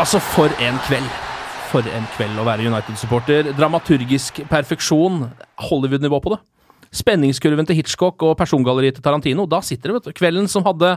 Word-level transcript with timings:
Altså, 0.00 0.16
for 0.32 0.48
en 0.64 0.78
kveld. 0.86 1.08
For 1.68 1.84
en 1.84 2.06
kveld 2.14 2.38
å 2.40 2.44
være 2.46 2.64
United-supporter. 2.70 3.50
Dramaturgisk 3.52 4.38
perfeksjon. 4.48 5.26
Hollywood-nivå 5.60 6.22
på 6.24 6.32
det. 6.32 6.38
Spenningskurven 7.02 7.68
til 7.68 7.76
Hitchcock 7.76 8.24
og 8.24 8.32
persongalleriet 8.40 8.96
til 8.96 9.04
Tarantino. 9.04 9.44
Da 9.44 9.60
sitter 9.60 9.92
det, 9.92 9.98
vet 9.98 10.08
du. 10.08 10.16
Kvelden 10.16 10.48
som 10.48 10.64
hadde 10.64 10.94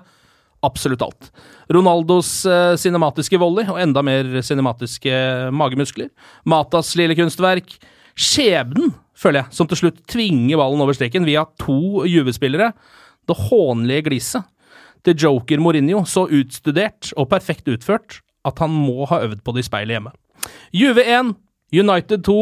absolutt 0.63 1.03
alt. 1.03 1.29
Ronaldos 1.67 2.31
eh, 2.47 2.77
cinematiske 2.79 3.43
volley 3.43 3.67
og 3.67 3.83
enda 3.83 4.05
mer 4.07 4.39
cinematiske 4.39 5.19
magemuskler. 5.51 6.07
Matas 6.47 6.95
lille 6.95 7.19
kunstverk. 7.19 7.75
Skjebnen, 8.15 8.95
føler 9.19 9.43
jeg, 9.43 9.57
som 9.59 9.67
til 9.67 9.83
slutt 9.83 10.03
tvinger 10.15 10.63
ballen 10.63 10.79
over 10.79 10.95
streken 10.95 11.27
via 11.27 11.43
to 11.59 12.07
Juve-spillere. 12.07 12.71
Det 13.27 13.41
hånlige 13.49 14.07
gliset 14.07 14.47
til 15.03 15.27
joker 15.27 15.59
Mourinho 15.59 16.05
så 16.07 16.29
utstudert 16.31 17.11
og 17.19 17.33
perfekt 17.35 17.67
utført 17.67 18.23
at 18.45 18.59
han 18.63 18.73
må 18.73 19.07
ha 19.09 19.21
øvd 19.25 19.41
på 19.43 19.55
det 19.55 19.63
i 19.63 19.69
speilet 19.69 19.97
hjemme. 19.97 20.13
Juve 20.75 21.05
1, 21.05 21.33
United 21.73 22.23
2. 22.27 22.37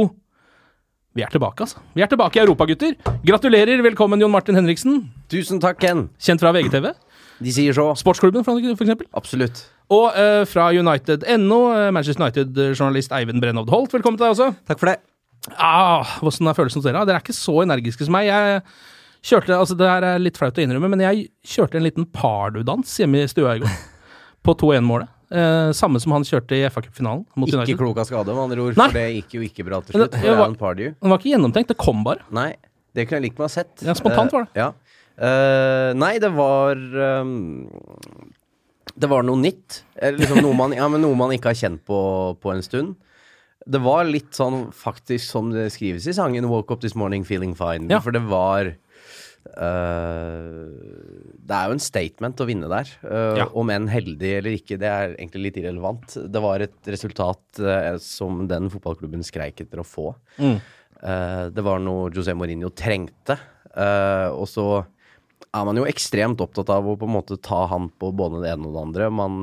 Vi 1.15 1.23
er 1.25 1.31
tilbake, 1.31 1.65
altså. 1.65 1.81
Vi 1.93 2.01
er 2.01 2.07
tilbake 2.07 2.39
i 2.39 2.43
Europa, 2.45 2.65
gutter. 2.69 2.95
Gratulerer. 3.27 3.81
Velkommen, 3.83 4.21
Jon 4.21 4.31
Martin 4.31 4.55
Henriksen. 4.55 5.09
Tusen 5.31 5.59
takk, 5.59 5.81
Ken. 5.83 6.05
Kjent 6.23 6.43
fra 6.43 6.53
VGTV. 6.55 6.93
De 7.41 7.51
sier 7.51 7.75
så. 7.75 7.89
Sportsklubben, 7.99 8.45
for 8.47 8.61
eksempel. 8.61 9.09
Absolutt. 9.17 9.65
Og 9.91 10.13
uh, 10.15 10.43
fra 10.47 10.69
United.no, 10.71 11.59
eh, 11.75 11.89
Manchester 11.91 12.23
United-journalist 12.23 13.11
Eivind 13.17 13.43
Brennhovd 13.43 13.73
Holt. 13.73 13.91
Velkommen 13.91 14.19
til 14.19 14.29
deg 14.29 14.37
også. 14.37 14.51
Takk 14.69 14.79
for 14.79 14.93
det. 14.93 15.01
Ah, 15.57 16.15
er 16.21 16.55
følelsen 16.55 16.79
hos 16.79 16.85
dere? 16.85 17.03
Dere 17.09 17.19
er 17.19 17.25
ikke 17.25 17.35
så 17.35 17.57
energiske 17.65 18.07
som 18.07 18.15
meg. 18.15 18.29
Jeg 18.29 18.61
kjørte, 19.25 19.57
altså 19.57 19.75
Det 19.75 19.89
her 19.89 20.05
er 20.13 20.21
litt 20.21 20.37
flaut 20.39 20.57
å 20.57 20.63
innrømme, 20.63 20.93
men 20.93 21.03
jeg 21.03 21.27
kjørte 21.43 21.81
en 21.81 21.87
liten 21.87 22.07
pardudans 22.07 22.93
hjemme 23.01 23.25
i 23.25 23.31
stua 23.31 23.57
i 23.57 23.65
går. 23.65 23.79
På 24.45 24.55
2-1-målet. 24.55 25.11
Eh, 25.31 25.71
samme 25.71 25.99
som 26.03 26.11
han 26.11 26.25
kjørte 26.27 26.57
i 26.57 26.65
FA-cupfinalen 26.67 27.21
mot 27.39 27.47
Ikke 27.47 27.61
United. 27.61 27.77
klok 27.79 27.97
av 28.03 28.07
skade, 28.09 28.33
med 28.35 28.43
andre 28.51 28.65
ord, 28.65 28.75
Nei. 28.75 28.87
for 28.89 28.97
det 28.99 29.05
gikk 29.15 29.35
jo 29.37 29.41
ikke 29.47 29.63
bra 29.65 29.79
til 29.79 29.95
slutt. 29.95 30.11
det- 30.11 30.37
var-. 30.37 30.75
Det 30.75 30.95
var 31.07 31.17
ikke 31.19 31.31
gjennomtenkt, 31.31 31.67
det 31.71 31.77
kom 31.77 32.03
bare. 32.03 32.19
Nei, 32.29 32.55
det 32.93 33.07
kunne 33.07 33.21
jeg 33.21 33.29
likt 33.31 33.39
meg 33.39 33.45
å 33.45 33.49
ha 33.49 33.53
sett. 33.55 33.81
Ja, 33.81 33.93
spontant 33.93 34.31
var 34.33 34.43
det. 34.43 34.49
Eh, 34.55 34.59
ja. 34.59 34.73
Eh, 35.21 35.93
nei, 35.93 36.17
det 36.19 36.31
var 36.33 36.75
um, 36.75 37.69
Det 38.97 39.07
var 39.09 39.23
noe 39.23 39.37
nytt. 39.39 39.83
Eh, 39.95 40.11
Liksom 40.11 40.41
noe, 40.41 40.53
man, 40.53 40.73
ja, 40.73 40.87
men 40.89 41.01
noe 41.01 41.15
man 41.15 41.31
ikke 41.31 41.45
har 41.53 41.55
kjent 41.55 41.79
på, 41.87 42.37
på 42.41 42.51
en 42.53 42.61
stund. 42.61 42.95
Det 43.65 43.79
var 43.81 44.03
litt 44.03 44.31
sånn 44.35 44.71
faktisk 44.73 45.23
som 45.29 45.51
det 45.51 45.71
skrives 45.71 46.07
i 46.07 46.13
sangen 46.17 46.43
'Woke 46.49 46.71
Up 46.73 46.81
This 46.81 46.95
Morning 46.95 47.23
Feeling 47.23 47.55
Fine'. 47.55 47.89
Ja. 47.89 47.99
For 47.99 48.11
det 48.11 48.23
var 48.27 48.75
Det 51.41 51.55
er 51.57 51.67
jo 51.67 51.75
en 51.75 51.81
statement 51.83 52.41
å 52.43 52.47
vinne 52.47 52.69
der. 52.71 52.87
eh, 53.03 53.37
Ja. 53.41 53.45
Om 53.57 53.69
enn 53.73 53.87
heldig 53.91 54.31
eller 54.37 54.51
ikke, 54.57 54.77
det 54.79 54.87
er 54.89 55.15
egentlig 55.17 55.43
litt 55.49 55.57
irrelevant. 55.61 56.07
Det 56.31 56.41
var 56.43 56.59
et 56.61 56.77
resultat 56.87 57.59
eh, 57.59 57.97
som 57.97 58.47
den 58.47 58.69
fotballklubben 58.69 59.23
skreik 59.25 59.61
etter 59.65 59.81
å 59.81 59.87
få. 59.87 60.15
Eh, 60.39 61.49
det 61.49 61.63
var 61.65 61.79
noe 61.79 62.09
José 62.13 62.35
Mourinho 62.37 62.69
trengte. 62.69 63.37
eh, 63.75 64.29
og 64.31 64.47
så 64.47 64.85
er 65.53 65.65
man 65.67 65.75
jo 65.75 65.83
ekstremt 65.89 66.39
opptatt 66.39 66.69
av 66.71 66.85
å 66.87 66.95
på 66.95 67.07
en 67.09 67.15
måte 67.17 67.35
ta 67.41 67.65
han 67.67 67.89
på 67.99 68.11
både 68.15 68.41
det 68.43 68.51
ene 68.53 68.67
og 68.69 68.73
det 68.77 68.81
andre. 68.85 69.09
Man 69.11 69.39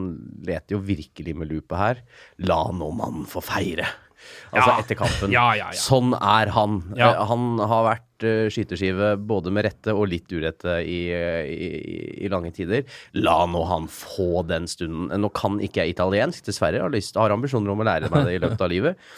leter 0.46 0.76
jo 0.76 0.80
virkelig 0.80 1.34
med 1.36 1.48
lupe 1.50 1.76
her. 1.76 2.00
La 2.38 2.62
nå 2.72 2.88
mannen 2.96 3.26
få 3.28 3.42
feire. 3.44 3.84
Altså 4.52 4.70
Ja. 4.70 4.78
etter 4.82 4.98
kampen. 4.98 5.32
Ja, 5.34 5.46
ja. 5.58 5.70
Sånn 5.76 6.14
er 6.16 6.50
han. 6.54 6.78
Eh, 6.96 7.22
han 7.30 7.58
har 7.58 7.84
vært 7.86 8.26
uh, 8.26 8.48
skyteskive 8.50 9.12
både 9.28 9.52
med 9.54 9.64
rette 9.68 9.94
og 9.94 10.08
litt 10.10 10.30
urette 10.32 10.78
i, 10.82 11.00
i, 11.12 11.68
i 12.24 12.30
lange 12.32 12.50
tider. 12.56 12.84
La 13.14 13.40
nå 13.46 13.64
han 13.68 13.86
få 13.92 14.42
den 14.48 14.66
stunden. 14.70 15.12
Nå 15.20 15.30
kan 15.36 15.60
ikke 15.62 15.84
jeg 15.84 15.94
italiensk, 15.96 16.44
dessverre. 16.48 16.80
Jeg 16.80 16.86
har, 16.86 16.94
lyst, 16.94 17.16
har 17.20 17.34
ambisjoner 17.34 17.70
om 17.74 17.84
å 17.84 17.88
lære 17.88 18.10
meg 18.10 18.26
det 18.26 18.38
i 18.38 18.42
løpet 18.46 18.64
av 18.64 18.72
livet. 18.76 19.10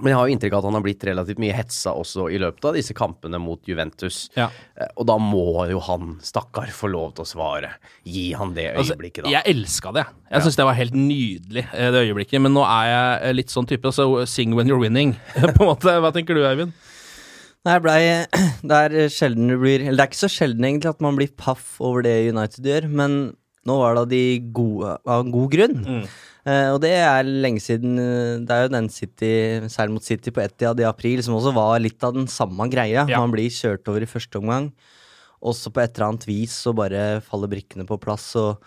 Men 0.00 0.10
jeg 0.12 0.16
har 0.18 0.26
jo 0.28 0.34
inntrykk 0.34 0.54
av 0.56 0.58
at 0.62 0.68
han 0.70 0.76
har 0.78 0.84
blitt 0.84 1.04
relativt 1.08 1.40
mye 1.42 1.54
hetsa 1.56 1.92
også 1.96 2.26
i 2.32 2.38
løpet 2.42 2.64
av 2.70 2.76
disse 2.78 2.94
kampene 2.96 3.40
mot 3.42 3.60
Juventus. 3.68 4.22
Ja. 4.36 4.48
Eh, 4.76 4.88
Og 4.96 5.06
da 5.10 5.16
må 5.20 5.44
jo 5.70 5.80
han, 5.86 6.16
stakkar, 6.24 6.70
få 6.74 6.90
lov 6.92 7.14
til 7.18 7.24
å 7.26 7.28
svare. 7.28 7.72
Gi 8.04 8.32
han 8.38 8.54
det 8.56 8.70
Altså, 8.74 8.94
øyeblikket, 8.96 9.24
da. 9.26 9.30
jeg 9.36 9.54
elska 9.54 9.92
det. 9.96 10.06
Jeg 10.30 10.42
synes 10.46 10.56
det 10.60 10.66
var 10.70 10.78
helt 10.78 10.94
nydelig, 10.96 11.66
eh, 11.72 11.90
det 11.94 12.04
øyeblikket. 12.08 12.40
Men 12.40 12.54
nå 12.56 12.64
er 12.66 12.86
jeg 12.90 13.18
eh, 13.30 13.34
litt 13.36 13.50
sånn 13.54 13.68
type, 13.70 13.84
altså 13.86 14.26
sing 14.26 14.54
when 14.56 14.66
you're 14.70 14.80
winning, 14.80 15.16
på 15.56 15.62
en 15.64 15.70
måte. 15.74 15.96
Hva 16.00 16.12
tenker 16.16 16.34
du, 16.38 16.44
Eivind? 16.48 16.72
Nei, 17.66 17.74
jeg 17.76 17.82
blei 17.84 18.00
Det 18.70 18.76
er 18.86 19.10
sjelden 19.12 19.50
du 19.52 19.58
blir 19.60 19.82
Eller 19.84 19.98
det 19.98 20.04
er 20.06 20.08
ikke 20.08 20.22
så 20.22 20.30
sjelden 20.32 20.64
egentlig 20.64 20.88
at 20.94 21.02
man 21.04 21.18
blir 21.18 21.28
paff 21.36 21.74
over 21.84 22.00
det 22.06 22.14
United 22.32 22.64
gjør, 22.64 22.86
men 22.88 23.18
nå 23.68 23.74
var 23.76 23.92
det 23.98 24.00
av 24.00 24.08
de 24.08 24.20
gode, 24.56 24.94
av 25.04 25.26
god 25.28 25.50
grunn. 25.52 26.06
Eh, 26.48 26.68
og 26.72 26.78
det 26.80 26.94
er 26.96 27.26
lenge 27.26 27.60
siden 27.60 27.98
eh, 28.00 28.38
Det 28.48 28.54
er 28.54 28.62
jo 28.64 28.72
den 28.72 28.88
City, 28.88 29.32
særlig 29.68 29.98
mot 29.98 30.06
City 30.06 30.32
på 30.32 30.40
Etiad 30.40 30.80
i 30.80 30.88
april, 30.88 31.20
som 31.24 31.36
også 31.36 31.52
var 31.56 31.74
litt 31.82 32.00
av 32.06 32.16
den 32.16 32.30
samme 32.32 32.68
greia. 32.72 33.04
Ja. 33.10 33.20
Man 33.20 33.34
blir 33.34 33.52
kjørt 33.52 33.88
over 33.90 34.04
i 34.04 34.08
første 34.08 34.40
omgang. 34.40 34.70
Også 35.40 35.72
på 35.72 35.82
et 35.82 35.94
eller 35.96 36.10
annet 36.10 36.26
vis 36.28 36.54
så 36.64 36.72
bare 36.76 37.20
faller 37.24 37.50
brikkene 37.52 37.86
på 37.88 38.00
plass. 38.00 38.30
Og 38.40 38.60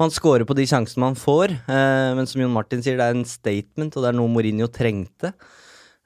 man 0.00 0.12
scorer 0.12 0.46
på 0.46 0.56
de 0.58 0.66
sjansene 0.68 1.04
man 1.04 1.18
får. 1.18 1.54
Eh, 1.54 2.10
men 2.18 2.28
som 2.30 2.42
Jon 2.42 2.54
Martin 2.54 2.82
sier, 2.84 2.98
det 2.98 3.06
er 3.06 3.16
en 3.16 3.28
statement, 3.28 3.94
og 3.94 4.04
det 4.04 4.10
er 4.10 4.18
noe 4.18 4.32
Mourinho 4.32 4.68
trengte. 4.70 5.32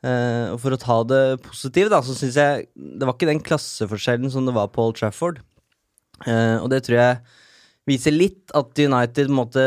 Eh, 0.01 0.47
og 0.49 0.57
for 0.63 0.73
å 0.73 0.81
ta 0.81 0.99
det 1.05 1.23
positive, 1.45 1.91
da, 1.93 2.01
så 2.05 2.17
syns 2.17 2.39
jeg 2.41 2.69
det 2.73 3.05
var 3.05 3.17
ikke 3.17 3.29
den 3.29 3.43
klasseforskjellen 3.45 4.33
som 4.33 4.49
det 4.49 4.57
var 4.57 4.71
på 4.73 4.87
Old 4.87 5.01
Trafford. 5.01 5.43
Eh, 6.25 6.57
og 6.61 6.69
det 6.73 6.85
tror 6.87 7.01
jeg 7.01 7.21
viser 7.91 8.15
litt 8.15 8.55
at 8.57 8.79
United 8.79 9.33
måtte 9.35 9.63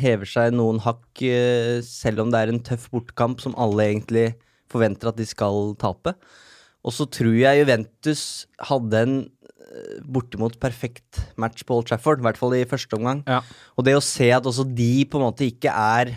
heve 0.00 0.26
seg 0.28 0.56
noen 0.56 0.80
hakk, 0.84 1.04
eh, 1.22 1.78
selv 1.84 2.24
om 2.24 2.32
det 2.32 2.42
er 2.42 2.52
en 2.52 2.64
tøff 2.64 2.88
bortkamp 2.92 3.42
som 3.44 3.56
alle 3.60 3.90
egentlig 3.90 4.26
forventer 4.72 5.12
at 5.12 5.20
de 5.20 5.28
skal 5.28 5.74
tape. 5.80 6.16
Og 6.86 6.94
så 6.94 7.06
tror 7.10 7.34
jeg 7.34 7.62
Juventus 7.62 8.22
hadde 8.68 9.00
en 9.02 9.16
eh, 9.24 9.96
bortimot 10.06 10.58
perfekt 10.62 11.22
match 11.40 11.66
på 11.66 11.78
Old 11.78 11.88
Trafford, 11.90 12.22
i 12.22 12.26
hvert 12.28 12.38
fall 12.40 12.54
i 12.58 12.66
første 12.68 12.98
omgang. 12.98 13.24
Ja. 13.26 13.42
Og 13.76 13.88
det 13.88 13.96
å 13.98 14.04
se 14.04 14.30
at 14.34 14.46
også 14.46 14.66
de 14.68 15.06
på 15.10 15.20
en 15.20 15.26
måte 15.28 15.48
ikke 15.48 15.72
er 15.72 16.14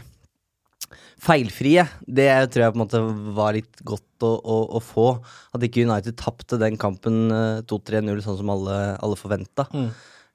feilfrie, 1.19 1.83
det 2.07 2.29
tror 2.53 2.63
jeg 2.63 2.73
på 2.73 2.79
en 2.79 2.83
måte 2.85 3.01
var 3.35 3.55
litt 3.57 3.81
godt 3.87 4.23
å, 4.23 4.31
å, 4.39 4.59
å 4.77 4.83
få. 4.83 5.09
At 5.55 5.65
ikke 5.65 5.83
United 5.87 6.17
tapte 6.19 6.59
den 6.61 6.79
kampen 6.79 7.27
eh, 7.33 7.65
2-3-0 7.69 8.23
sånn 8.25 8.39
som 8.43 8.53
alle, 8.53 8.77
alle 9.01 9.19
forventa. 9.19 9.67
Mm. 9.73 9.89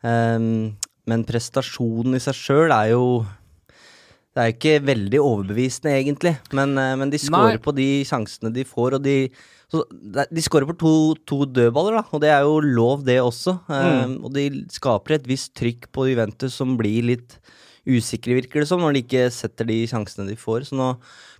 Um, 0.04 0.48
men 1.10 1.24
prestasjonen 1.28 2.16
i 2.16 2.22
seg 2.22 2.36
sjøl 2.38 2.74
er 2.74 2.92
jo 2.94 3.06
Det 4.34 4.42
er 4.42 4.50
ikke 4.50 4.78
veldig 4.82 5.18
overbevisende, 5.22 5.92
egentlig, 5.94 6.32
men, 6.52 6.76
eh, 6.78 6.94
men 6.98 7.10
de 7.12 7.20
scorer 7.22 7.60
på 7.62 7.74
de 7.76 7.88
sjansene 8.08 8.50
de 8.54 8.64
får, 8.66 8.98
og 8.98 9.04
de 9.04 9.28
De 9.74 10.42
scorer 10.42 10.68
på 10.68 10.76
to, 10.78 10.94
to 11.26 11.44
dødballer, 11.50 11.98
da, 11.98 12.04
og 12.12 12.20
det 12.22 12.30
er 12.30 12.42
jo 12.46 12.60
lov, 12.62 13.02
det 13.02 13.18
også. 13.18 13.56
Mm. 13.66 14.04
Um, 14.04 14.12
og 14.24 14.34
de 14.36 14.44
skaper 14.70 15.16
et 15.16 15.26
visst 15.26 15.54
trykk 15.58 15.88
på 15.90 16.06
Juventus 16.12 16.54
som 16.54 16.76
blir 16.78 17.02
litt 17.02 17.38
usikre, 17.84 18.36
virker 18.38 18.62
det 18.62 18.68
som, 18.68 18.80
når 18.80 18.94
de 18.94 19.02
ikke 19.02 19.24
setter 19.34 19.68
de 19.68 19.80
sjansene 19.90 20.28
de 20.28 20.36
får. 20.38 20.68
Så 20.68 20.78
nå 20.78 20.92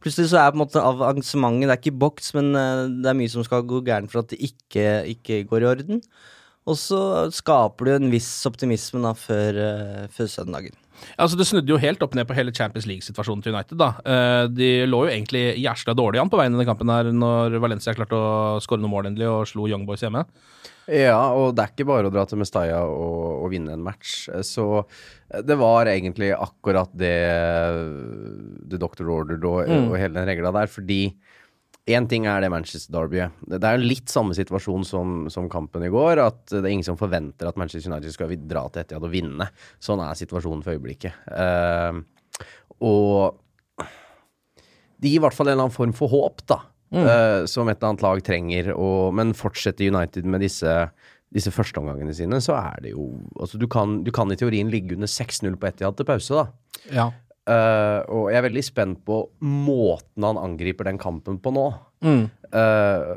plutselig 0.04 0.32
så 0.32 0.40
er 0.42 0.52
på 0.52 0.58
en 0.58 0.64
måte 0.64 0.82
avansementet 0.82 1.68
Det 1.68 1.74
er 1.76 1.82
ikke 1.82 2.02
boks, 2.04 2.32
men 2.36 2.52
eh, 2.58 2.86
det 3.04 3.10
er 3.10 3.18
mye 3.18 3.32
som 3.32 3.46
skal 3.46 3.64
gå 3.68 3.80
gærent 3.86 4.12
for 4.12 4.24
at 4.24 4.32
det 4.32 4.40
ikke, 4.50 4.88
ikke 5.14 5.44
går 5.50 5.64
i 5.64 5.70
orden. 5.70 6.02
Og 6.66 6.78
så 6.80 6.98
skaper 7.34 7.84
du 7.84 7.90
en 7.98 8.10
viss 8.12 8.30
optimisme 8.48 9.02
da 9.04 9.10
før, 9.12 9.58
eh, 9.60 10.06
før 10.08 10.30
søndagen. 10.32 10.72
Altså 11.20 11.36
Det 11.36 11.44
snudde 11.48 11.68
jo 11.68 11.76
helt 11.76 12.00
opp 12.06 12.14
ned 12.14 12.24
på 12.26 12.34
hele 12.38 12.52
Champions 12.54 12.86
League-situasjonen 12.88 13.42
til 13.44 13.52
United. 13.52 13.76
da. 13.76 13.88
Eh, 14.06 14.46
De 14.48 14.86
lå 14.86 15.02
jo 15.04 15.10
egentlig 15.12 15.58
jæsla 15.60 15.92
dårlig 15.94 16.20
an 16.22 16.30
på 16.30 16.38
veien 16.38 16.54
i 16.54 16.56
denne 16.56 16.64
kampen 16.70 16.88
her 16.88 17.10
når 17.12 17.58
Valencia 17.60 17.92
klarte 17.92 18.16
å 18.16 18.60
skåre 18.64 18.80
noe 18.80 18.88
mål 18.94 19.10
endelig 19.10 19.28
og 19.28 19.46
slo 19.50 19.66
Young 19.68 19.84
Boys 19.84 20.00
hjemme. 20.00 20.24
Ja, 20.88 21.32
og 21.32 21.54
det 21.56 21.64
er 21.64 21.72
ikke 21.74 21.86
bare 21.88 22.08
å 22.08 22.12
dra 22.12 22.24
til 22.28 22.38
Mestalla 22.38 22.82
og, 22.84 23.44
og 23.44 23.50
vinne 23.50 23.72
en 23.72 23.82
match. 23.84 24.28
Så 24.44 24.84
det 25.44 25.56
var 25.58 25.86
egentlig 25.86 26.32
akkurat 26.36 26.90
det 26.96 27.12
The 28.70 28.78
Doctor 28.78 29.08
ordered 29.10 29.44
og, 29.44 29.66
Mm. 29.68 29.90
og 29.90 29.98
hele 29.98 30.14
den 30.14 30.28
regla 30.28 30.52
der. 30.52 30.66
Fordi 30.68 31.14
én 31.84 32.08
ting 32.08 32.24
er 32.30 32.40
det 32.40 32.50
Manchester 32.52 32.94
Derbyet. 32.94 33.40
Det 33.44 33.60
er 33.60 33.76
jo 33.76 33.88
litt 33.90 34.08
samme 34.12 34.36
situasjon 34.36 34.86
som, 34.88 35.14
som 35.32 35.50
kampen 35.52 35.84
i 35.84 35.92
går. 35.92 36.22
At 36.22 36.42
det 36.48 36.62
er 36.62 36.72
ingen 36.72 36.86
som 36.86 36.98
forventer 37.00 37.50
at 37.50 37.58
Manchester 37.60 37.92
United 37.92 38.14
skal 38.14 38.32
dra 38.48 38.64
til 38.72 38.84
Etiad 38.84 39.04
og 39.04 39.12
vinne. 39.12 39.50
Sånn 39.82 40.02
er 40.04 40.16
situasjonen 40.16 40.64
for 40.64 40.78
øyeblikket. 40.78 41.18
Uh, 41.28 42.00
og 42.84 43.42
det 45.04 45.12
gir 45.12 45.20
i 45.20 45.24
hvert 45.24 45.36
fall 45.36 45.50
en 45.50 45.58
eller 45.58 45.68
annen 45.68 45.76
form 45.76 45.92
for 45.96 46.12
håp, 46.12 46.44
da. 46.48 46.62
eh, 47.04 47.44
som 47.50 47.68
et 47.68 47.76
eller 47.76 47.92
annet 47.92 48.04
lag 48.06 48.22
trenger. 48.24 48.70
Og, 48.72 49.12
men 49.16 49.34
fortsetter 49.36 49.90
United 49.92 50.28
med 50.30 50.44
disse, 50.44 50.72
disse 51.34 51.52
førsteomgangene 51.52 52.14
sine, 52.16 52.40
så 52.44 52.56
er 52.60 52.84
det 52.86 52.94
jo 52.94 53.10
Altså, 53.36 53.60
du 53.60 53.66
kan, 53.70 53.98
du 54.06 54.12
kan 54.14 54.32
i 54.32 54.38
teorien 54.40 54.70
ligge 54.72 54.96
under 54.96 55.10
6-0 55.10 55.58
på 55.60 55.68
Etiad 55.68 55.98
til 55.98 56.08
pause, 56.08 56.40
da. 56.40 56.80
Ja. 56.94 57.08
Eh, 57.44 58.00
og 58.08 58.30
jeg 58.32 58.38
er 58.40 58.46
veldig 58.46 58.62
spent 58.64 59.02
på 59.04 59.18
måten 59.44 60.24
han 60.24 60.40
angriper 60.40 60.88
den 60.88 61.00
kampen 61.00 61.40
på 61.44 61.52
nå. 61.54 61.66
Mm. 62.04 62.24
Uh, 62.54 63.16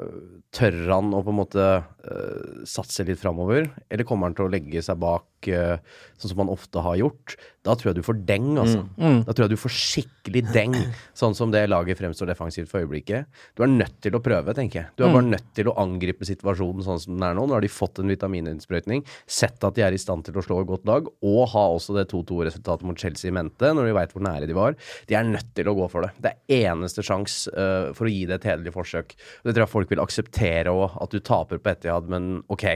tør 0.55 0.77
han 0.89 1.11
å 1.13 1.19
på 1.21 1.29
en 1.33 1.37
måte 1.37 1.63
uh, 1.83 2.61
satse 2.65 3.03
litt 3.05 3.19
framover, 3.21 3.67
eller 3.91 4.07
kommer 4.07 4.29
han 4.29 4.37
til 4.37 4.47
å 4.47 4.53
legge 4.53 4.81
seg 4.81 4.97
bak 5.01 5.36
sånn 5.45 6.31
som 6.31 6.37
man 6.37 6.49
ofte 6.49 6.81
har 6.81 6.95
gjort? 6.97 7.35
Da 7.67 7.75
tror 7.75 7.91
jeg 7.91 7.97
du 7.99 8.03
får 8.07 8.21
deng, 8.25 8.57
altså. 8.57 8.85
Mm. 8.97 9.23
Da 9.27 9.33
tror 9.35 9.43
jeg 9.45 9.51
du 9.57 9.59
får 9.59 9.73
skikkelig 9.75 10.43
deng, 10.53 10.73
sånn 11.19 11.35
som 11.35 11.51
det 11.51 11.65
laget 11.69 11.99
fremstår 11.99 12.27
defensivt 12.31 12.69
for 12.71 12.79
øyeblikket. 12.81 13.27
Du 13.57 13.63
er 13.63 13.67
nødt 13.67 13.99
til 14.01 14.15
å 14.15 14.21
prøve, 14.23 14.53
tenker 14.55 14.79
jeg. 14.81 14.87
Du 14.95 15.03
er 15.03 15.09
Mm. 15.11 15.13
bare 15.13 15.29
nødt 15.35 15.53
til 15.53 15.67
å 15.67 15.75
angripe 15.77 16.25
situasjonen 16.25 16.83
sånn 16.83 16.99
som 16.99 17.13
den 17.17 17.23
er 17.27 17.35
nå. 17.35 17.45
Nå 17.47 17.53
har 17.53 17.61
de 17.61 17.67
fått 17.67 17.99
en 17.99 18.07
vitamininnsprøytning, 18.07 19.03
sett 19.27 19.63
at 19.67 19.75
de 19.75 19.81
er 19.83 19.91
i 19.93 19.97
stand 20.01 20.23
til 20.25 20.33
å 20.39 20.43
slå 20.45 20.61
et 20.61 20.67
godt 20.71 20.85
lag, 20.85 21.05
og 21.21 21.47
ha 21.53 21.65
også 21.75 21.93
det 21.99 22.07
2-2-resultatet 22.09 22.83
mot 22.87 22.97
Chelsea 22.97 23.29
i 23.29 23.35
mente, 23.35 23.73
når 23.75 23.85
de 23.91 23.93
veit 23.99 24.13
hvor 24.15 24.23
nære 24.23 24.47
de 24.47 24.53
var. 24.57 24.75
De 25.07 25.15
er 25.19 25.23
nødt 25.27 25.53
til 25.53 25.67
å 25.67 25.75
gå 25.75 25.89
for 25.91 26.01
det. 26.07 26.11
Det 26.23 26.33
er 26.33 26.71
eneste 26.71 27.03
sjanse 27.03 27.51
uh, 27.51 27.91
for 27.93 28.07
å 28.07 28.11
gi 28.11 28.25
det 28.25 28.39
et 28.41 28.47
hederlig 28.53 28.73
forsøk. 28.73 29.13
Det 29.43 29.53
tror 29.53 29.65
jeg 29.67 29.73
folk 29.75 29.89
vil 29.91 30.03
akseptere 30.03 30.71
òg, 30.73 30.97
at 31.03 31.11
du 31.11 31.19
taper 31.19 31.59
på 31.59 31.73
Etiad, 31.75 32.07
men 32.09 32.43
ok. 32.47 32.67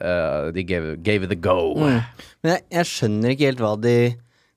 Eh, 0.00 0.48
de 0.54 0.64
gave, 0.66 0.96
gave 1.02 1.26
it 1.26 1.34
a 1.34 1.38
go. 1.38 1.74
Men 1.76 2.52
jeg, 2.52 2.64
jeg 2.78 2.90
skjønner 2.90 3.34
ikke 3.34 3.50
helt 3.50 3.62
hva 3.64 3.74
de 3.80 3.96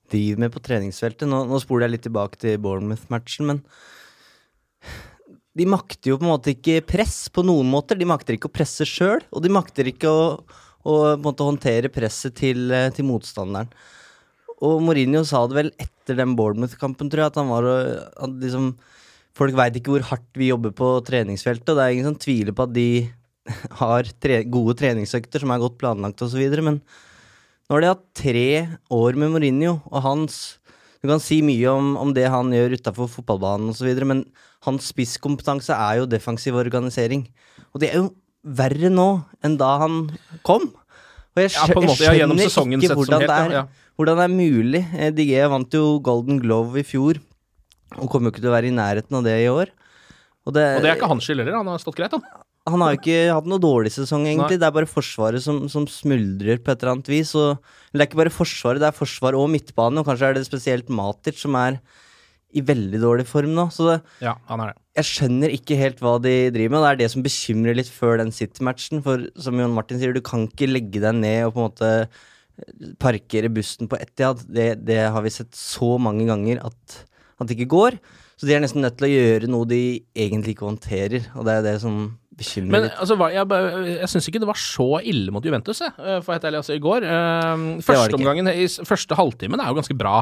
driver 0.09 0.43
med 0.43 0.53
på 0.53 0.63
treningsfeltet. 0.65 1.29
Nå, 1.29 1.43
nå 1.49 1.61
spoler 1.61 1.87
jeg 1.87 1.95
litt 1.97 2.07
tilbake 2.07 2.41
til 2.41 2.59
Bournemouth-matchen, 2.63 3.51
men 3.51 3.61
de 5.59 5.67
makter 5.69 6.13
jo 6.13 6.19
på 6.19 6.25
en 6.25 6.33
måte 6.33 6.53
ikke 6.53 6.81
press 6.87 7.27
på 7.33 7.43
noen 7.45 7.69
måter. 7.69 7.99
De 7.99 8.07
makter 8.07 8.37
ikke 8.37 8.49
å 8.49 8.57
presse 8.59 8.87
sjøl, 8.87 9.23
og 9.33 9.43
de 9.43 9.53
makter 9.53 9.89
ikke 9.91 10.11
å, 10.11 10.27
å 10.87 10.99
håndtere 11.19 11.91
presset 11.93 12.37
til, 12.39 12.69
eh, 12.75 12.91
til 12.95 13.07
motstanderen. 13.09 13.71
Og 14.59 14.81
Mourinho 14.83 15.23
sa 15.27 15.45
det 15.47 15.55
vel 15.55 15.73
etter 15.79 16.17
den 16.19 16.35
Bournemouth-kampen, 16.35 17.11
tror 17.11 17.23
jeg, 17.25 17.33
at 17.33 17.39
han 17.39 17.51
var 17.51 17.67
at 17.69 18.39
liksom 18.43 18.73
Folk 19.37 19.53
veit 19.55 19.77
ikke 19.77 19.93
hvor 19.93 20.03
hardt 20.09 20.35
vi 20.35 20.49
jobber 20.49 20.73
på 20.75 20.87
treningsfeltet, 21.07 21.69
og 21.69 21.77
det 21.77 21.83
er 21.83 21.93
ingen 21.93 22.09
som 22.09 22.15
tviler 22.19 22.51
på 22.51 22.65
at 22.65 22.73
de 22.75 22.87
har 23.81 24.09
tre, 24.21 24.41
gode 24.49 24.75
treningsøkter 24.79 25.43
som 25.43 25.53
er 25.53 25.61
godt 25.61 25.77
planlagt 25.81 26.21
osv., 26.25 26.41
men 26.65 26.81
nå 27.69 27.75
har 27.77 27.83
de 27.83 27.91
hatt 27.91 28.05
tre 28.17 28.47
år 28.89 29.17
med 29.19 29.35
Mourinho, 29.35 29.77
og 29.91 30.01
hans 30.05 30.57
Du 30.99 31.07
kan 31.07 31.21
si 31.23 31.37
mye 31.39 31.63
om, 31.71 31.93
om 31.95 32.09
det 32.11 32.25
han 32.27 32.49
gjør 32.51 32.73
utafor 32.75 33.07
fotballbanen 33.07 33.69
osv., 33.71 33.87
men 34.03 34.25
hans 34.67 34.89
spisskompetanse 34.91 35.71
er 35.71 36.01
jo 36.01 36.09
defensiv 36.11 36.57
organisering. 36.59 37.21
Og 37.71 37.79
det 37.79 37.93
er 37.93 38.01
jo 38.01 38.09
verre 38.43 38.89
nå 38.91 39.05
enn 39.45 39.55
da 39.59 39.69
han 39.79 40.01
kom. 40.43 40.65
Og 41.37 41.39
jeg, 41.39 41.53
Ja, 41.53 41.63
skjø 41.63 41.77
på 41.77 41.83
en 41.85 41.87
måte, 41.87 42.03
ja, 42.03 42.15
jeg 42.19 42.51
skjønner 42.51 42.83
ikke 42.83 42.97
hvordan 42.99 43.23
helt, 43.23 43.31
det 43.31 43.37
er, 43.37 43.55
ja, 43.55 43.63
ja. 43.63 43.93
hvordan 43.95 44.19
det 44.19 44.25
er 44.25 44.35
mulig. 44.35 44.83
Eh, 44.97 45.11
DG 45.15 45.31
vant 45.53 45.79
jo 45.79 45.83
Golden 46.03 46.41
Glove 46.43 46.81
i 46.81 46.83
fjor, 46.83 47.21
og 47.95 48.11
kommer 48.11 48.27
jo 48.27 48.35
ikke 48.35 48.43
til 48.43 48.51
å 48.51 48.57
være 48.57 48.67
i 48.73 48.75
nærheten 48.75 49.19
av 49.21 49.23
det 49.23 49.37
i 49.39 49.47
år. 49.47 49.71
Og 50.43 50.55
det, 50.55 50.65
Og 50.81 50.83
det 50.83 50.91
er 50.91 50.99
ikke 50.99 51.11
hans 51.13 51.23
skyld 51.23 51.45
heller, 51.45 51.61
han 51.61 51.71
har 51.71 51.79
stått 51.79 51.95
greit, 51.95 52.11
han. 52.11 52.27
Han 52.73 52.81
har 52.83 52.93
jo 52.93 52.99
ikke 53.01 53.19
hatt 53.35 53.47
noe 53.49 53.61
dårlig 53.63 53.91
sesong, 53.95 54.25
egentlig. 54.27 54.57
Nei. 54.57 54.61
Det 54.61 54.67
er 54.67 54.75
bare 54.75 54.89
Forsvaret 54.89 55.43
som, 55.43 55.63
som 55.71 55.87
smuldrer 55.89 56.61
på 56.63 56.71
et 56.73 56.83
eller 56.83 56.95
annet 56.97 57.09
vis. 57.11 57.33
Og, 57.39 57.57
det 57.93 58.03
er 58.03 58.09
ikke 58.09 58.21
bare 58.21 58.33
Forsvaret, 58.33 58.81
det 58.83 58.89
er 58.89 58.97
Forsvar 58.97 59.37
og 59.39 59.49
midtbane, 59.53 60.01
og 60.01 60.07
kanskje 60.09 60.29
er 60.29 60.37
det 60.39 60.45
spesielt 60.47 60.89
Matic 60.93 61.41
som 61.41 61.57
er 61.59 61.79
i 62.49 62.63
veldig 62.65 62.97
dårlig 63.03 63.27
form 63.29 63.51
nå. 63.53 63.67
Så 63.73 63.85
det, 63.91 63.97
Ja, 64.25 64.33
han 64.49 64.63
er 64.63 64.71
det. 64.71 64.79
jeg 64.97 65.09
skjønner 65.11 65.51
ikke 65.53 65.77
helt 65.77 65.99
hva 66.01 66.15
de 66.23 66.33
driver 66.55 66.71
med, 66.73 66.79
og 66.79 66.85
det 66.87 66.91
er 66.91 67.01
det 67.03 67.11
som 67.13 67.25
bekymrer 67.25 67.77
litt 67.77 67.91
før 67.93 68.17
den 68.23 68.33
City-matchen. 68.33 69.03
For 69.05 69.27
som 69.37 69.59
Jon 69.61 69.75
Martin 69.75 70.01
sier, 70.01 70.15
du 70.15 70.23
kan 70.25 70.47
ikke 70.49 70.69
legge 70.71 71.03
deg 71.03 71.13
ned 71.19 71.45
og 71.45 71.53
på 71.53 71.61
en 71.61 71.69
måte 71.69 71.91
parkere 72.99 73.51
bussen 73.53 73.89
på 73.89 73.99
Etihad. 74.01 74.41
Det, 74.49 74.71
det 74.87 75.03
har 75.13 75.23
vi 75.23 75.31
sett 75.33 75.53
så 75.55 75.93
mange 76.01 76.25
ganger 76.29 76.61
at, 76.65 77.03
at 77.39 77.47
det 77.47 77.55
ikke 77.57 77.73
går. 77.75 77.99
Så 78.39 78.47
de 78.47 78.55
er 78.55 78.63
nesten 78.63 78.83
nødt 78.83 78.97
til 78.99 79.09
å 79.09 79.11
gjøre 79.13 79.51
noe 79.51 79.67
de 79.67 79.81
egentlig 80.15 80.55
ikke 80.55 80.67
håndterer, 80.69 81.25
og 81.35 81.47
det 81.47 81.57
er 81.57 81.65
det 81.65 81.75
som 81.83 81.97
bekymrer 82.39 82.73
Men 82.73 82.87
altså, 82.89 83.17
jeg, 83.33 83.45
jeg 83.99 84.09
syns 84.13 84.29
ikke 84.31 84.41
det 84.43 84.49
var 84.49 84.59
så 84.61 84.87
ille 85.03 85.35
mot 85.35 85.45
Juventus, 85.45 85.83
jeg, 85.83 85.93
eh, 85.99 86.19
for 86.23 86.35
helt 86.35 86.47
ærlig, 86.49 86.63
altså, 86.63 86.77
i 86.77 86.83
går. 86.83 87.05
Det. 87.05 87.83
Førsteomgangen, 87.85 88.49
i 88.55 88.65
første 88.87 89.19
halvtimen, 89.19 89.61
er 89.61 89.71
jo 89.71 89.77
ganske 89.81 89.97
bra. 89.99 90.17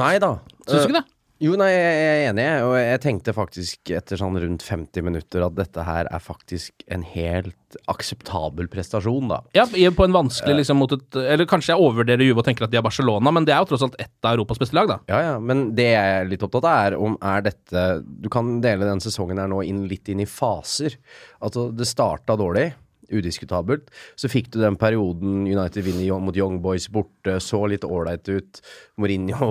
Nei 0.00 0.14
da. 0.22 0.36
Syns 0.66 0.84
du 0.84 0.90
ikke 0.90 1.00
det? 1.00 1.06
Jo, 1.40 1.54
nei, 1.56 1.70
jeg 1.72 2.00
er 2.04 2.22
enig, 2.28 2.44
og 2.66 2.74
jeg 2.76 3.00
tenkte 3.00 3.32
faktisk 3.32 3.90
etter 3.96 4.18
sånn 4.20 4.34
rundt 4.42 4.64
50 4.66 5.04
minutter 5.06 5.46
at 5.46 5.54
dette 5.56 5.84
her 5.86 6.08
er 6.12 6.20
faktisk 6.20 6.84
en 6.92 7.00
helt 7.14 7.78
akseptabel 7.88 8.68
prestasjon, 8.68 9.30
da. 9.30 9.38
Ja, 9.56 9.64
på 9.64 10.04
en 10.04 10.12
vanskelig 10.12 10.58
liksom 10.58 10.80
mot 10.82 10.92
et 10.92 11.16
Eller 11.22 11.48
kanskje 11.48 11.72
jeg 11.72 11.80
overvurderer 11.80 12.26
Juve 12.26 12.42
og 12.42 12.48
tenker 12.48 12.66
at 12.66 12.74
de 12.74 12.76
er 12.76 12.84
Barcelona, 12.84 13.32
men 13.32 13.48
det 13.48 13.54
er 13.56 13.62
jo 13.62 13.70
tross 13.70 13.86
alt 13.86 13.96
ett 14.02 14.12
av 14.20 14.34
Europas 14.34 14.60
beste 14.60 14.76
lag, 14.76 14.90
da. 14.90 14.98
Ja, 15.08 15.22
ja, 15.30 15.32
men 15.40 15.70
det 15.78 15.88
jeg 15.94 16.18
er 16.18 16.28
litt 16.28 16.44
opptatt 16.44 16.68
av, 16.68 16.76
er 16.90 16.98
om 17.00 17.16
er 17.32 17.48
dette 17.48 17.86
Du 18.04 18.28
kan 18.32 18.58
dele 18.60 18.84
den 18.90 19.00
sesongen 19.00 19.40
her 19.40 19.48
nå 19.48 19.62
inn 19.64 19.86
litt 19.88 20.12
inn 20.12 20.20
i 20.20 20.28
faser. 20.28 20.98
Altså, 21.40 21.70
det 21.72 21.88
starta 21.88 22.36
dårlig. 22.36 22.68
Udiskutabelt. 23.10 23.90
Så 24.18 24.30
fikk 24.30 24.50
du 24.52 24.60
den 24.62 24.78
perioden 24.80 25.44
United 25.48 25.84
vinner 25.86 26.22
mot 26.22 26.36
Young 26.36 26.60
Boys 26.62 26.88
borte, 26.92 27.38
så 27.42 27.64
litt 27.70 27.86
ålreit 27.86 28.28
ut. 28.30 28.62
Mourinho, 29.00 29.50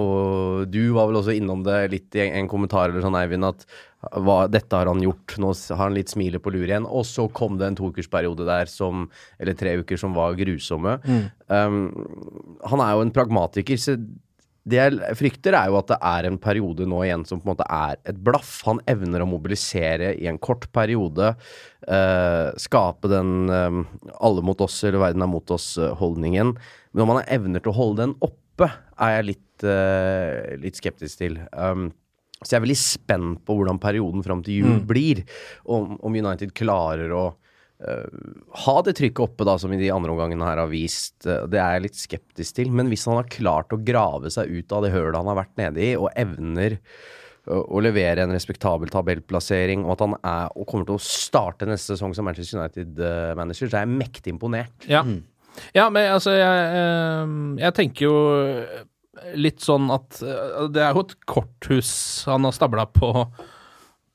du 0.69 0.81
var 0.95 1.09
vel 1.09 1.21
også 1.21 1.35
innom 1.37 1.63
det 1.67 1.79
litt 1.93 2.17
i 2.17 2.25
en, 2.27 2.41
en 2.43 2.51
kommentar 2.51 2.89
eller 2.89 3.05
sånn, 3.05 3.17
Eivind, 3.19 3.47
at 3.49 3.67
hva, 4.15 4.45
dette 4.47 4.77
har 4.77 4.87
han 4.87 5.01
gjort, 5.03 5.35
nå 5.41 5.51
har 5.51 5.81
han 5.81 5.97
litt 5.97 6.13
smilet 6.13 6.43
på 6.43 6.53
lur 6.55 6.63
igjen. 6.63 6.87
Og 6.87 7.03
så 7.07 7.27
kom 7.35 7.59
det 7.59 7.67
en 7.67 7.79
toukersperiode 7.79 8.47
der 8.47 8.71
som, 8.71 9.09
eller 9.39 9.57
tre 9.59 9.75
uker 9.81 9.99
som 9.99 10.15
var 10.15 10.39
grusomme. 10.39 10.97
Um, 11.51 11.81
han 12.71 12.83
er 12.85 12.95
jo 12.95 13.03
en 13.03 13.13
pragmatiker, 13.15 13.79
så 13.81 13.97
det 14.69 14.79
jeg 14.79 15.17
frykter, 15.19 15.55
er 15.57 15.71
jo 15.71 15.79
at 15.79 15.89
det 15.91 15.97
er 16.09 16.27
en 16.29 16.39
periode 16.41 16.87
nå 16.89 17.01
igjen 17.05 17.25
som 17.27 17.41
på 17.41 17.47
en 17.47 17.53
måte 17.53 17.67
er 17.69 17.97
et 18.09 18.19
blaff. 18.25 18.59
Han 18.67 18.81
evner 18.89 19.23
å 19.23 19.29
mobilisere 19.29 20.13
i 20.15 20.27
en 20.31 20.39
kort 20.41 20.69
periode. 20.75 21.35
eh, 21.87 22.49
skape 22.59 23.09
den 23.09 23.49
eh, 23.49 23.79
alle 24.19 24.43
mot 24.45 24.61
oss 24.61 24.83
eller 24.83 25.01
verden 25.01 25.25
er 25.25 25.31
mot 25.31 25.55
oss-holdningen. 25.55 26.53
Men 26.93 27.05
om 27.05 27.15
han 27.15 27.25
evner 27.27 27.63
til 27.63 27.73
å 27.73 27.79
holde 27.79 28.03
den 28.03 28.15
oppe, 28.25 28.69
er 28.99 29.17
jeg 29.17 29.27
litt, 29.31 29.63
eh, 29.63 30.55
litt 30.59 30.79
skeptisk 30.79 31.21
til. 31.21 31.39
Um, 31.53 31.89
så 32.43 32.53
jeg 32.53 32.59
er 32.59 32.65
veldig 32.67 32.79
spent 32.79 33.41
på 33.47 33.55
hvordan 33.57 33.79
perioden 33.83 34.23
fram 34.23 34.43
til 34.43 34.61
jul 34.61 34.79
Mm. 34.79 34.87
blir. 34.87 35.23
Om, 35.65 35.97
om 35.99 36.15
United 36.15 36.53
klarer 36.53 37.11
å 37.11 37.23
eh, 37.31 37.48
ha 37.79 38.75
det 38.83 38.95
trykket 38.99 39.21
oppe 39.23 39.45
da, 39.47 39.55
som 39.59 39.71
i 39.71 39.79
de 39.79 39.91
andre 39.93 40.11
omgangene 40.11 40.43
her 40.43 40.59
har 40.59 40.71
vist. 40.71 41.25
eh, 41.25 41.45
det 41.47 41.61
er 41.61 41.77
jeg 41.77 41.85
litt 41.87 42.01
skeptisk 42.01 42.57
til. 42.59 42.73
Men 42.75 42.91
hvis 42.91 43.07
han 43.07 43.19
har 43.21 43.31
klart 43.31 43.71
å 43.71 43.79
grave 43.79 44.31
seg 44.33 44.51
ut 44.51 44.75
av 44.75 44.83
det 44.83 44.91
hølet 44.95 45.19
han 45.19 45.31
har 45.31 45.39
vært 45.39 45.55
nede 45.61 45.85
i, 45.85 45.93
og 45.95 46.11
evner 46.19 46.79
å, 47.49 47.79
levere 47.81 48.25
en 48.25 48.35
respektabel 48.35 48.91
tabellplassering, 48.93 49.85
og 49.85 49.95
at 49.95 50.03
han 50.03 50.15
er 50.19 50.51
og 50.59 50.67
kommer 50.69 50.85
til 50.85 50.99
å 50.99 51.01
starte 51.01 51.65
neste 51.65 51.95
sesong 51.95 52.13
som 52.13 52.27
Manchester 52.27 52.59
United-manager, 52.59 53.71
så 53.71 53.79
er 53.79 53.87
jeg 53.87 53.95
mektig 54.03 54.35
imponert. 54.35 54.75
Ja. 54.91 55.01
ja, 55.73 55.87
men 55.89 56.11
altså, 56.11 56.35
jeg, 56.35 56.67
eh, 56.83 57.35
jeg 57.63 57.77
tenker 57.79 58.09
jo 58.09 58.17
litt 59.39 59.63
sånn 59.63 59.89
at 59.91 60.19
eh, 60.23 60.67
Det 60.71 60.83
er 60.83 60.93
jo 60.95 61.05
et 61.07 61.15
korthus 61.29 61.93
han 62.29 62.45
har 62.47 62.55
stabla 62.55 62.85
på, 62.91 63.13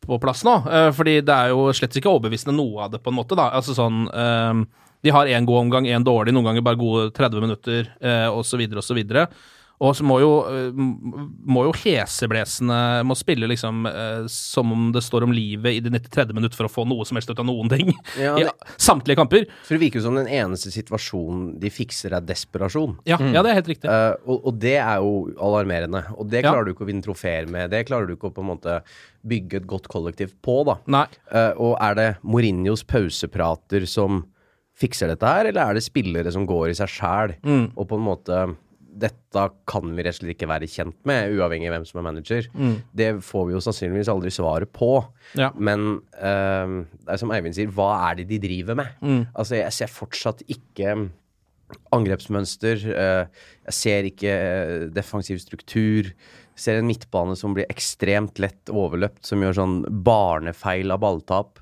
på 0.06 0.18
plass 0.22 0.44
nå. 0.46 0.56
eh, 0.70 0.90
fordi 0.94 1.18
det 1.24 1.34
er 1.34 1.52
jo 1.54 1.68
slett 1.76 1.96
ikke 1.98 2.12
overbevisende 2.12 2.56
noe 2.56 2.86
av 2.86 2.94
det, 2.94 3.02
på 3.04 3.12
en 3.12 3.18
måte. 3.18 3.36
da. 3.38 3.50
Altså 3.56 3.76
sånn 3.76 4.06
eh, 4.08 4.64
De 5.04 5.12
har 5.12 5.28
én 5.28 5.44
god 5.48 5.66
omgang, 5.66 5.86
én 5.86 6.04
dårlig, 6.04 6.32
noen 6.32 6.50
ganger 6.50 6.64
bare 6.64 6.80
gode 6.80 7.10
30 7.16 7.44
minutter, 7.44 7.90
eh, 8.00 8.28
osv., 8.32 8.62
osv. 8.80 9.02
Og 9.82 9.96
så 9.98 10.04
må 10.06 10.20
jo, 10.22 10.28
eh, 10.46 10.70
må 10.74 11.64
jo 11.66 11.72
heseblesende 11.74 12.76
må 13.04 13.16
spille 13.18 13.48
liksom 13.50 13.86
eh, 13.90 14.26
som 14.30 14.70
om 14.72 14.84
det 14.94 15.02
står 15.02 15.26
om 15.26 15.32
livet 15.34 15.74
i 15.76 15.80
det 15.82 15.90
93. 15.90 16.30
minutt 16.36 16.54
for 16.54 16.68
å 16.68 16.70
få 16.72 16.84
noe 16.88 17.04
som 17.08 17.18
helst 17.18 17.30
ut 17.32 17.40
av 17.42 17.48
noen 17.48 17.68
ting. 17.72 17.90
Ja, 18.20 18.36
I 18.40 18.46
samtlige 18.80 19.18
kamper. 19.18 19.46
For 19.66 19.74
det 19.74 19.80
virker 19.82 19.98
jo 20.00 20.04
som 20.06 20.18
den 20.20 20.30
eneste 20.30 20.70
situasjonen 20.74 21.56
de 21.60 21.72
fikser, 21.74 22.14
er 22.14 22.24
desperasjon. 22.24 22.96
Ja, 23.08 23.18
ja 23.18 23.42
det 23.42 23.50
er 23.50 23.58
helt 23.58 23.72
riktig. 23.72 23.90
Uh, 23.90 24.14
og, 24.30 24.46
og 24.52 24.60
det 24.62 24.76
er 24.78 25.02
jo 25.02 25.14
alarmerende. 25.42 26.04
Og 26.18 26.30
det 26.30 26.44
Ja. 26.44 26.52
klarer 26.52 26.68
du 26.68 26.74
ikke 26.74 26.86
å 26.86 26.90
vinne 26.92 27.04
trofeer 27.04 27.50
med. 27.50 27.70
Det 27.74 27.84
klarer 27.90 28.06
du 28.06 28.14
ikke 28.14 28.30
å 28.30 28.34
på 28.36 28.44
en 28.44 28.52
måte 28.54 28.78
bygge 29.26 29.62
et 29.62 29.66
godt 29.70 29.88
kollektiv 29.90 30.34
på, 30.44 30.60
da. 30.68 30.78
Nei. 30.86 31.06
Uh, 31.34 31.50
og 31.58 31.74
er 31.82 31.98
det 31.98 32.08
Mourinhos 32.22 32.84
pauseprater 32.86 33.86
som 33.90 34.22
fikser 34.78 35.10
dette 35.12 35.26
her, 35.28 35.46
eller 35.50 35.70
er 35.70 35.76
det 35.78 35.84
spillere 35.86 36.32
som 36.34 36.46
går 36.48 36.72
i 36.72 36.78
seg 36.78 36.90
sjæl 36.90 37.34
Mm. 37.46 37.68
og 37.76 37.88
på 37.90 37.98
en 37.98 38.06
måte 38.08 38.38
dette 38.94 39.44
kan 39.68 39.90
vi 39.96 40.04
rett 40.04 40.14
og 40.14 40.20
slett 40.20 40.34
ikke 40.36 40.48
være 40.50 40.68
kjent 40.70 40.96
med, 41.08 41.34
uavhengig 41.34 41.68
av 41.68 41.76
hvem 41.76 41.86
som 41.88 42.00
er 42.00 42.06
manager. 42.06 42.48
Mm. 42.54 42.76
Det 42.96 43.10
får 43.26 43.48
vi 43.48 43.56
jo 43.56 43.62
sannsynligvis 43.64 44.10
aldri 44.12 44.32
svaret 44.34 44.70
på. 44.74 44.92
Ja. 45.38 45.50
Men 45.56 45.98
uh, 46.20 46.80
det 46.84 47.16
er 47.16 47.20
som 47.20 47.34
Eivind 47.34 47.56
sier, 47.56 47.72
hva 47.74 47.90
er 48.10 48.20
det 48.20 48.28
de 48.30 48.40
driver 48.44 48.78
med? 48.78 48.94
Mm. 49.02 49.20
Altså, 49.32 49.58
jeg 49.60 49.76
ser 49.78 49.92
fortsatt 49.92 50.44
ikke 50.46 50.94
angrepsmønster. 51.94 52.86
Uh, 52.86 53.50
jeg 53.64 53.78
ser 53.80 54.08
ikke 54.10 54.30
eh, 54.30 54.86
defensiv 54.94 55.38
struktur. 55.42 56.10
Jeg 56.54 56.62
ser 56.62 56.78
en 56.78 56.86
midtbane 56.86 57.34
som 57.38 57.54
blir 57.56 57.66
ekstremt 57.72 58.38
lett 58.38 58.70
overløpt, 58.70 59.24
som 59.26 59.42
gjør 59.42 59.56
sånn 59.58 59.76
barnefeil 60.06 60.94
av 60.94 61.00
balltap. 61.02 61.58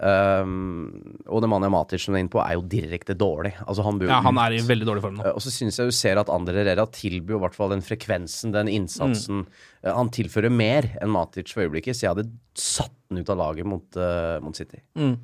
Um, 0.00 1.18
og 1.28 1.42
Nemanja 1.44 1.68
Matic 1.74 2.06
som 2.06 2.14
er 2.16 2.22
inne 2.22 2.32
på, 2.32 2.40
er 2.40 2.54
jo 2.56 2.62
direkte 2.72 3.12
dårlig. 3.18 3.52
Altså 3.66 3.84
Han 3.84 3.98
Ja, 4.08 4.22
han 4.24 4.38
er 4.40 4.56
i 4.56 4.62
veldig 4.64 4.86
dårlig 4.88 5.02
form 5.04 5.18
nå. 5.18 5.26
Eh, 5.28 5.34
Og 5.36 5.42
så 5.44 5.52
syns 5.52 5.76
jeg 5.76 5.90
du 5.90 5.92
ser 5.92 6.16
at 6.16 6.32
Andre 6.32 6.62
Herrera 6.62 6.86
tilbyr 6.88 7.36
i 7.36 7.42
hvert 7.44 7.58
fall 7.58 7.74
den 7.74 7.84
frekvensen, 7.84 8.54
den 8.56 8.70
innsatsen. 8.72 9.44
Mm. 9.44 9.96
han 9.96 10.12
tilfører 10.12 10.52
mer 10.52 10.88
enn 11.02 11.12
Matic 11.12 11.52
for 11.52 11.66
øyeblikket, 11.66 11.96
så 11.96 12.06
jeg 12.06 12.14
hadde 12.14 12.30
satt 12.56 12.96
den 13.10 13.20
ut 13.20 13.28
av 13.28 13.36
laget 13.42 13.68
mot, 13.68 13.84
uh, 14.00 14.40
mot 14.40 14.56
City. 14.56 14.80
Mm. 14.96 15.18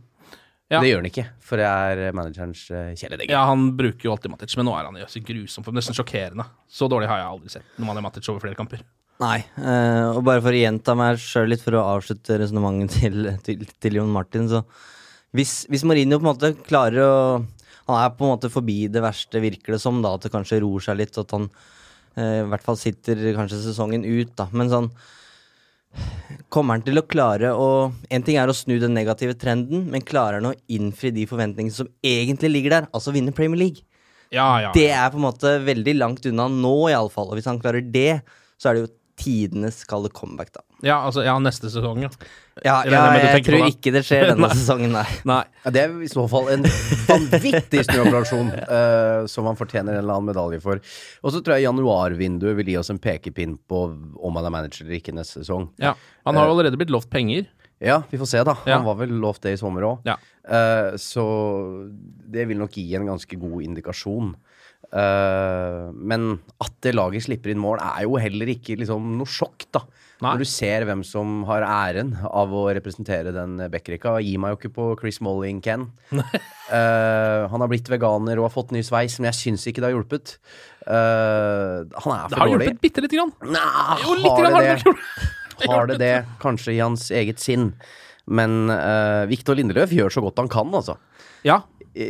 Ja. 0.69 0.81
Det 0.83 0.91
gjør 0.91 0.99
han 0.99 1.09
ikke, 1.09 1.25
for 1.47 1.63
det 1.63 1.67
er 1.71 2.13
managerens 2.13 2.65
kjæledegge. 2.99 3.31
Ja, 3.31 3.45
han 3.47 3.69
bruker 3.79 4.09
jo 4.09 4.13
alltid 4.17 4.33
Matic, 4.33 4.57
men 4.59 4.67
nå 4.67 4.75
er 4.75 4.89
han 4.89 4.99
så 5.09 5.23
grusom 5.23 5.65
for 5.65 5.77
Nesten 5.77 5.95
sjokkerende. 5.95 6.45
Så 6.67 6.89
dårlig 6.91 7.07
har 7.09 7.23
jeg 7.23 7.29
aldri 7.31 7.53
sett 7.55 7.79
når 7.79 7.87
man 7.87 8.01
er 8.01 8.05
Matic 8.09 8.29
over 8.29 8.43
flere 8.43 8.59
kamper. 8.59 8.83
Nei. 9.23 9.39
eh, 9.57 10.11
og 10.13 10.25
bare 10.27 10.43
for 10.45 10.53
å 10.53 10.61
gjenta 10.61 10.97
meg 10.99 11.21
sjøl 11.23 11.49
litt, 11.49 11.63
for 11.65 11.79
å 11.79 11.87
avslutte 11.95 12.37
resonnementet 12.43 12.99
til, 13.01 13.31
til, 13.47 13.65
til 13.81 13.99
Jon 14.01 14.13
Martin, 14.13 14.49
så 14.51 14.63
hvis, 15.37 15.65
hvis 15.73 15.85
Mourinho 15.89 16.19
på 16.21 16.25
en 16.25 16.31
måte 16.31 16.53
klarer 16.65 17.03
å 17.03 17.15
Han 17.87 17.99
er 18.01 18.15
på 18.17 18.25
en 18.25 18.33
måte 18.33 18.51
forbi 18.51 18.87
det 18.91 19.03
verste, 19.05 19.43
virker 19.43 19.77
det 19.77 19.81
som, 19.83 20.01
da, 20.03 20.17
at 20.17 20.25
det 20.27 20.33
kanskje 20.33 20.59
roer 20.65 20.83
seg 20.83 20.99
litt, 20.99 21.17
at 21.21 21.31
han 21.37 21.45
eh, 22.19 22.41
i 22.43 22.49
hvert 22.51 22.65
fall 22.67 22.79
sitter 22.81 23.21
kanskje 23.37 23.61
sesongen 23.63 24.03
ut, 24.03 24.33
da. 24.39 24.49
Men 24.53 24.73
sånn 24.73 24.91
Kommer 26.53 26.77
han 26.77 26.85
til 26.85 26.99
å 27.01 27.07
klare 27.09 27.53
å 27.57 27.69
En 28.13 28.25
ting 28.27 28.37
er 28.37 28.51
å 28.51 28.57
snu 28.57 28.75
den 28.83 28.93
negative 28.97 29.37
trenden, 29.41 29.87
men 29.93 30.05
klarer 30.05 30.41
han 30.41 30.51
å 30.51 30.57
innfri 30.69 31.13
de 31.15 31.25
forventningene 31.31 31.77
som 31.79 31.89
egentlig 32.05 32.51
ligger 32.53 32.75
der? 32.75 32.89
Altså 32.93 33.15
vinne 33.15 33.35
Premier 33.37 33.63
League? 33.63 33.87
Ja, 34.35 34.49
ja. 34.61 34.75
Det 34.75 34.91
er 34.91 35.09
på 35.13 35.21
en 35.21 35.29
måte 35.29 35.55
veldig 35.63 35.95
langt 35.97 36.27
unna 36.29 36.49
nå, 36.51 36.75
iallfall. 36.91 37.31
Og 37.31 37.39
hvis 37.39 37.47
han 37.49 37.61
klarer 37.63 37.81
det, 37.81 38.19
så 38.59 38.69
er 38.69 38.77
det 38.77 38.83
jo 38.83 38.93
tidenes 39.17 39.85
kalde 39.89 40.11
comeback, 40.13 40.53
da. 40.55 40.63
Ja, 40.85 40.99
altså, 41.07 41.23
ja, 41.25 41.35
neste 41.41 41.71
sesong, 41.73 42.03
ja. 42.05 42.11
Ja, 42.65 42.77
ja 42.89 43.01
jeg 43.17 43.45
tror 43.47 43.67
ikke 43.71 43.93
det 43.95 44.03
skjer 44.07 44.31
denne 44.33 44.51
sesongen, 44.59 44.93
nei. 44.93 45.05
Nei. 45.29 45.43
Ja, 45.65 45.73
det 45.73 45.83
er 45.87 45.95
i 46.05 46.11
så 46.13 46.27
fall 46.31 46.51
en 46.53 46.67
vanvittig 47.09 47.85
snuoperasjon 47.89 48.53
uh, 48.53 49.25
som 49.33 49.49
han 49.49 49.59
fortjener 49.59 49.97
en 49.97 50.03
eller 50.05 50.19
annen 50.19 50.31
medalje 50.33 50.61
for. 50.65 50.83
Og 51.25 51.35
så 51.35 51.41
tror 51.41 51.57
jeg 51.57 51.67
januarvinduet 51.69 52.59
vil 52.61 52.73
gi 52.75 52.79
oss 52.81 52.93
en 52.93 53.01
pekepinn 53.03 53.57
på 53.69 53.83
om 53.89 54.41
han 54.41 54.49
er 54.49 54.57
manager 54.59 54.85
eller 54.87 55.01
ikke 55.01 55.17
neste 55.17 55.41
sesong. 55.41 55.71
Ja. 55.83 55.95
Han 56.29 56.37
har 56.37 56.49
jo 56.49 56.57
allerede 56.59 56.81
blitt 56.81 56.93
lovt 56.93 57.11
penger. 57.13 57.49
Ja, 57.83 58.03
vi 58.09 58.21
får 58.21 58.29
se, 58.31 58.45
da. 58.45 58.57
Ja. 58.65 58.79
Han 58.79 58.89
var 58.89 59.01
vel 59.01 59.17
lovt 59.21 59.45
det 59.45 59.57
i 59.57 59.61
sommer 59.61 59.85
òg. 59.85 60.07
Ja. 60.09 60.17
så 61.01 61.25
det 62.33 62.47
vil 62.49 62.61
nok 62.61 62.77
gi 62.77 62.87
en 62.97 63.09
ganske 63.11 63.37
god 63.41 63.65
indikasjon. 63.67 64.31
Eh, 64.97 65.85
men 65.93 66.37
at 66.63 66.73
det 66.87 66.95
laget 66.95 67.27
slipper 67.27 67.53
inn 67.53 67.61
mål, 67.63 67.81
er 67.83 68.07
jo 68.07 68.19
heller 68.23 68.51
ikke 68.55 68.79
liksom 68.81 69.17
noe 69.19 69.29
sjokk, 69.29 69.67
da. 69.75 69.83
Nei. 70.17 70.31
Når 70.33 70.41
du 70.41 70.49
ser 70.49 70.85
hvem 70.89 71.03
som 71.05 71.43
har 71.45 71.61
æren 71.67 72.15
av 72.25 72.53
å 72.57 72.63
representere 72.73 73.35
den 73.37 73.59
backrekka. 73.69 74.15
Gi 74.25 74.39
meg 74.41 74.55
jo 74.55 74.57
ikke 74.63 74.71
på 74.73 74.87
Chris 75.03 75.19
Molling, 75.21 75.59
Ken. 75.61 75.91
uh, 76.17 77.43
han 77.53 77.61
har 77.61 77.69
blitt 77.69 77.91
veganer 77.93 78.41
og 78.41 78.47
har 78.49 78.55
fått 78.55 78.73
ny 78.73 78.81
sveis, 78.87 79.19
men 79.21 79.29
jeg 79.29 79.41
syns 79.43 79.67
ikke 79.69 79.85
det 79.85 79.91
har 79.91 79.97
hjulpet. 79.99 80.39
Uh, 80.87 81.85
han 82.01 82.15
er 82.15 82.31
Det 82.31 82.33
for 82.33 82.41
har 82.41 82.53
dårlig. 82.55 82.71
hjulpet 82.71 82.81
bitte 82.87 83.05
lite 83.05 83.19
grann. 83.21 83.35
Nei, 83.45 83.99
Jo, 84.07 84.17
litt 84.23 84.33
har 84.33 84.47
det 84.47 84.55
har 84.55 84.65
det 84.71 84.79
det? 84.87 84.97
Har 85.67 85.87
det 85.89 85.95
det? 86.01 86.15
Kanskje 86.43 86.75
i 86.75 86.81
hans 86.85 87.07
eget 87.17 87.41
sinn. 87.41 87.71
Men 88.29 88.69
uh, 88.69 89.25
Viktor 89.29 89.57
Lindeløf 89.57 89.93
gjør 89.95 90.13
så 90.13 90.25
godt 90.25 90.41
han 90.43 90.51
kan, 90.53 90.73
altså. 90.77 90.97
Ja. 91.47 91.61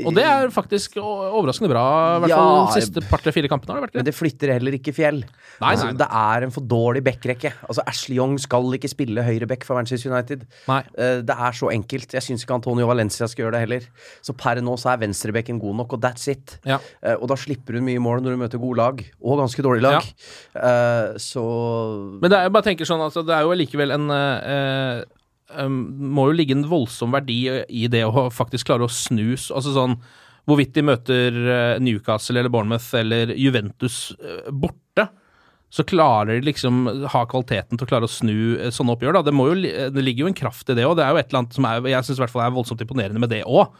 Og 0.06 0.14
det 0.16 0.24
er 0.26 0.48
faktisk 0.50 0.96
overraskende 0.98 1.70
bra. 1.70 1.82
I 2.16 2.20
hvert 2.24 2.32
Ja, 2.32 2.38
fall 2.40 2.56
de 2.66 2.80
siste 2.82 3.02
par-tre-fire 3.06 3.50
kampene 3.52 3.74
har 3.74 3.80
det 3.80 3.84
vært 3.86 3.94
det. 3.94 4.00
Men 4.00 4.08
det. 4.08 4.14
flytter 4.18 4.52
heller 4.56 4.76
ikke 4.78 4.94
fjell. 4.96 5.20
Nei, 5.22 5.70
altså, 5.70 5.86
nei, 5.86 5.92
nei. 5.94 5.98
Det 6.00 6.08
er 6.20 6.46
en 6.48 6.54
for 6.56 6.66
dårlig 6.72 7.02
backrekke. 7.06 7.52
Altså, 7.68 7.84
Ashley 7.86 8.18
Young 8.18 8.34
skal 8.42 8.66
ikke 8.78 8.90
spille 8.90 9.22
høyreback 9.26 9.66
for 9.68 9.78
Manchester 9.78 10.10
United. 10.10 10.42
Nei. 10.66 10.80
Eh, 10.98 11.20
det 11.26 11.36
er 11.36 11.58
så 11.58 11.70
enkelt. 11.70 12.16
Jeg 12.18 12.26
syns 12.26 12.42
ikke 12.46 12.58
Antonio 12.58 12.88
Valencia 12.90 13.28
skal 13.30 13.46
gjøre 13.46 13.56
det 13.58 13.62
heller. 13.66 13.88
Så 14.26 14.34
per 14.36 14.60
nå 14.64 14.74
så 14.80 14.92
er 14.94 15.02
venstrebekken 15.04 15.60
god 15.62 15.78
nok, 15.84 15.94
og 15.98 16.02
that's 16.02 16.26
it. 16.32 16.58
Ja. 16.66 16.80
Eh, 17.02 17.14
og 17.14 17.28
da 17.30 17.38
slipper 17.38 17.78
hun 17.78 17.86
mye 17.86 18.02
mål 18.02 18.24
når 18.26 18.36
hun 18.36 18.42
møter 18.46 18.62
gode 18.62 18.80
lag, 18.82 19.04
og 19.22 19.38
ganske 19.44 19.62
dårlige 19.62 19.86
lag. 19.86 20.02
Ja. 20.54 21.14
så 21.20 21.42
Men 22.20 22.30
det 22.30 22.38
er, 22.38 22.48
jeg 22.48 22.52
bare 22.56 22.66
tenker 22.66 22.88
sånn, 22.88 23.02
altså, 23.06 23.22
det 23.26 23.34
er 23.36 23.46
jo 23.46 23.54
likevel 23.56 23.94
en 23.96 24.10
eh, 24.10 25.04
um, 25.54 25.80
Må 26.16 26.28
jo 26.30 26.38
ligge 26.38 26.56
en 26.56 26.66
voldsom 26.70 27.14
verdi 27.14 27.42
i 27.68 27.86
det 27.92 28.04
å 28.06 28.28
faktisk 28.34 28.68
klare 28.70 28.86
å 28.86 28.92
snus 28.92 29.50
Altså 29.54 29.74
sånn 29.76 29.98
Hvorvidt 30.46 30.76
de 30.76 30.84
møter 30.86 31.36
eh, 31.42 31.78
Newcastle 31.82 32.38
eller 32.38 32.52
Bournemouth 32.54 32.94
eller 32.94 33.32
Juventus 33.34 34.12
eh, 34.22 34.46
borte, 34.54 35.08
så 35.74 35.82
klarer 35.82 36.36
de 36.36 36.46
liksom 36.46 36.84
ha 37.10 37.24
kvaliteten 37.26 37.74
til 37.74 37.82
å 37.82 37.90
klare 37.90 38.06
å 38.06 38.12
snu 38.12 38.54
eh, 38.54 38.70
sånne 38.70 38.94
oppgjør. 38.94 39.18
Da. 39.18 39.24
Det, 39.26 39.34
jo, 39.34 39.56
det 39.96 40.04
ligger 40.06 40.26
jo 40.26 40.30
en 40.30 40.38
kraft 40.38 40.70
i 40.70 40.76
det 40.78 40.86
òg. 40.86 40.94
Det 41.00 41.02
er 41.02 41.10
jo 41.10 41.20
et 41.20 41.32
eller 41.32 41.42
annet 41.42 41.58
som 41.58 41.66
er, 41.66 41.90
jeg 41.90 42.06
syns 42.06 42.22
er 42.22 42.54
voldsomt 42.54 42.86
imponerende 42.86 43.22
med 43.22 43.34
det 43.34 43.42
òg. 43.42 43.74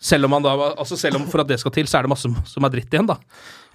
Selv 0.00 0.24
om, 0.24 0.38
da, 0.40 0.54
altså 0.70 0.96
selv 0.96 1.20
om 1.20 1.28
for 1.28 1.44
at 1.44 1.50
det 1.50 1.60
skal 1.60 1.76
til, 1.76 1.88
så 1.90 1.98
er 1.98 2.08
det 2.08 2.14
masse 2.14 2.32
som 2.48 2.64
er 2.64 2.72
dritt 2.72 2.96
igjen, 2.96 3.10
da. 3.10 3.18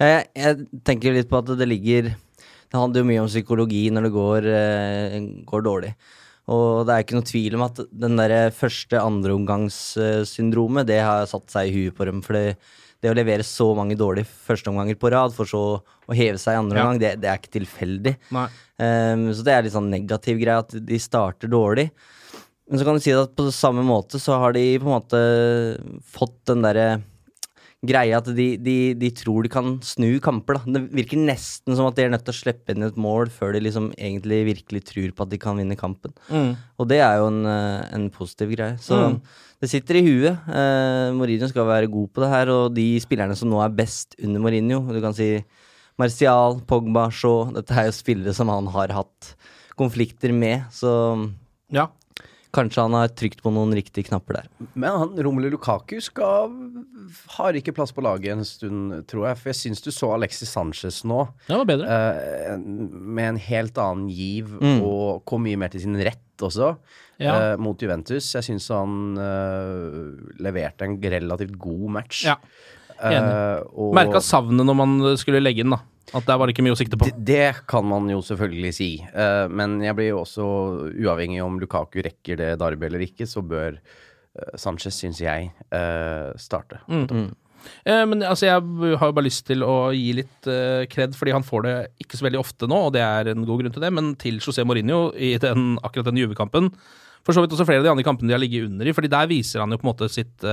Jeg, 0.02 0.26
jeg 0.34 0.82
tenker 0.90 1.14
litt 1.14 1.30
på 1.30 1.38
at 1.38 1.52
det 1.54 1.68
ligger 1.70 2.08
Det 2.10 2.74
handler 2.74 3.04
jo 3.04 3.08
mye 3.12 3.22
om 3.22 3.30
psykologi 3.30 3.84
når 3.94 4.08
det 4.08 4.14
går, 4.16 4.48
går 5.46 5.62
dårlig. 5.70 5.94
Og 6.46 6.84
det 6.86 6.94
er 6.94 7.02
ikke 7.02 7.16
noe 7.18 7.26
tvil 7.26 7.56
om 7.58 7.64
at 7.66 7.80
den 7.90 8.16
der 8.20 8.50
første 8.54 9.00
andreomgangssyndromet, 9.02 10.86
det 10.86 11.00
har 11.02 11.26
satt 11.30 11.50
seg 11.50 11.70
i 11.70 11.74
huet 11.86 11.96
på 11.98 12.06
dem. 12.06 12.20
For 12.22 12.36
det, 12.38 12.56
det 13.02 13.10
å 13.10 13.16
levere 13.18 13.46
så 13.46 13.72
mange 13.76 13.96
dårlige 13.98 14.28
førsteomganger 14.46 14.98
på 15.00 15.10
rad, 15.14 15.34
for 15.36 15.48
så 15.50 15.62
å 16.06 16.14
heve 16.16 16.38
seg 16.38 16.54
i 16.54 16.60
andre 16.60 16.78
Ja. 16.78 16.84
omgang, 16.86 17.00
det, 17.02 17.14
det 17.22 17.30
er 17.32 17.40
ikke 17.40 17.56
tilfeldig. 17.58 18.14
Um, 18.78 19.26
så 19.34 19.42
det 19.46 19.52
er 19.56 19.66
litt 19.66 19.74
sånn 19.74 19.90
negativ 19.90 20.38
greie 20.38 20.62
at 20.62 20.70
de 20.86 20.98
starter 21.02 21.50
dårlig. 21.50 21.90
Men 22.70 22.78
så 22.80 22.86
kan 22.86 22.96
du 22.98 23.02
si 23.02 23.12
at 23.14 23.34
på 23.38 23.50
samme 23.54 23.82
måte 23.86 24.18
så 24.22 24.38
har 24.42 24.54
de 24.56 24.64
på 24.82 24.86
en 24.88 24.96
måte 24.96 25.20
fått 26.14 26.38
den 26.50 26.62
derre 26.66 26.88
greia 27.84 28.16
at 28.18 28.28
de, 28.34 28.56
de, 28.56 28.94
de 28.98 29.10
tror 29.14 29.42
de 29.44 29.50
kan 29.52 29.78
snu 29.84 30.18
kamper. 30.24 30.54
da. 30.58 30.72
Det 30.78 30.80
virker 30.96 31.18
nesten 31.20 31.76
som 31.76 31.86
at 31.86 31.94
de 31.98 32.02
er 32.06 32.10
nødt 32.10 32.24
til 32.24 32.32
å 32.34 32.38
slippe 32.38 32.72
inn 32.74 32.82
et 32.86 32.96
mål 32.96 33.28
før 33.30 33.52
de 33.52 33.60
liksom 33.60 33.90
egentlig 33.98 34.44
virkelig 34.48 34.84
tror 34.88 35.12
på 35.12 35.22
at 35.26 35.30
de 35.30 35.38
kan 35.38 35.56
vinne 35.60 35.76
kampen. 35.78 36.14
Mm. 36.30 36.56
Og 36.80 36.88
det 36.88 37.00
er 37.04 37.18
jo 37.20 37.26
en, 37.28 37.44
eh, 37.46 37.88
en 37.94 38.08
positiv 38.10 38.54
greie. 38.56 38.78
Så 38.80 38.96
Mm. 38.96 39.20
det 39.60 39.70
sitter 39.70 39.96
i 40.00 40.02
huet. 40.06 40.38
Eh, 40.48 41.12
Mourinho 41.12 41.48
skal 41.48 41.66
være 41.66 41.90
god 41.90 42.08
på 42.12 42.22
det 42.24 42.30
her, 42.30 42.48
og 42.50 42.74
de 42.74 42.98
spillerne 42.98 43.36
som 43.36 43.48
nå 43.50 43.62
er 43.64 43.68
best 43.76 44.16
under 44.22 44.40
Mourinho 44.40 44.80
Du 44.92 45.00
kan 45.00 45.12
si 45.14 45.44
Martial, 45.98 46.60
Pogba, 46.66 47.10
Shaw 47.10 47.52
Dette 47.54 47.70
er 47.72 47.86
jo 47.86 47.92
spillere 47.92 48.34
som 48.34 48.48
han 48.48 48.66
har 48.66 48.88
hatt 48.88 49.34
konflikter 49.78 50.32
med, 50.32 50.64
så 50.72 51.30
Ja. 51.70 51.88
Kanskje 52.54 52.82
han 52.82 52.94
har 52.96 53.08
trykt 53.08 53.42
på 53.42 53.50
noen 53.52 53.72
riktige 53.76 54.06
knapper 54.08 54.34
der. 54.40 54.46
Men 54.74 54.90
han, 54.98 55.16
Romelu 55.24 55.50
Lukaku 55.50 55.98
skal, 56.00 56.52
har 57.36 57.52
ikke 57.58 57.74
plass 57.76 57.92
på 57.92 58.04
laget 58.04 58.32
en 58.36 58.44
stund, 58.44 59.06
tror 59.10 59.26
jeg. 59.28 59.38
For 59.40 59.50
jeg 59.52 59.58
syns 59.62 59.82
du 59.84 59.90
så 59.90 60.12
Alexis 60.14 60.48
Sanchez 60.54 61.02
nå. 61.04 61.26
Det 61.48 61.56
var 61.56 61.64
bedre. 61.68 61.86
eh, 61.88 62.56
med 62.58 63.28
en 63.34 63.36
helt 63.48 63.76
annen 63.78 64.08
giv 64.10 64.48
Mm. 64.60 64.82
og 64.82 65.24
kom 65.24 65.42
mye 65.44 65.56
mer 65.58 65.68
til 65.68 65.80
sin 65.80 65.96
rett 65.96 66.22
også. 66.40 66.76
Ja. 67.18 67.52
eh, 67.52 67.56
mot 67.56 67.78
Juventus. 67.80 68.32
Jeg 68.34 68.42
syns 68.44 68.68
han 68.68 69.16
eh, 69.16 70.40
leverte 70.42 70.84
en 70.84 70.98
relativt 71.00 71.58
god 71.58 71.90
match. 71.90 72.24
Ja. 72.26 72.36
Enig. 72.96 73.20
Uh, 73.20 73.60
og- 73.76 73.94
Merka 73.94 74.20
savnet 74.24 74.64
når 74.64 74.74
man 74.76 75.16
skulle 75.20 75.40
legge 75.42 75.62
den, 75.62 75.70
da. 75.76 75.80
At 76.14 76.26
der 76.28 76.38
var 76.38 76.46
det 76.46 76.54
ikke 76.54 76.64
mye 76.66 76.76
å 76.76 76.78
sikte 76.78 76.98
på. 76.98 77.08
Det, 77.08 77.18
det 77.26 77.66
kan 77.70 77.86
man 77.86 78.10
jo 78.10 78.20
selvfølgelig 78.24 78.74
si, 78.76 78.90
Uh, 79.16 79.46
men 79.48 79.78
jeg 79.84 79.96
blir 79.96 80.10
jo 80.10 80.20
også 80.22 80.44
uavhengig 80.92 81.40
om 81.44 81.56
Lukaku 81.60 82.02
rekker 82.04 82.38
det 82.38 82.50
Darby 82.60 82.88
eller 82.88 83.04
ikke, 83.06 83.26
så 83.28 83.40
bør 83.44 83.78
uh, 83.78 84.54
Sanchez, 84.60 84.98
syns 84.98 85.22
jeg, 85.22 85.50
uh, 85.72 86.34
starte. 86.40 86.82
Mm. 86.90 87.32
Eh, 87.88 88.02
men 88.06 88.22
altså, 88.22 88.46
jeg 88.46 88.96
har 89.00 89.10
jo 89.10 89.14
bare 89.16 89.26
lyst 89.26 89.46
til 89.48 89.64
å 89.66 89.88
gi 89.96 90.12
litt 90.20 90.50
kred, 90.92 91.16
fordi 91.18 91.34
han 91.34 91.46
får 91.46 91.64
det 91.66 91.74
ikke 92.04 92.20
så 92.20 92.26
veldig 92.28 92.42
ofte 92.42 92.68
nå, 92.70 92.82
og 92.88 92.92
det 92.94 93.02
er 93.02 93.32
en 93.32 93.46
god 93.48 93.62
grunn 93.62 93.74
til 93.74 93.82
det, 93.82 93.90
men 93.96 94.12
til 94.20 94.38
José 94.42 94.66
Mourinho 94.66 95.08
i 95.16 95.32
den, 95.42 95.72
akkurat 95.82 96.10
den 96.10 96.20
Juve-kampen. 96.20 96.70
For 97.26 97.34
så 97.34 97.42
vidt 97.42 97.56
også 97.56 97.66
flere 97.66 97.82
av 97.82 97.88
de 97.88 97.94
andre 97.94 98.06
kampene 98.06 98.30
de 98.30 98.36
har 98.36 98.42
ligget 98.44 98.68
under 98.68 98.86
i, 98.86 98.94
fordi 98.94 99.10
der 99.10 99.32
viser 99.32 99.64
han 99.64 99.74
jo 99.74 99.80
på 99.80 99.88
en 99.88 99.90
måte 99.90 100.10
sitt, 100.12 100.46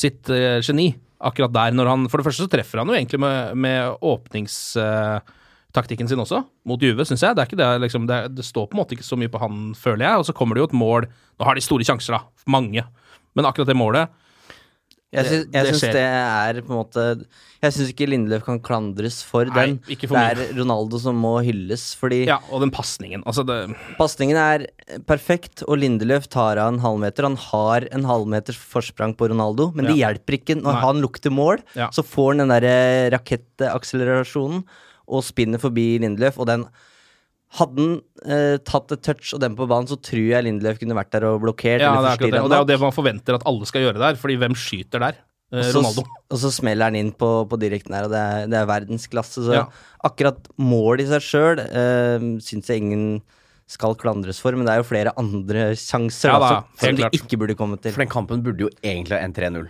sitt 0.00 0.32
geni. 0.66 0.88
Akkurat 1.18 1.54
der, 1.54 1.72
når 1.74 1.86
han 1.90 2.08
For 2.10 2.18
det 2.20 2.26
første 2.28 2.44
så 2.44 2.52
treffer 2.52 2.78
han 2.78 2.88
jo 2.90 2.94
egentlig 2.94 3.20
med, 3.22 3.36
med 3.58 3.78
åpningstaktikken 4.06 6.08
sin 6.10 6.22
også, 6.22 6.38
mot 6.68 6.80
Juve, 6.82 7.04
syns 7.08 7.24
jeg. 7.26 7.32
Det 7.34 7.42
er 7.42 7.48
ikke 7.50 7.58
det, 7.58 7.70
liksom, 7.86 8.02
det, 8.10 8.18
det 8.36 8.44
står 8.46 8.64
på 8.68 8.74
en 8.76 8.82
måte 8.84 8.94
ikke 8.94 9.08
så 9.08 9.18
mye 9.18 9.32
på 9.32 9.42
han, 9.42 9.54
føler 9.78 10.04
jeg. 10.06 10.14
Og 10.20 10.26
så 10.28 10.36
kommer 10.36 10.52
det 10.54 10.62
jo 10.62 10.70
et 10.70 10.78
mål 10.78 11.02
Nå 11.38 11.42
har 11.46 11.54
de 11.54 11.62
store 11.62 11.86
sjanser, 11.86 12.12
da. 12.16 12.20
Mange. 12.50 12.82
Men 13.38 13.46
akkurat 13.46 13.68
det 13.70 13.78
målet 13.78 14.04
Jeg 15.08 15.24
syns, 15.24 15.46
jeg 15.54 15.64
det 15.64 15.70
syns 15.72 15.94
det 15.96 16.00
er 16.04 16.58
på 16.60 16.68
en 16.74 16.78
måte 16.82 17.02
Jeg 17.62 17.72
syns 17.72 17.92
ikke 17.94 18.08
Lindeløf 18.10 18.42
kan 18.44 18.58
klandres 18.60 19.22
for 19.24 19.48
Nei, 19.48 19.62
den. 19.72 19.78
for 20.02 20.18
det 20.18 20.24
er 20.34 20.58
Ronaldo 20.58 21.00
som 21.00 21.16
må 21.16 21.38
hylles, 21.46 21.94
fordi 21.96 22.26
Ja, 22.28 22.36
og 22.52 22.60
den 22.60 22.72
pasningen. 22.74 23.24
Altså, 23.24 23.42
pasningen 23.96 24.36
er 24.36 24.66
perfekt, 25.08 25.64
og 25.64 25.80
Lindeløf 25.80 26.28
tar 26.28 26.60
av 26.60 26.74
en 26.74 26.82
halvmeter. 26.84 27.24
Han 27.24 27.40
har 27.40 27.88
en 27.88 28.04
halvmeters 28.04 28.60
forsprang 28.60 29.16
på 29.16 29.30
Ronaldo, 29.32 29.70
men 29.74 29.88
det 29.88 29.96
hjelper 29.96 30.36
ikke 30.36 30.58
når 30.60 30.76
Nei. 30.76 30.84
han 30.84 31.00
lukter 31.02 31.32
mål. 31.32 31.64
Ja. 31.78 31.88
Så 31.90 32.04
får 32.04 32.34
han 32.34 32.44
den 32.44 32.52
derre 32.52 32.76
rakettakselerasjonen 33.16 34.62
og 35.08 35.24
spinner 35.24 35.58
forbi 35.62 35.94
Lindeløf, 36.04 36.36
og 36.38 36.52
den 36.52 36.68
hadde 37.56 37.78
han 37.80 37.94
eh, 38.28 38.56
tatt 38.68 38.92
et 38.92 39.02
touch 39.02 39.32
og 39.34 39.40
den 39.40 39.54
på 39.56 39.66
banen, 39.70 39.88
så 39.88 39.96
tror 39.96 40.20
jeg 40.28 40.44
Lindeløf 40.44 40.78
kunne 40.82 40.96
vært 40.98 41.10
der 41.14 41.24
og 41.30 41.40
blokkert. 41.46 41.80
Ja, 41.80 41.94
det 41.96 42.04
er 42.04 42.18
akkurat 42.18 42.34
det. 42.36 42.42
Og 42.44 42.50
det 42.50 42.56
er 42.58 42.62
jo 42.64 42.68
det 42.72 42.80
man 42.82 42.92
forventer 42.92 43.38
at 43.38 43.46
alle 43.48 43.66
skal 43.70 43.86
gjøre 43.86 43.98
der, 44.02 44.18
fordi 44.20 44.36
hvem 44.36 44.54
skyter 44.58 45.00
der? 45.06 45.16
Eh, 45.52 45.58
Og 45.58 45.64
så- 45.64 45.78
Ronaldo. 45.80 46.04
Og 46.30 46.38
så 46.42 46.50
smeller 46.52 46.84
han 46.90 46.96
inn 46.96 47.12
på, 47.12 47.48
på 47.48 47.56
direkten 47.58 47.94
her, 47.96 48.04
og 48.04 48.10
det 48.12 48.20
er, 48.20 48.46
det 48.52 48.58
er 48.60 48.66
verdensklasse. 48.68 49.46
Så 49.48 49.54
Ja. 49.54 49.64
akkurat 50.04 50.44
mål 50.58 51.00
i 51.00 51.06
seg 51.08 51.22
sjøl 51.24 51.58
eh, 51.64 52.18
syns 52.44 52.68
jeg 52.68 52.82
ingen 52.84 53.22
skal 53.68 53.92
klandres 54.00 54.38
for, 54.40 54.56
men 54.56 54.64
det 54.64 54.72
er 54.72 54.80
jo 54.80 54.88
flere 54.88 55.12
andre 55.20 55.68
sjanser 55.76 56.32
Ja 56.32 56.38
da, 56.40 56.48
da, 56.48 56.62
som, 56.64 56.80
som 56.88 56.96
de 56.96 57.04
klart. 57.04 57.18
ikke 57.20 57.36
burde 57.42 57.54
kommet 57.58 57.82
til. 57.84 57.92
For 57.92 58.00
den 58.04 58.08
kampen 58.12 58.40
burde 58.46 58.64
jo 58.64 58.70
egentlig 58.80 59.18
ha 59.18 59.20
endt 59.28 59.36
3-0. 59.36 59.68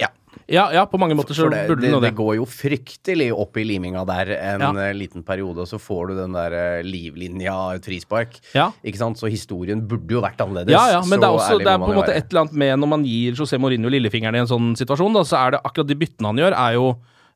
Ja, 0.49 0.63
ja, 0.73 0.85
på 0.87 0.97
mange 1.03 1.17
måter 1.19 1.35
så 1.35 1.49
det, 1.51 1.65
burde 1.67 1.83
det, 1.83 1.91
det 1.91 2.01
det. 2.07 2.11
går 2.17 2.37
jo 2.39 2.45
fryktelig 2.47 3.27
opp 3.35 3.57
i 3.59 3.65
liminga 3.67 4.05
der 4.07 4.31
en 4.37 4.63
Ja. 4.63 4.71
eh, 4.87 4.93
liten 4.95 5.25
periode, 5.27 5.65
og 5.65 5.69
så 5.69 5.81
får 5.83 6.13
du 6.13 6.15
den 6.21 6.37
der 6.37 6.55
eh, 6.55 6.83
livlinja, 6.87 7.57
et 7.75 7.85
frispark. 7.85 8.39
Ja. 8.55 8.69
Ikke 8.87 9.01
sant? 9.03 9.19
Så 9.19 9.29
historien 9.33 9.83
burde 9.89 10.15
jo 10.15 10.23
vært 10.23 10.39
annerledes. 10.45 10.73
Ja, 10.73 10.85
ja, 10.95 11.01
men 11.03 11.19
så 11.19 11.21
det 11.21 11.29
er, 11.29 11.37
også, 11.41 11.59
det 11.59 11.73
er 11.75 11.83
på 11.83 11.91
en 11.91 11.99
måte 11.99 12.13
være. 12.15 12.23
et 12.23 12.31
eller 12.31 12.45
annet 12.47 12.59
med 12.65 12.79
når 12.85 12.93
man 12.95 13.05
gir 13.09 13.33
José 13.41 13.59
Mourinho 13.61 13.91
lillefingeren 13.93 14.39
i 14.39 14.45
en 14.45 14.51
sånn 14.53 14.71
situasjon, 14.79 15.17
da, 15.19 15.25
så 15.27 15.41
er 15.43 15.57
det 15.57 15.65
akkurat 15.65 15.91
de 15.91 15.99
byttene 16.07 16.31
han 16.31 16.39
gjør, 16.45 16.57
er 16.69 16.79
jo 16.79 16.87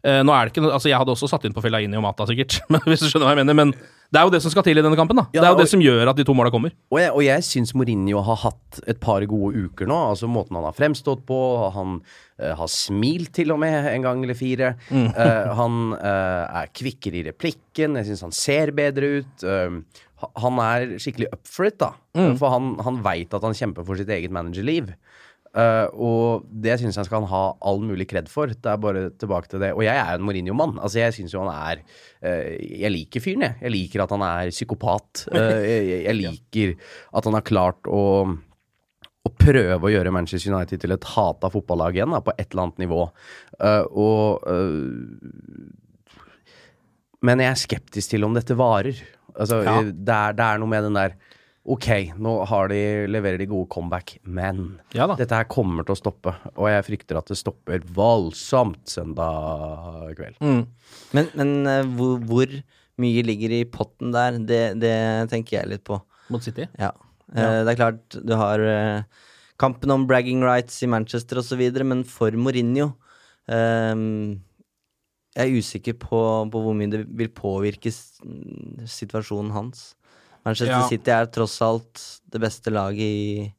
eh, 0.04 0.22
Nå 0.22 0.32
er 0.36 0.46
det 0.48 0.54
ikke 0.54 0.70
Altså, 0.72 0.88
jeg 0.92 0.98
hadde 1.02 1.16
også 1.16 1.28
satt 1.32 1.44
inn 1.48 1.56
på 1.56 1.64
Fellaini 1.64 1.98
og 1.98 2.06
Mata, 2.06 2.28
sikkert, 2.30 2.60
men 2.70 2.80
hvis 2.92 3.02
du 3.02 3.08
skjønner 3.10 3.28
hva 3.28 3.34
jeg 3.34 3.42
mener. 3.44 3.58
Men 3.64 3.74
det 4.12 4.20
er 4.20 4.26
jo 4.28 4.32
det 4.34 4.42
som 4.44 4.52
skal 4.52 4.64
til 4.66 4.76
i 4.76 4.82
denne 4.84 4.96
kampen, 4.98 5.16
da. 5.16 5.24
Ja, 5.32 5.40
det 5.40 5.46
er 5.46 5.52
jo 5.54 5.56
og- 5.56 5.62
det 5.62 5.70
som 5.72 5.80
gjør 5.80 6.10
at 6.10 6.18
de 6.18 6.24
to 6.28 6.34
måla 6.36 6.50
kommer. 6.52 6.74
Og 6.92 6.98
jeg, 7.00 7.12
og 7.12 7.22
jeg 7.24 7.44
syns 7.46 7.72
Mourinho 7.74 8.20
har 8.22 8.36
hatt 8.44 8.80
et 8.86 9.00
par 9.00 9.24
gode 9.24 9.56
uker 9.56 9.88
nå. 9.88 9.96
Altså 10.12 10.28
Måten 10.28 10.58
han 10.58 10.66
har 10.68 10.76
fremstått 10.76 11.24
på. 11.24 11.38
Han 11.72 12.02
uh, 12.02 12.52
har 12.58 12.68
smilt 12.68 13.32
til 13.32 13.52
og 13.54 13.58
med 13.62 13.88
en 13.88 14.04
gang 14.04 14.22
eller 14.22 14.36
fire. 14.36 14.74
Eh, 14.92 15.54
han 15.56 15.94
uh, 15.96 16.44
er 16.60 16.68
kvikkere 16.76 17.22
i 17.22 17.26
replikken. 17.30 17.96
Jeg 17.96 18.10
syns 18.10 18.26
han 18.28 18.36
ser 18.36 18.72
bedre 18.76 19.22
ut. 19.22 19.46
Han 20.38 20.58
er 20.62 20.98
skikkelig 21.02 21.32
up 21.32 21.48
for 21.48 21.66
it, 21.66 21.78
da. 21.80 21.94
For 22.12 22.52
han, 22.52 22.76
han 22.84 23.00
veit 23.02 23.32
at 23.34 23.42
han 23.42 23.56
kjemper 23.56 23.86
for 23.86 23.98
sitt 23.98 24.12
eget 24.12 24.30
managerliv. 24.34 24.92
Eh, 25.52 25.86
og 26.00 26.46
det 26.48 26.78
syns 26.80 26.96
jeg 26.96 27.04
skal 27.10 27.20
han 27.20 27.28
ha 27.28 27.42
all 27.68 27.82
mulig 27.84 28.06
kred 28.08 28.28
for. 28.32 28.48
Det 28.48 28.70
er 28.72 28.78
bare 28.80 29.02
tilbake 29.20 29.50
til 29.52 29.60
det. 29.60 29.72
Og 29.76 29.82
jeg 29.84 29.96
er 30.00 30.14
en 30.16 30.24
Mourinho-mann. 30.24 30.78
Altså 30.80 31.02
Jeg 31.02 31.12
syns 31.18 31.34
jo 31.34 31.42
han 31.44 31.52
er 31.52 31.82
uh, 32.24 32.54
Jeg 32.62 32.88
liker 32.94 33.20
fyren, 33.20 33.44
jeg. 33.44 33.58
Jeg 33.66 33.74
liker 33.74 34.04
at 34.06 34.14
han 34.16 34.24
er 34.28 34.52
psykopat. 34.54 35.26
Uh, 35.32 35.60
jeg, 35.60 36.06
jeg- 36.06 36.16
liker 36.22 36.72
at 37.12 37.28
han 37.28 37.36
har 37.36 37.44
klart 37.44 37.84
å 37.92 38.00
å 39.22 39.30
prøve 39.38 39.86
å 39.86 39.90
gjøre 39.92 40.10
Manchester 40.10 40.50
United 40.50 40.80
til 40.82 40.90
et 40.96 41.04
hata 41.12 41.46
fotballag 41.54 41.94
igjen, 41.94 42.10
da, 42.10 42.18
på 42.26 42.32
et 42.34 42.48
eller 42.50 42.64
annet 42.64 42.80
nivå. 42.82 43.04
Og 43.94 44.48
Men 47.22 47.38
jeg 47.44 47.50
er 47.52 47.60
skeptisk 47.60 48.10
til 48.16 48.26
om 48.26 48.34
dette 48.34 48.56
varer. 48.58 48.98
Altså, 49.36 49.60
Ja. 49.62 49.76
det, 49.86 50.16
er, 50.16 50.34
det 50.34 50.42
er 50.48 50.58
noe 50.58 50.68
med 50.72 50.82
den 50.88 50.98
der 50.98 51.14
Ok, 51.62 51.86
nå 52.18 52.32
har 52.50 52.72
de, 52.72 52.78
leverer 53.06 53.38
de 53.38 53.46
gode 53.46 53.70
comeback, 53.70 54.16
men 54.26 54.80
Ja 54.96 55.06
da. 55.06 55.14
dette 55.20 55.36
her 55.38 55.46
kommer 55.50 55.86
til 55.86 55.94
å 55.94 56.00
stoppe. 56.00 56.34
Og 56.56 56.66
jeg 56.66 56.86
frykter 56.88 57.20
at 57.20 57.30
det 57.30 57.38
stopper 57.38 57.84
voldsomt 57.86 58.82
søndag 58.90 60.10
kveld. 60.18 60.40
Mm. 60.42 60.64
Men, 61.14 61.30
men 61.38 61.52
eh, 61.70 61.92
hvor, 61.94 62.18
hvor 62.26 62.56
mye 63.02 63.22
ligger 63.26 63.54
i 63.54 63.62
potten 63.70 64.10
der, 64.14 64.40
det, 64.42 64.62
det 64.82 64.96
tenker 65.30 65.60
jeg 65.60 65.70
litt 65.70 65.86
på. 65.86 66.00
Mot 66.34 66.42
City. 66.42 66.66
Ja. 66.80 66.90
ja. 67.30 67.62
det 67.62 67.76
er 67.76 67.78
klart, 67.78 68.02
du 68.18 68.34
har 68.40 68.66
eh, 68.66 69.06
kampen 69.62 69.94
om 69.94 70.08
bragging 70.10 70.42
rights 70.42 70.82
i 70.82 70.90
Manchester 70.90 71.44
osv., 71.44 71.62
men 71.86 72.02
for 72.08 72.34
Mourinho 72.34 72.94
um 73.50 74.40
Jeg 75.32 75.48
er 75.48 75.58
usikker 75.64 75.94
på, 75.96 76.18
på 76.52 76.60
hvor 76.60 76.74
mye 76.76 76.90
det 76.92 77.06
vil 77.08 77.30
påvirke 77.32 77.88
situasjonen 77.88 79.54
hans. 79.54 79.94
Manchester 80.44 80.72
Ja. 80.74 80.88
City 80.90 81.10
er 81.14 81.26
tross 81.30 81.60
alt 81.62 82.00
det 82.32 82.40
beste 82.42 82.72
laget 82.74 82.98
i, 83.04 83.52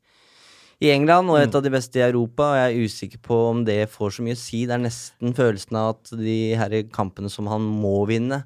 i 0.83 0.89
England 0.91 1.29
og 1.31 1.39
et 1.39 1.55
av 1.55 1.63
de 1.63 1.71
beste 1.71 1.99
i 2.01 2.03
Europa, 2.03 2.49
og 2.51 2.57
jeg 2.59 2.73
er 2.73 2.87
usikker 2.89 3.21
på 3.23 3.37
om 3.51 3.63
det 3.67 3.79
får 3.93 4.17
så 4.17 4.25
mye 4.25 4.35
å 4.35 4.41
si. 4.41 4.65
Det 4.67 4.75
er 4.75 4.83
nesten 4.83 5.35
følelsen 5.37 5.79
av 5.79 5.93
at 5.95 6.11
de 6.19 6.37
her 6.59 6.75
kampene 6.91 7.29
som 7.31 7.47
han 7.47 7.61
må 7.61 8.01
vinne, 8.09 8.41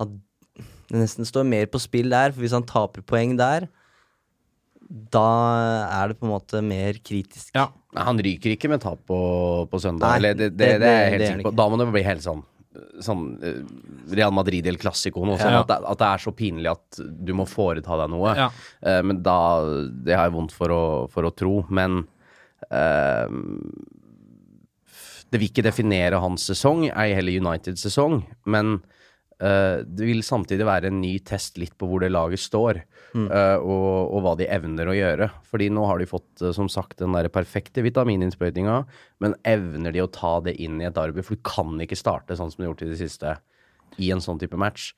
at 0.00 0.08
det 0.90 0.98
nesten 1.02 1.26
står 1.26 1.44
mer 1.46 1.66
på 1.70 1.78
spill 1.82 2.10
der, 2.10 2.32
for 2.34 2.42
hvis 2.44 2.54
han 2.54 2.66
taper 2.66 3.02
poeng 3.06 3.36
der, 3.38 3.66
da 4.90 5.26
er 6.02 6.10
det 6.10 6.18
på 6.18 6.26
en 6.26 6.32
måte 6.32 6.60
mer 6.66 6.96
kritisk. 6.98 7.52
Ja. 7.54 7.68
Han 7.94 8.18
ryker 8.22 8.54
ikke 8.54 8.68
med 8.70 8.82
tap 8.82 8.98
på, 9.06 9.18
på 9.70 9.80
søndag. 9.82 10.06
Nei, 10.06 10.16
Eller 10.18 10.34
det, 10.38 10.48
det, 10.54 10.58
det- 10.58 10.80
det, 10.82 10.88
er 10.90 11.00
jeg 11.04 11.12
helt 11.14 11.26
sikker 11.28 11.46
på. 11.50 11.52
Da 11.58 11.66
må 11.70 11.78
det 11.78 11.86
bli 11.94 12.02
helt 12.06 12.22
sånn 12.26 12.42
Sånn 13.02 13.24
eh, 13.42 13.62
Real 14.14 14.30
Madrid 14.30 14.66
eller 14.66 14.78
Classico 14.78 15.24
noe 15.26 15.40
sånn 15.40 15.56
Ja. 15.56 15.62
at, 15.64 15.70
det, 15.72 15.78
at 15.90 15.98
det 15.98 16.06
er 16.06 16.22
så 16.22 16.32
pinlig 16.38 16.70
at 16.70 17.00
du 17.00 17.32
må 17.34 17.46
foreta 17.50 17.96
deg 17.98 18.12
noe. 18.12 18.34
Ja. 18.38 18.46
Uh, 18.78 19.00
men 19.06 19.22
da 19.26 19.38
Det 19.90 20.14
har 20.14 20.28
jeg 20.28 20.36
vondt 20.36 20.54
for 20.54 20.70
å, 20.74 20.82
for 21.10 21.26
å 21.26 21.32
tro. 21.34 21.64
Men 21.68 22.04
uh, 22.70 23.26
det 25.30 25.38
vil 25.38 25.50
ikke 25.50 25.66
definere 25.66 26.18
hans 26.22 26.46
sesong, 26.50 26.88
ei 26.90 27.12
heller 27.14 27.38
Uniteds 27.42 27.84
sesong. 27.86 28.22
Men 28.50 28.80
eh, 29.42 29.82
det 29.84 30.06
vil 30.08 30.22
samtidig 30.26 30.66
være 30.68 30.90
en 30.90 31.00
ny 31.02 31.14
test 31.26 31.58
litt 31.60 31.76
på 31.78 31.88
hvor 31.88 32.04
det 32.04 32.12
laget 32.12 32.42
står, 32.42 32.82
eh, 33.16 33.56
og, 33.58 33.90
og 34.14 34.24
hva 34.24 34.34
de 34.38 34.48
evner 34.52 34.90
å 34.90 34.96
gjøre. 34.96 35.30
Fordi 35.50 35.70
nå 35.72 35.84
har 35.88 36.00
de 36.00 36.08
fått, 36.10 36.30
uh, 36.44 36.52
som 36.56 36.70
sagt, 36.72 36.98
den 37.00 37.16
der 37.16 37.30
perfekte 37.32 37.84
vitamininnsprøytinga, 37.86 38.82
men 39.24 39.36
evner 39.48 39.96
de 39.96 40.04
å 40.04 40.10
ta 40.12 40.36
det 40.44 40.56
inn 40.62 40.80
i 40.80 40.88
et 40.88 41.00
arbeid? 41.00 41.26
For 41.26 41.38
du 41.38 41.46
kan 41.46 41.80
ikke 41.82 41.98
starte 41.98 42.38
sånn 42.38 42.52
som 42.52 42.62
de 42.62 42.68
har 42.68 42.74
gjort 42.74 42.86
i 42.86 42.92
det 42.92 43.00
siste, 43.02 43.38
i 43.98 44.12
en 44.14 44.22
sånn 44.22 44.38
type 44.40 44.58
match. 44.60 44.92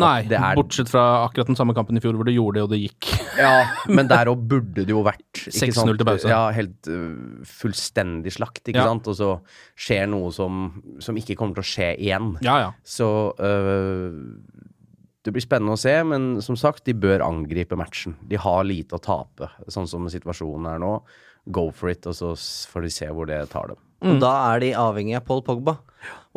Nei, 0.00 0.22
det 0.30 0.38
er- 0.38 0.56
bortsett 0.58 0.88
fra 0.92 1.02
akkurat 1.26 1.46
den 1.50 1.56
samme 1.58 1.74
kampen 1.76 1.96
i 1.98 2.02
fjor 2.04 2.14
hvor 2.18 2.24
du 2.28 2.32
gjorde 2.32 2.58
det, 2.58 2.62
og 2.66 2.70
det 2.74 2.80
gikk. 2.82 3.08
Ja, 3.38 3.52
men 3.98 4.08
der 4.10 4.30
òg 4.32 4.46
burde 4.50 4.84
det 4.84 4.94
jo 4.94 5.02
vært 5.06 5.42
6-0 5.48 5.98
til 5.98 6.06
pause. 6.08 6.28
Ja, 6.30 6.44
helt 6.54 6.88
uh, 6.90 7.42
fullstendig 7.48 8.32
slakt, 8.36 8.62
ikke 8.68 8.78
Ja. 8.82 8.86
sant? 8.90 9.06
Og 9.10 9.18
så 9.18 9.30
skjer 9.78 10.06
noe 10.10 10.30
som, 10.34 10.70
som 11.04 11.18
ikke 11.20 11.36
kommer 11.38 11.58
til 11.58 11.66
å 11.66 11.70
skje 11.72 11.90
igjen. 11.98 12.32
Ja, 12.44 12.58
ja. 12.66 12.70
Så 12.86 13.08
uh, 13.38 14.18
det 15.26 15.34
blir 15.34 15.44
spennende 15.44 15.74
å 15.76 15.80
se, 15.80 15.96
men 16.08 16.38
som 16.44 16.56
sagt, 16.56 16.84
de 16.88 16.94
bør 16.96 17.24
angripe 17.26 17.76
matchen. 17.76 18.14
De 18.30 18.38
har 18.40 18.62
lite 18.64 18.96
å 18.96 19.02
tape, 19.02 19.50
sånn 19.68 19.88
som 19.90 20.06
situasjonen 20.08 20.70
er 20.76 20.78
nå. 20.82 20.92
Go 21.52 21.70
for 21.72 21.88
it, 21.92 22.06
og 22.08 22.14
så 22.16 22.34
får 22.70 22.84
de 22.86 22.90
se 22.92 23.06
hvor 23.12 23.28
det 23.28 23.42
tar 23.52 23.70
dem. 23.72 23.80
Og 24.04 24.20
da 24.22 24.30
er 24.52 24.60
de 24.62 24.68
avhengig 24.78 25.16
av 25.18 25.24
Paul 25.26 25.40
Pogba. 25.42 25.78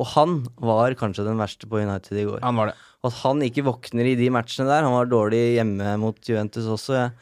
Og 0.01 0.07
han 0.15 0.39
var 0.57 0.95
kanskje 0.97 1.25
den 1.27 1.37
verste 1.37 1.67
på 1.69 1.77
United 1.83 2.17
i 2.17 2.23
går. 2.25 2.39
Han 2.41 2.57
var 2.57 2.71
det. 2.71 2.75
At 3.07 3.15
han 3.23 3.41
ikke 3.41 3.63
våkner 3.65 4.11
i 4.11 4.17
de 4.19 4.27
matchene 4.33 4.69
der 4.69 4.85
Han 4.85 4.93
var 4.93 5.07
dårlig 5.09 5.55
hjemme 5.55 5.95
mot 6.01 6.17
Juventus 6.27 6.67
også. 6.69 6.97
Jeg 6.99 7.13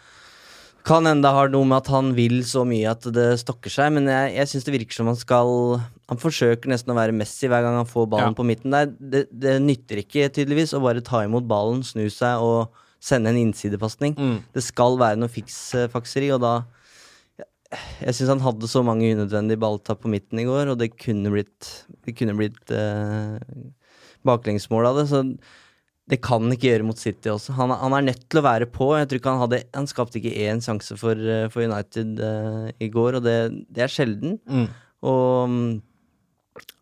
kan 0.88 1.06
det 1.22 1.32
har 1.36 1.52
noe 1.52 1.68
med 1.68 1.78
at 1.84 1.90
han 1.92 2.14
vil 2.18 2.40
så 2.48 2.64
mye 2.68 2.90
at 2.90 3.04
det 3.14 3.28
stokker 3.42 3.72
seg, 3.72 3.92
men 3.94 4.08
jeg, 4.10 4.32
jeg 4.38 4.50
syns 4.50 4.66
det 4.66 4.74
virker 4.74 4.98
som 4.98 5.10
han 5.12 5.18
skal 5.20 5.52
Han 6.10 6.20
forsøker 6.22 6.72
nesten 6.72 6.94
å 6.94 6.98
være 6.98 7.14
Messi 7.14 7.50
hver 7.52 7.62
gang 7.66 7.78
han 7.78 7.90
får 7.90 8.08
ballen 8.10 8.34
Ja. 8.34 8.38
på 8.38 8.48
midten 8.48 8.74
der. 8.74 8.90
Det, 8.98 9.28
det 9.30 9.58
nytter 9.62 10.02
ikke, 10.02 10.30
tydeligvis, 10.34 10.74
å 10.74 10.82
bare 10.82 11.04
ta 11.06 11.22
imot 11.28 11.46
ballen, 11.48 11.84
snu 11.86 12.08
seg 12.10 12.42
og 12.42 12.74
sende 13.00 13.30
en 13.32 13.38
innsidepasning. 13.40 14.16
Mm. 14.18 14.38
Det 14.56 14.64
skal 14.66 14.98
være 15.00 15.20
noe 15.22 15.32
fiksfakseri, 15.32 16.32
og 16.36 16.42
da 16.44 16.54
jeg 18.02 18.16
syns 18.18 18.32
han 18.34 18.42
hadde 18.42 18.68
så 18.72 18.82
mange 18.82 19.12
unødvendige 19.14 19.62
balltap 19.62 20.02
på 20.02 20.10
midten 20.10 20.42
i 20.42 20.48
går, 20.48 20.72
og 20.72 20.80
det 20.82 20.90
kunne 20.98 21.30
blitt 21.30 21.70
Det 22.08 22.16
kunne 22.18 22.34
blitt 22.40 22.72
eh, 22.74 23.38
baklengsmål 24.26 24.90
av 24.90 24.98
det. 24.98 25.06
Så 25.12 25.22
det 26.10 26.18
kan 26.26 26.42
han 26.46 26.56
ikke 26.56 26.72
gjøre 26.72 26.88
mot 26.88 26.98
City 26.98 27.30
også. 27.30 27.54
Han, 27.60 27.70
han 27.70 27.94
er 27.94 28.08
nødt 28.08 28.24
til 28.26 28.42
å 28.42 28.46
være 28.46 28.66
på. 28.74 28.88
Jeg 28.98 29.10
tror 29.10 29.20
ikke 29.22 29.34
Han 29.36 29.44
hadde 29.44 29.60
Han 29.78 29.90
skapte 29.92 30.18
ikke 30.18 30.34
én 30.50 30.64
sjanse 30.66 30.98
for, 30.98 31.14
eh, 31.14 31.46
for 31.54 31.62
United 31.66 32.18
uh, 32.24 32.72
i 32.82 32.90
går, 32.90 33.20
og 33.20 33.28
det, 33.28 33.38
det 33.70 33.86
er 33.86 33.94
sjelden. 33.94 34.40
Mm. 34.50 34.66
Og 35.06 35.54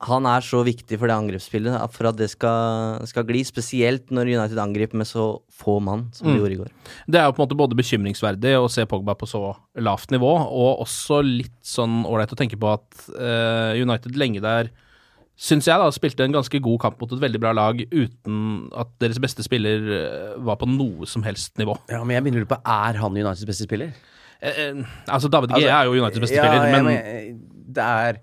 han 0.08 0.26
er 0.30 0.46
så 0.46 0.64
viktig 0.66 0.98
for 0.98 1.10
det 1.10 1.16
angrepsspillet 1.18 1.76
for 1.94 2.10
at 2.10 2.18
det 2.18 2.30
skal, 2.32 3.04
skal 3.10 3.26
gli. 3.28 3.44
Spesielt 3.46 4.10
når 4.14 4.32
United 4.32 4.58
angriper 4.62 4.98
med 4.98 5.10
så 5.10 5.28
få 5.54 5.78
mann 5.84 6.08
som 6.16 6.30
de 6.30 6.34
Mm. 6.34 6.40
gjorde 6.40 6.56
i 6.56 6.60
går. 6.64 6.72
Det 7.06 7.20
er 7.20 7.26
jo 7.28 7.36
på 7.36 7.42
en 7.42 7.46
måte 7.48 7.60
både 7.60 7.78
bekymringsverdig 7.78 8.56
å 8.58 8.70
se 8.72 8.86
Pogba 8.90 9.14
på 9.18 9.28
så 9.30 9.56
lavt 9.78 10.10
nivå, 10.14 10.34
og 10.48 10.82
også 10.86 11.22
litt 11.26 11.62
sånn 11.66 12.06
ålreit 12.06 12.34
å 12.34 12.40
tenke 12.40 12.58
på 12.58 12.74
at 12.74 13.10
uh, 13.20 13.74
United 13.78 14.16
lenge 14.18 14.42
der 14.42 14.72
Syns 15.38 15.68
jeg 15.70 15.78
da 15.78 15.88
spilte 15.94 16.26
en 16.26 16.34
ganske 16.34 16.60
god 16.66 16.80
kamp 16.82 17.02
mot 17.02 17.12
et 17.14 17.22
veldig 17.22 17.40
bra 17.44 17.52
lag 17.54 17.82
uten 17.94 18.38
at 18.74 18.90
deres 19.04 19.20
beste 19.22 19.46
spiller 19.46 19.84
eh, 19.94 20.32
var 20.42 20.58
på 20.58 20.66
noe 20.70 21.06
som 21.10 21.22
helst 21.28 21.60
nivå. 21.62 21.76
Ja, 21.94 22.02
men 22.02 22.16
jeg 22.16 22.26
begynner 22.26 22.42
å 22.42 22.46
lure 22.48 22.54
på, 22.56 22.58
er 22.78 22.98
han 22.98 23.14
Uniteds 23.20 23.46
beste 23.46 23.68
spiller? 23.68 23.92
Eh, 24.42 24.62
eh, 24.64 24.80
altså, 25.06 25.30
David 25.30 25.54
G 25.54 25.68
er 25.68 25.86
jo 25.86 25.94
Uniteds 25.94 26.24
beste 26.26 26.40
ja, 26.40 26.48
spiller, 26.48 26.66
ja, 26.66 26.80
men 26.82 26.90
men 26.90 27.38
det 27.78 27.86
er 27.86 28.22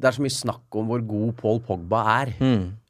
Det 0.00 0.08
er 0.08 0.16
så 0.16 0.24
mye 0.24 0.34
snakk 0.34 0.80
om 0.80 0.90
hvor 0.90 1.02
god 1.06 1.34
Paul 1.38 1.62
Pogba 1.62 2.02
er. 2.18 2.34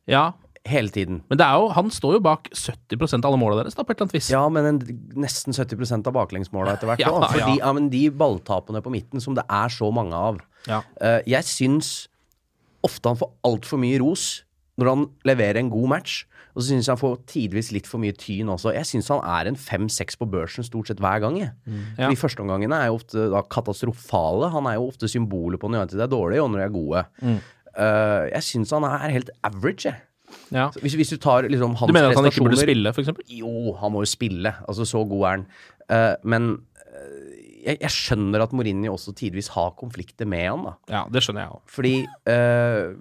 Ja. 0.08 0.30
Hele 0.68 0.92
tiden. 0.92 1.22
Men 1.28 1.38
det 1.40 1.44
er 1.44 1.56
jo, 1.60 1.70
han 1.72 1.88
står 1.92 2.18
jo 2.18 2.20
bak 2.24 2.48
70 2.52 3.16
av 3.16 3.30
alle 3.30 3.40
måla 3.40 3.62
deres, 3.62 3.76
da, 3.76 3.84
på 3.84 3.92
et 3.92 3.98
eller 3.98 4.08
annet 4.08 4.16
vis. 4.16 4.28
Ja, 4.32 4.42
men 4.52 4.68
en, 4.68 4.80
nesten 5.16 5.56
70 5.56 6.04
av 6.04 6.12
baklengsmåla 6.16 6.76
etter 6.76 6.88
hvert. 6.88 7.00
Ja, 7.04 7.12
da, 7.16 7.30
Fordi, 7.32 7.56
ja. 7.56 7.66
ja, 7.66 7.72
men 7.76 7.88
de 7.92 8.02
balltapene 8.12 8.80
på 8.84 8.92
midten 8.92 9.24
som 9.24 9.36
det 9.36 9.44
er 9.44 9.72
så 9.72 9.92
mange 9.92 10.16
av 10.16 10.40
Ja. 10.68 10.82
Uh, 11.00 11.20
Jeg 11.28 11.48
syns 11.48 12.09
ofte 12.86 13.12
han 13.12 13.20
får 13.20 13.32
altfor 13.46 13.80
mye 13.82 14.00
ros 14.02 14.42
når 14.80 14.88
han 14.88 15.06
leverer 15.28 15.60
en 15.60 15.72
god 15.72 15.88
match. 15.92 16.24
Og 16.54 16.62
så 16.62 16.70
syns 16.70 16.88
jeg 16.88 16.94
han 16.94 17.00
får 17.00 17.18
tidvis 17.30 17.70
litt 17.74 17.86
for 17.86 18.02
mye 18.02 18.14
tyn 18.16 18.50
også. 18.50 18.72
Jeg 18.74 18.88
syns 18.88 19.10
han 19.12 19.22
er 19.22 19.50
en 19.50 19.58
fem-seks 19.60 20.18
på 20.18 20.26
børsen 20.30 20.66
stort 20.66 20.90
sett 20.90 21.02
hver 21.02 21.22
gang. 21.22 21.36
Jeg. 21.38 21.52
Ja. 21.98 22.08
De 22.10 22.18
førsteomgangene 22.18 22.78
er 22.80 22.90
jo 22.90 22.98
ofte 22.98 23.28
da, 23.32 23.44
katastrofale. 23.46 24.50
Han 24.54 24.66
er 24.70 24.78
jo 24.80 24.88
ofte 24.90 25.10
symbolet 25.10 25.62
på 25.62 25.70
når 25.70 25.84
United 25.84 26.04
er 26.06 26.10
dårlige, 26.10 26.42
og 26.42 26.50
når 26.50 26.62
de 26.62 26.66
er 26.66 26.74
gode. 26.74 27.04
Eh, 27.70 28.24
jeg 28.32 28.46
syns 28.48 28.74
han 28.74 28.86
er 28.88 29.14
helt 29.14 29.30
average, 29.46 29.92
jeg. 29.92 30.00
Ja. 30.54 30.68
Hvis, 30.82 30.94
hvis 30.98 31.10
du 31.14 31.18
tar 31.22 31.46
liksom 31.50 31.74
hans 31.78 31.90
Du 31.90 31.94
mener 31.94 32.10
at 32.10 32.18
han 32.18 32.28
ikke 32.30 32.44
burde 32.46 32.58
spille, 32.58 32.92
eksempel? 33.02 33.26
Jo, 33.34 33.74
han 33.78 33.94
må 33.94 34.02
jo 34.04 34.10
spille. 34.10 34.54
Altså, 34.68 34.86
så 34.86 35.04
god 35.06 35.26
er 35.26 35.36
han. 35.36 35.46
Uh, 35.90 36.14
men 36.30 36.50
eh, 36.86 37.29
jeg, 37.64 37.78
jeg 37.80 37.90
skjønner 37.94 38.42
at 38.44 38.52
Mourinho 38.56 38.94
også 38.96 39.12
tidvis 39.18 39.48
har 39.54 39.74
konflikter 39.78 40.26
med 40.28 40.46
han, 40.48 40.62
da. 40.68 40.72
Ja, 40.92 41.02
det 41.12 41.22
skjønner 41.24 41.44
jeg 41.46 41.56
også. 41.56 41.72
Fordi 41.76 41.94
uh, 42.30 42.94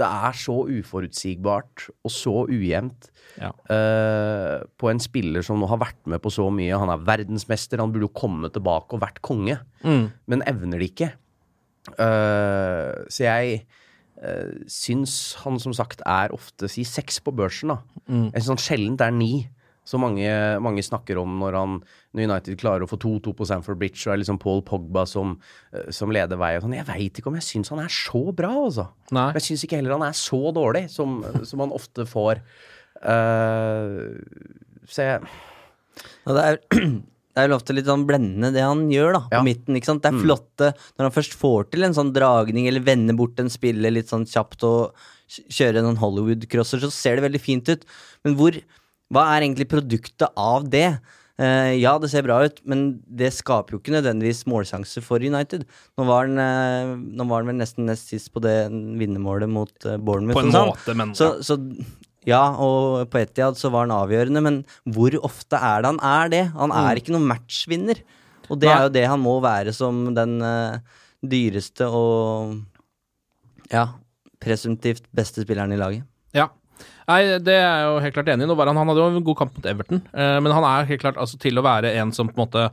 det 0.00 0.06
er 0.08 0.36
så 0.40 0.54
uforutsigbart 0.70 1.88
og 2.06 2.12
så 2.14 2.34
ujevnt 2.48 3.10
Ja. 3.40 3.50
uh, 3.70 4.64
på 4.80 4.88
en 4.90 4.98
spiller 5.00 5.44
som 5.46 5.60
nå 5.60 5.68
har 5.70 5.78
vært 5.80 6.00
med 6.10 6.20
på 6.24 6.32
så 6.34 6.48
mye. 6.52 6.76
Han 6.80 6.90
er 6.92 7.02
verdensmester, 7.06 7.78
han 7.80 7.92
burde 7.94 8.08
jo 8.08 8.14
komme 8.20 8.48
tilbake 8.52 8.96
og 8.96 9.02
vært 9.04 9.20
konge, 9.24 9.58
Mm. 9.84 10.10
men 10.26 10.42
evner 10.50 10.78
det 10.82 10.90
ikke. 10.92 11.12
Uh, 11.96 13.06
så 13.10 13.24
jeg 13.26 13.62
uh, 14.20 14.52
syns 14.70 15.14
han 15.44 15.58
som 15.62 15.72
sagt 15.76 16.02
er 16.06 16.32
ofte 16.36 16.68
si 16.70 16.84
seks 16.84 17.20
på 17.24 17.32
børsen, 17.36 17.72
da. 17.74 17.78
Mm. 18.08 18.26
Jeg 18.34 18.42
syns 18.44 18.52
han 18.54 18.64
sjeldent 18.66 19.04
er 19.06 19.14
ni. 19.16 19.32
Så 19.90 19.98
mange, 19.98 20.30
mange 20.62 20.84
snakker 20.86 21.18
om 21.18 21.32
når, 21.40 21.56
han, 21.58 21.72
når 22.14 22.28
United 22.28 22.60
klarer 22.60 22.84
å 22.86 22.90
få 22.90 22.98
2-2 23.02 23.32
på 23.40 23.46
Sanford 23.50 23.80
Bridge, 23.80 24.04
og 24.06 24.12
er 24.14 24.20
liksom 24.22 24.38
Paul 24.38 24.60
Pogba 24.62 25.02
som, 25.10 25.32
eh, 25.74 25.88
som 25.90 26.12
leder 26.14 26.38
vei. 26.38 26.52
og 26.60 26.62
sånn. 26.68 26.76
Jeg 26.78 26.86
veit 26.86 27.18
ikke 27.18 27.32
om 27.32 27.38
jeg 27.40 27.48
syns 27.48 27.72
han 27.74 27.82
er 27.82 27.90
så 27.90 28.22
bra, 28.36 28.52
altså. 28.68 28.86
Nei. 29.16 29.32
Jeg 29.40 29.48
syns 29.48 29.64
ikke 29.66 29.80
heller 29.80 29.96
han 29.98 30.06
er 30.06 30.14
så 30.20 30.38
dårlig 30.54 30.84
som, 30.94 31.18
som 31.50 31.64
han 31.66 31.74
ofte 31.74 32.06
får. 32.06 32.44
Uh, 33.00 34.20
så 34.90 35.06
jeg 35.06 35.22
Og 36.26 36.36
det 36.36 36.42
er, 36.44 36.58
det 36.70 37.42
er 37.42 37.48
jo 37.50 37.56
ofte 37.60 37.74
litt 37.76 37.88
sånn 37.88 38.04
blendende 38.08 38.50
det 38.54 38.64
han 38.64 38.86
gjør 38.92 39.14
da, 39.16 39.22
på 39.30 39.38
Ja. 39.38 39.44
midten. 39.46 39.76
ikke 39.78 39.88
sant? 39.90 40.02
Det 40.04 40.10
er 40.12 40.18
Mm. 40.18 40.24
flotte 40.26 40.68
når 40.98 41.06
han 41.08 41.14
først 41.16 41.34
får 41.40 41.70
til 41.72 41.84
en 41.86 41.96
sånn 41.96 42.12
dragning 42.16 42.68
eller 42.68 42.84
vender 42.84 43.16
bort 43.16 43.40
en 43.40 43.48
spiller 43.52 43.90
litt 43.94 44.10
sånn 44.12 44.26
kjapt 44.28 44.62
og 44.68 44.94
kjører 45.30 45.78
en 45.80 45.90
sånn 45.94 46.00
Hollywood-crosser, 46.02 46.80
så 46.82 46.90
ser 46.90 47.16
det 47.16 47.24
veldig 47.30 47.40
fint 47.40 47.68
ut. 47.70 47.84
Men 48.24 48.34
hvor, 48.36 48.56
hva 49.10 49.24
er 49.34 49.46
egentlig 49.46 49.68
produktet 49.70 50.28
av 50.38 50.68
det? 50.70 50.90
Uh, 51.40 51.72
ja, 51.80 51.94
det 51.98 52.10
ser 52.12 52.26
bra 52.26 52.42
ut, 52.44 52.58
men 52.68 53.00
det 53.08 53.30
skaper 53.32 53.72
jo 53.72 53.78
ikke 53.80 53.94
nødvendigvis 53.94 54.42
målsjanse 54.50 55.00
for 55.02 55.24
United. 55.24 55.64
Nå 55.96 56.04
var 56.04 56.28
han, 56.28 56.36
uh, 56.36 56.92
nå 57.00 57.24
var 57.30 57.40
han 57.40 57.48
vel 57.54 57.56
nesten 57.62 57.88
nest 57.88 58.12
sist 58.12 58.28
på 58.34 58.42
det 58.44 58.68
vinnermålet 59.00 59.48
mot 59.48 59.72
uh, 59.88 59.96
Bournemouth. 59.96 60.36
På 60.36 60.44
en 60.44 60.52
sånn. 60.52 60.72
måte, 60.74 60.96
men 61.00 61.14
så, 61.16 61.30
så 61.40 61.56
ja, 62.28 62.42
og 62.60 63.06
på 63.08 63.22
Etiad 63.22 63.56
så 63.56 63.70
var 63.72 63.86
han 63.86 63.94
avgjørende, 63.96 64.42
men 64.44 64.58
hvor 64.92 65.16
ofte 65.24 65.56
er 65.56 65.80
det 65.80 65.94
han 65.94 66.02
er 66.04 66.32
det? 66.34 66.42
Han 66.52 66.74
er 66.76 66.90
Mm. 66.92 67.00
ikke 67.00 67.14
noen 67.16 67.28
matchvinner. 67.30 68.02
Og 68.50 68.58
det 68.60 68.68
Nei. 68.68 68.74
er 68.76 68.82
jo 68.84 68.92
det 68.98 69.06
han 69.08 69.22
må 69.24 69.38
være 69.40 69.72
som 69.72 70.02
den 70.12 70.36
eh, 70.42 70.80
dyreste 71.24 71.86
og 71.86 72.58
ja, 73.72 73.86
presumptivt 74.42 75.06
beste 75.14 75.44
spilleren 75.46 75.72
i 75.72 75.78
laget. 75.80 76.04
Nei, 77.10 77.20
det 77.42 77.56
er 77.56 77.66
jeg 77.66 77.88
jo 77.88 77.98
helt 78.04 78.16
klart 78.16 78.30
enig 78.30 78.46
i. 78.46 78.54
Han, 78.54 78.78
han 78.78 78.92
hadde 78.92 79.02
jo 79.02 79.10
en 79.10 79.26
god 79.26 79.38
kamp 79.40 79.56
mot 79.56 79.66
Everton, 79.66 80.02
eh, 80.14 80.38
men 80.44 80.54
han 80.54 80.66
er 80.68 80.88
helt 80.92 81.02
klart 81.02 81.18
altså, 81.18 81.38
til 81.42 81.58
å 81.58 81.66
være 81.66 81.90
en 81.98 82.14
som 82.14 82.30
på 82.30 82.38
en 82.38 82.44
måte 82.44 82.66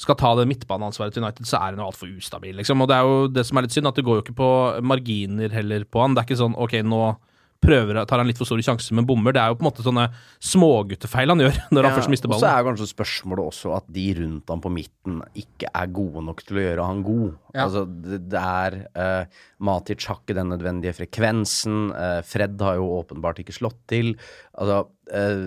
skal 0.00 0.16
ta 0.16 0.30
det 0.38 0.46
midtbaneansvaret 0.48 1.12
til 1.12 1.24
United, 1.24 1.48
så 1.48 1.58
er 1.58 1.74
han 1.74 1.82
jo 1.82 1.88
altfor 1.90 2.12
ustabil, 2.14 2.54
liksom. 2.56 2.80
Og 2.80 2.88
det 2.88 2.96
er 2.96 3.08
jo 3.08 3.16
det 3.28 3.44
som 3.48 3.58
er 3.58 3.66
litt 3.66 3.74
synd, 3.74 3.90
at 3.90 3.98
det 3.98 4.04
går 4.06 4.20
jo 4.20 4.24
ikke 4.24 4.38
på 4.38 4.52
marginer 4.86 5.52
heller 5.52 5.84
på 5.84 6.00
han. 6.00 6.14
Det 6.16 6.22
er 6.22 6.30
ikke 6.30 6.40
sånn 6.40 6.56
ok, 6.56 6.78
nå 6.88 7.02
prøver, 7.60 8.00
tar 8.08 8.22
han 8.22 8.28
litt 8.28 8.40
for 8.40 8.48
store 8.48 8.64
sjanser, 8.64 8.94
men 8.96 9.06
bommer. 9.08 9.34
Det 9.36 9.42
er 9.42 9.52
jo 9.52 9.58
på 9.58 9.64
en 9.64 9.68
måte 9.68 9.84
sånne 9.84 10.06
småguttefeil 10.50 11.32
han 11.32 11.44
gjør 11.44 11.58
når 11.74 11.88
han 11.88 11.96
først 11.98 12.12
mister 12.12 12.30
ballen. 12.30 12.40
Og 12.40 12.46
så 12.46 12.52
er 12.54 12.66
kanskje 12.68 12.88
spørsmålet 12.90 13.52
også 13.52 13.74
at 13.76 13.90
de 13.92 14.06
rundt 14.20 14.52
ham 14.54 14.64
på 14.64 14.72
midten 14.72 15.20
ikke 15.38 15.70
er 15.82 15.92
gode 16.00 16.24
nok 16.30 16.44
til 16.46 16.60
å 16.60 16.64
gjøre 16.64 16.88
han 16.88 17.04
god. 17.06 17.28
Ja. 17.52 17.66
Altså, 17.66 17.84
det, 18.06 18.22
det 18.32 18.44
er 18.64 18.78
uh, 18.96 19.40
Matic 19.68 20.08
har 20.08 20.22
ikke 20.22 20.38
den 20.40 20.52
nødvendige 20.54 20.96
frekvensen. 20.96 21.90
Uh, 21.92 22.20
Fred 22.26 22.60
har 22.64 22.80
jo 22.80 22.90
åpenbart 23.00 23.42
ikke 23.44 23.56
slått 23.56 23.80
til. 23.90 24.14
Altså 24.60 24.82
eh, 25.14 25.46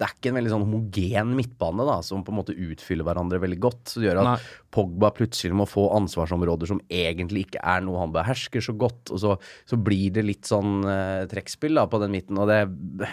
det 0.00 0.06
er 0.06 0.14
ikke 0.16 0.30
en 0.30 0.36
veldig 0.38 0.50
sånn 0.54 0.62
homogen 0.64 1.32
midtbane 1.36 1.84
da, 1.84 1.98
som 2.00 2.22
på 2.24 2.32
en 2.32 2.38
måte 2.38 2.54
utfyller 2.56 3.04
hverandre 3.04 3.40
veldig 3.42 3.58
godt. 3.60 3.82
Så 3.92 4.00
det 4.00 4.08
gjør 4.08 4.22
at 4.22 4.28
Nei. 4.30 4.38
Pogba 4.72 5.10
plutselig 5.12 5.58
må 5.60 5.66
få 5.68 5.90
ansvarsområder 5.98 6.70
som 6.70 6.80
egentlig 6.88 7.42
ikke 7.44 7.60
er 7.60 7.84
noe 7.84 8.00
han 8.00 8.14
behersker 8.14 8.64
så 8.64 8.72
godt. 8.80 9.12
Og 9.12 9.20
så, 9.20 9.34
så 9.68 9.76
blir 9.76 10.14
det 10.16 10.24
litt 10.24 10.48
sånn 10.48 10.80
uh, 10.88 11.28
trekkspill 11.28 11.76
da, 11.76 11.84
på 11.92 12.00
den 12.00 12.16
midten. 12.16 12.40
Og 12.40 12.48
det, 12.48 13.10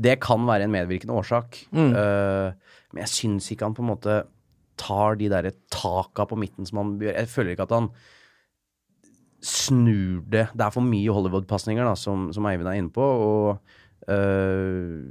det 0.00 0.16
kan 0.24 0.48
være 0.48 0.64
en 0.64 0.72
medvirkende 0.78 1.18
årsak. 1.20 1.60
Mm. 1.76 1.92
Uh, 1.92 2.80
men 2.94 3.04
jeg 3.04 3.12
syns 3.12 3.52
ikke 3.52 3.68
han 3.68 3.76
på 3.76 3.84
en 3.84 3.92
måte 3.92 4.22
tar 4.80 5.18
de 5.20 5.28
derre 5.28 5.52
taka 5.74 6.24
på 6.30 6.38
midten 6.40 6.64
som 6.64 6.80
han 6.80 6.96
gjør. 7.02 7.18
Jeg 7.18 7.32
føler 7.34 7.52
ikke 7.52 7.68
at 7.68 7.76
han 7.76 7.92
snur 9.44 10.24
det. 10.24 10.48
Det 10.56 10.64
er 10.64 10.72
for 10.72 10.88
mye 10.88 11.12
Hollywood-pasninger, 11.14 11.84
da, 11.84 11.92
som, 12.00 12.30
som 12.32 12.48
Eivind 12.48 12.72
er 12.72 12.80
inne 12.80 12.94
på. 12.94 13.04
Og 13.04 14.08
øh, 14.08 15.04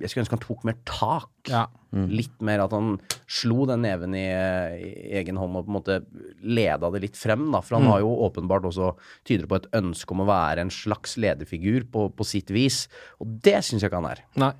jeg 0.00 0.10
skulle 0.10 0.24
ønske 0.24 0.36
han 0.36 0.42
tok 0.42 0.64
mer 0.68 0.76
tak. 0.88 1.28
Ja. 1.50 1.66
Litt 1.92 2.40
mer 2.46 2.62
at 2.64 2.72
han 2.76 2.94
slo 3.30 3.64
den 3.66 3.82
neven 3.82 4.14
i, 4.14 4.24
i 4.30 5.12
egen 5.20 5.36
hånd 5.40 5.56
og 5.58 5.66
på 5.66 5.72
en 5.72 5.76
måte 5.78 5.96
leda 6.42 6.90
det 6.94 7.02
litt 7.04 7.18
frem. 7.18 7.48
Da. 7.52 7.60
For 7.66 7.76
han 7.78 7.84
Mm. 7.86 7.90
har 7.92 8.00
jo 8.04 8.10
åpenbart 8.28 8.66
også 8.70 8.92
tyder 9.26 9.46
på 9.50 9.56
et 9.60 9.68
ønske 9.80 10.12
om 10.14 10.22
å 10.24 10.28
være 10.30 10.60
en 10.64 10.70
slags 10.70 11.16
lederfigur 11.20 11.84
på, 11.90 12.08
på 12.14 12.26
sitt 12.26 12.50
vis. 12.54 12.84
Og 13.20 13.38
det 13.42 13.58
syns 13.66 13.82
jeg 13.82 13.90
ikke 13.90 14.00
han 14.02 14.10
er. 14.12 14.22
Nei. 14.40 14.52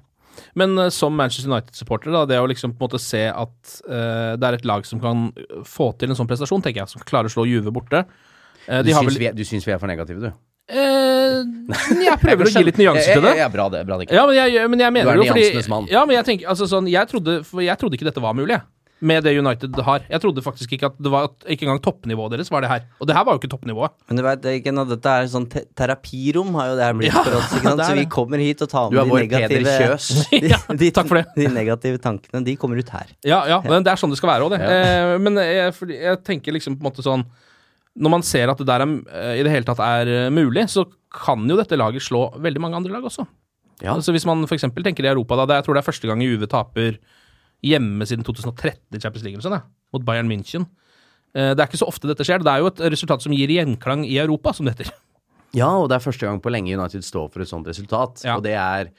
Men 0.57 0.77
uh, 0.79 0.89
som 0.95 1.13
Manchester 1.19 1.51
United-supporter, 1.51 2.13
da, 2.15 2.25
det 2.27 2.39
å 2.41 2.47
liksom 2.49 2.73
på 2.73 2.85
en 2.85 2.89
måte 2.89 3.01
se 3.03 3.25
at 3.29 3.73
uh, 3.91 4.37
det 4.39 4.47
er 4.47 4.57
et 4.61 4.65
lag 4.69 4.87
som 4.87 5.01
kan 5.03 5.29
få 5.67 5.91
til 5.99 6.11
en 6.13 6.17
sånn 6.17 6.29
prestasjon, 6.31 6.63
tenker 6.65 6.85
jeg, 6.85 6.93
som 6.95 7.03
klarer 7.05 7.29
å 7.29 7.35
slå 7.35 7.45
Juve 7.51 7.73
borte. 7.75 8.05
uh, 8.69 8.81
Du 8.83 8.91
syns, 8.93 9.11
vel 9.11 9.19
vi 9.21 9.33
du 9.37 9.45
syns 9.45 9.67
vi 9.67 9.75
er 9.75 9.79
for 9.83 9.91
negative, 9.91 10.21
du? 10.23 10.31
Eh, 10.71 11.41
jeg 12.05 12.19
prøver 12.23 12.47
å 12.47 12.51
gi 12.53 12.65
litt 12.67 12.79
nyanser 12.79 13.17
til 13.17 13.25
det. 13.27 13.37
Ja, 13.41 13.49
bra 13.53 13.69
det. 13.73 13.85
Bra 13.89 13.99
det 13.99 14.07
ikke. 14.09 14.19
Ja, 14.19 14.27
men 14.29 14.37
jeg, 14.39 14.67
men 14.71 14.85
jeg 14.85 14.93
Du 14.93 14.99
mener 14.99 15.15
er 15.15 15.23
jo 15.23 15.31
fordi 15.31 15.47
nyansenes 15.47 15.71
mann. 15.73 15.89
Ja, 15.91 16.05
men 16.07 16.19
jeg 16.21 16.29
tenker 16.29 16.53
altså 16.53 16.69
sånn 16.71 16.91
Jeg 16.91 17.11
trodde, 17.11 17.41
for 17.47 17.65
jeg 17.65 17.81
trodde 17.81 17.99
ikke 17.99 18.07
dette 18.11 18.23
var 18.23 18.37
mulig, 18.39 18.55
jeg. 18.59 18.67
Med 19.01 19.25
det 19.25 19.33
United 19.33 19.79
har. 19.81 20.03
Jeg 20.11 20.21
trodde 20.21 20.43
faktisk 20.45 20.75
ikke 20.77 20.91
at 20.91 20.97
det 21.01 21.09
var 21.09 21.31
Ikke 21.49 21.65
engang 21.65 21.79
toppnivået 21.81 22.35
deres 22.35 22.51
var 22.53 22.61
det 22.61 22.69
her. 22.69 22.83
Og 23.01 23.09
det 23.09 23.17
her 23.17 23.25
var 23.25 23.33
jo 23.33 23.41
ikke 23.41 23.49
toppnivået. 23.55 23.95
Men 24.11 24.21
du 24.21 24.23
vet, 24.27 24.49
ikke 24.61 24.75
dette 24.91 25.15
er 25.17 25.31
sånn 25.33 25.47
te 25.49 25.63
terapirom, 25.79 26.53
har 26.61 26.69
jo 26.69 26.75
det 26.77 26.85
her 26.85 26.99
blitt 26.99 27.15
Ja, 27.15 27.23
for 27.25 27.39
oss. 27.41 27.55
Ikke 27.57 27.65
sant? 27.73 27.85
Så 27.87 27.97
vi 27.97 28.07
kommer 28.13 28.45
hit 28.45 28.61
og 28.61 28.69
tar 28.71 28.93
med 28.93 29.01
de 29.01 29.21
negative 29.25 29.77
Kjøs. 29.81 30.11
de, 30.35 30.43
Ja, 30.53 30.61
de, 30.69 30.91
takk 30.93 31.09
for 31.09 31.23
det. 31.23 31.25
De 31.39 31.49
negative 31.55 32.03
tankene, 32.05 32.45
de 32.45 32.57
kommer 32.61 32.83
ut 32.83 32.93
her. 32.93 33.15
Ja, 33.25 33.41
ja, 33.49 33.63
men 33.65 33.87
det 33.87 33.95
er 33.95 34.01
sånn 34.01 34.13
det 34.13 34.21
skal 34.21 34.35
være 34.35 34.51
òg, 34.51 34.59
det. 34.59 34.61
Eh, 34.69 35.17
men 35.25 35.41
jeg, 35.49 35.73
jeg 35.97 36.21
tenker 36.27 36.61
liksom 36.61 36.77
på 36.77 36.85
en 36.85 36.91
måte 36.93 37.07
sånn 37.07 37.25
Når 37.99 38.13
man 38.13 38.23
ser 38.23 38.51
at 38.53 38.61
det 38.61 38.69
der 38.69 38.85
er, 38.85 38.91
eh, 39.11 39.41
i 39.41 39.45
det 39.47 39.53
hele 39.53 39.67
tatt 39.67 39.81
er 39.83 40.11
eh, 40.11 40.33
mulig, 40.33 40.69
så 40.71 40.85
kan 41.11 41.43
jo 41.49 41.57
dette 41.59 41.79
laget 41.79 42.05
slå 42.07 42.29
veldig 42.39 42.63
mange 42.63 42.79
andre 42.79 42.93
lag 42.95 43.07
også. 43.07 43.27
Ja. 43.81 43.97
Altså 43.97 44.15
Hvis 44.15 44.27
man 44.29 44.45
f.eks. 44.47 44.69
tenker 44.77 45.07
i 45.07 45.11
Europa, 45.11 45.41
da. 45.41 45.49
Det, 45.49 45.61
jeg 45.61 45.67
tror 45.67 45.77
det 45.77 45.83
er 45.83 45.89
første 45.89 46.11
gang 46.11 46.23
Juve 46.23 46.47
taper 46.51 47.01
hjemme 47.67 48.07
siden 48.07 48.25
2013 48.25 48.97
i 48.97 49.01
Champions 49.01 49.25
League 49.27 49.43
sånn, 49.43 49.59
mot 49.93 50.05
Bayern 50.07 50.31
München. 50.31 50.69
Eh, 51.35 51.51
det 51.57 51.59
er 51.59 51.67
ikke 51.67 51.81
så 51.81 51.89
ofte 51.91 52.11
dette 52.11 52.27
skjer. 52.27 52.45
Det 52.47 52.53
er 52.53 52.63
jo 52.63 52.71
et 52.71 52.85
resultat 52.95 53.27
som 53.27 53.35
gir 53.35 53.51
gjenklang 53.51 54.05
i 54.07 54.21
Europa, 54.23 54.55
som 54.55 54.69
det 54.69 54.77
heter. 54.77 54.95
Ja, 55.57 55.73
og 55.81 55.89
det 55.91 55.99
er 55.99 56.05
første 56.05 56.29
gang 56.29 56.39
på 56.39 56.53
lenge 56.55 56.77
United 56.79 57.03
står 57.03 57.27
for 57.35 57.43
et 57.43 57.51
sånt 57.51 57.67
resultat. 57.67 58.23
Ja. 58.23 58.39
Og 58.39 58.47
det 58.47 58.55
er 58.55 58.93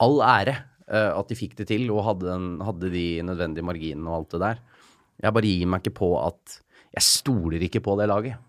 all 0.00 0.22
ære 0.24 0.56
at 0.88 1.28
de 1.28 1.36
fikk 1.36 1.52
det 1.58 1.66
til 1.68 1.90
og 1.92 1.98
hadde, 2.06 2.24
den, 2.24 2.44
hadde 2.64 2.88
de 2.88 3.20
nødvendige 3.20 3.66
marginene 3.66 4.08
og 4.08 4.22
alt 4.22 4.30
det 4.32 4.38
der. 4.40 4.62
Jeg 5.20 5.34
bare 5.36 5.50
gir 5.50 5.68
meg 5.68 5.82
ikke 5.82 5.98
på 5.98 6.08
at 6.22 6.54
Jeg 6.94 7.04
stoler 7.04 7.64
ikke 7.66 7.82
på 7.84 7.96
det 8.00 8.08
laget. 8.10 8.44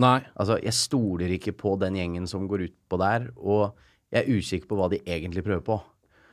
Nei. 0.00 0.18
Altså, 0.40 0.56
jeg 0.62 0.74
stoler 0.76 1.34
ikke 1.36 1.52
på 1.56 1.74
den 1.80 1.98
gjengen 2.00 2.28
som 2.30 2.46
går 2.48 2.66
utpå 2.68 2.98
der, 3.02 3.28
og 3.36 3.74
jeg 4.12 4.22
er 4.22 4.38
usikker 4.38 4.70
på 4.70 4.78
hva 4.78 4.88
de 4.92 5.02
egentlig 5.04 5.44
prøver 5.44 5.64
på. 5.66 5.78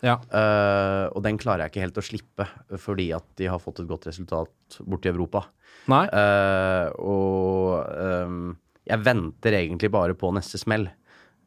Ja. 0.06 0.16
Uh, 0.32 1.12
og 1.12 1.24
den 1.26 1.40
klarer 1.40 1.66
jeg 1.66 1.74
ikke 1.74 1.84
helt 1.84 2.00
å 2.00 2.06
slippe, 2.06 2.48
fordi 2.80 3.10
at 3.16 3.26
de 3.40 3.50
har 3.52 3.60
fått 3.60 3.82
et 3.84 3.90
godt 3.90 4.08
resultat 4.08 4.80
borti 4.88 5.12
Europa. 5.12 5.46
Nei. 5.92 6.06
Uh, 6.14 6.88
og 7.04 8.30
um, 8.30 8.54
jeg 8.88 9.04
venter 9.06 9.60
egentlig 9.60 9.92
bare 9.94 10.16
på 10.18 10.32
neste 10.36 10.60
smell. 10.62 10.88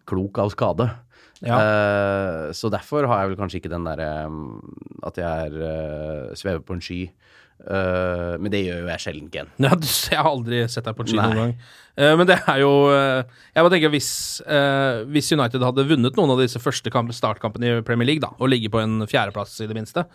Klok 0.08 0.42
av 0.42 0.52
skade. 0.52 0.88
Ja. 1.42 1.58
Uh, 1.58 2.44
så 2.54 2.68
derfor 2.72 3.08
har 3.08 3.22
jeg 3.22 3.32
vel 3.32 3.40
kanskje 3.40 3.62
ikke 3.62 3.72
den 3.72 3.88
derre 3.88 4.10
um, 4.28 4.60
at 5.02 5.18
jeg 5.18 5.48
er 5.48 6.36
svever 6.38 6.64
på 6.66 6.76
en 6.76 6.84
sky. 6.84 7.02
Eh, 7.62 8.34
men 8.42 8.50
det 8.52 8.64
gjør 8.64 8.82
jo 8.82 8.90
jeg 8.90 9.02
sjelden, 9.04 9.30
Ken. 9.32 9.50
Ja, 9.62 9.76
jeg 9.76 10.18
har 10.18 10.30
aldri 10.30 10.62
sett 10.70 10.88
deg 10.88 10.98
på 10.98 11.06
ski 11.06 11.18
Nei. 11.18 11.28
noen 11.30 11.40
gang. 11.40 11.54
Uh, 11.92 12.14
men 12.16 12.24
det 12.24 12.38
er 12.48 12.62
jo 12.62 12.70
uh, 12.88 13.20
Jeg 13.52 13.60
bare 13.66 13.72
tenker 13.74 13.90
hvis, 13.92 14.06
hvis 15.12 15.26
United 15.36 15.60
hadde 15.60 15.84
vunnet 15.90 16.16
noen 16.16 16.30
av 16.32 16.40
disse 16.40 16.56
første 16.62 16.88
startkampene 16.88 17.68
i 17.68 17.82
Premier 17.84 18.08
League, 18.08 18.24
da, 18.24 18.32
og 18.38 18.48
ligget 18.48 18.72
på 18.72 18.80
en 18.80 19.04
fjerdeplass 19.04 19.58
i 19.60 19.68
det 19.68 19.76
minste, 19.76 20.06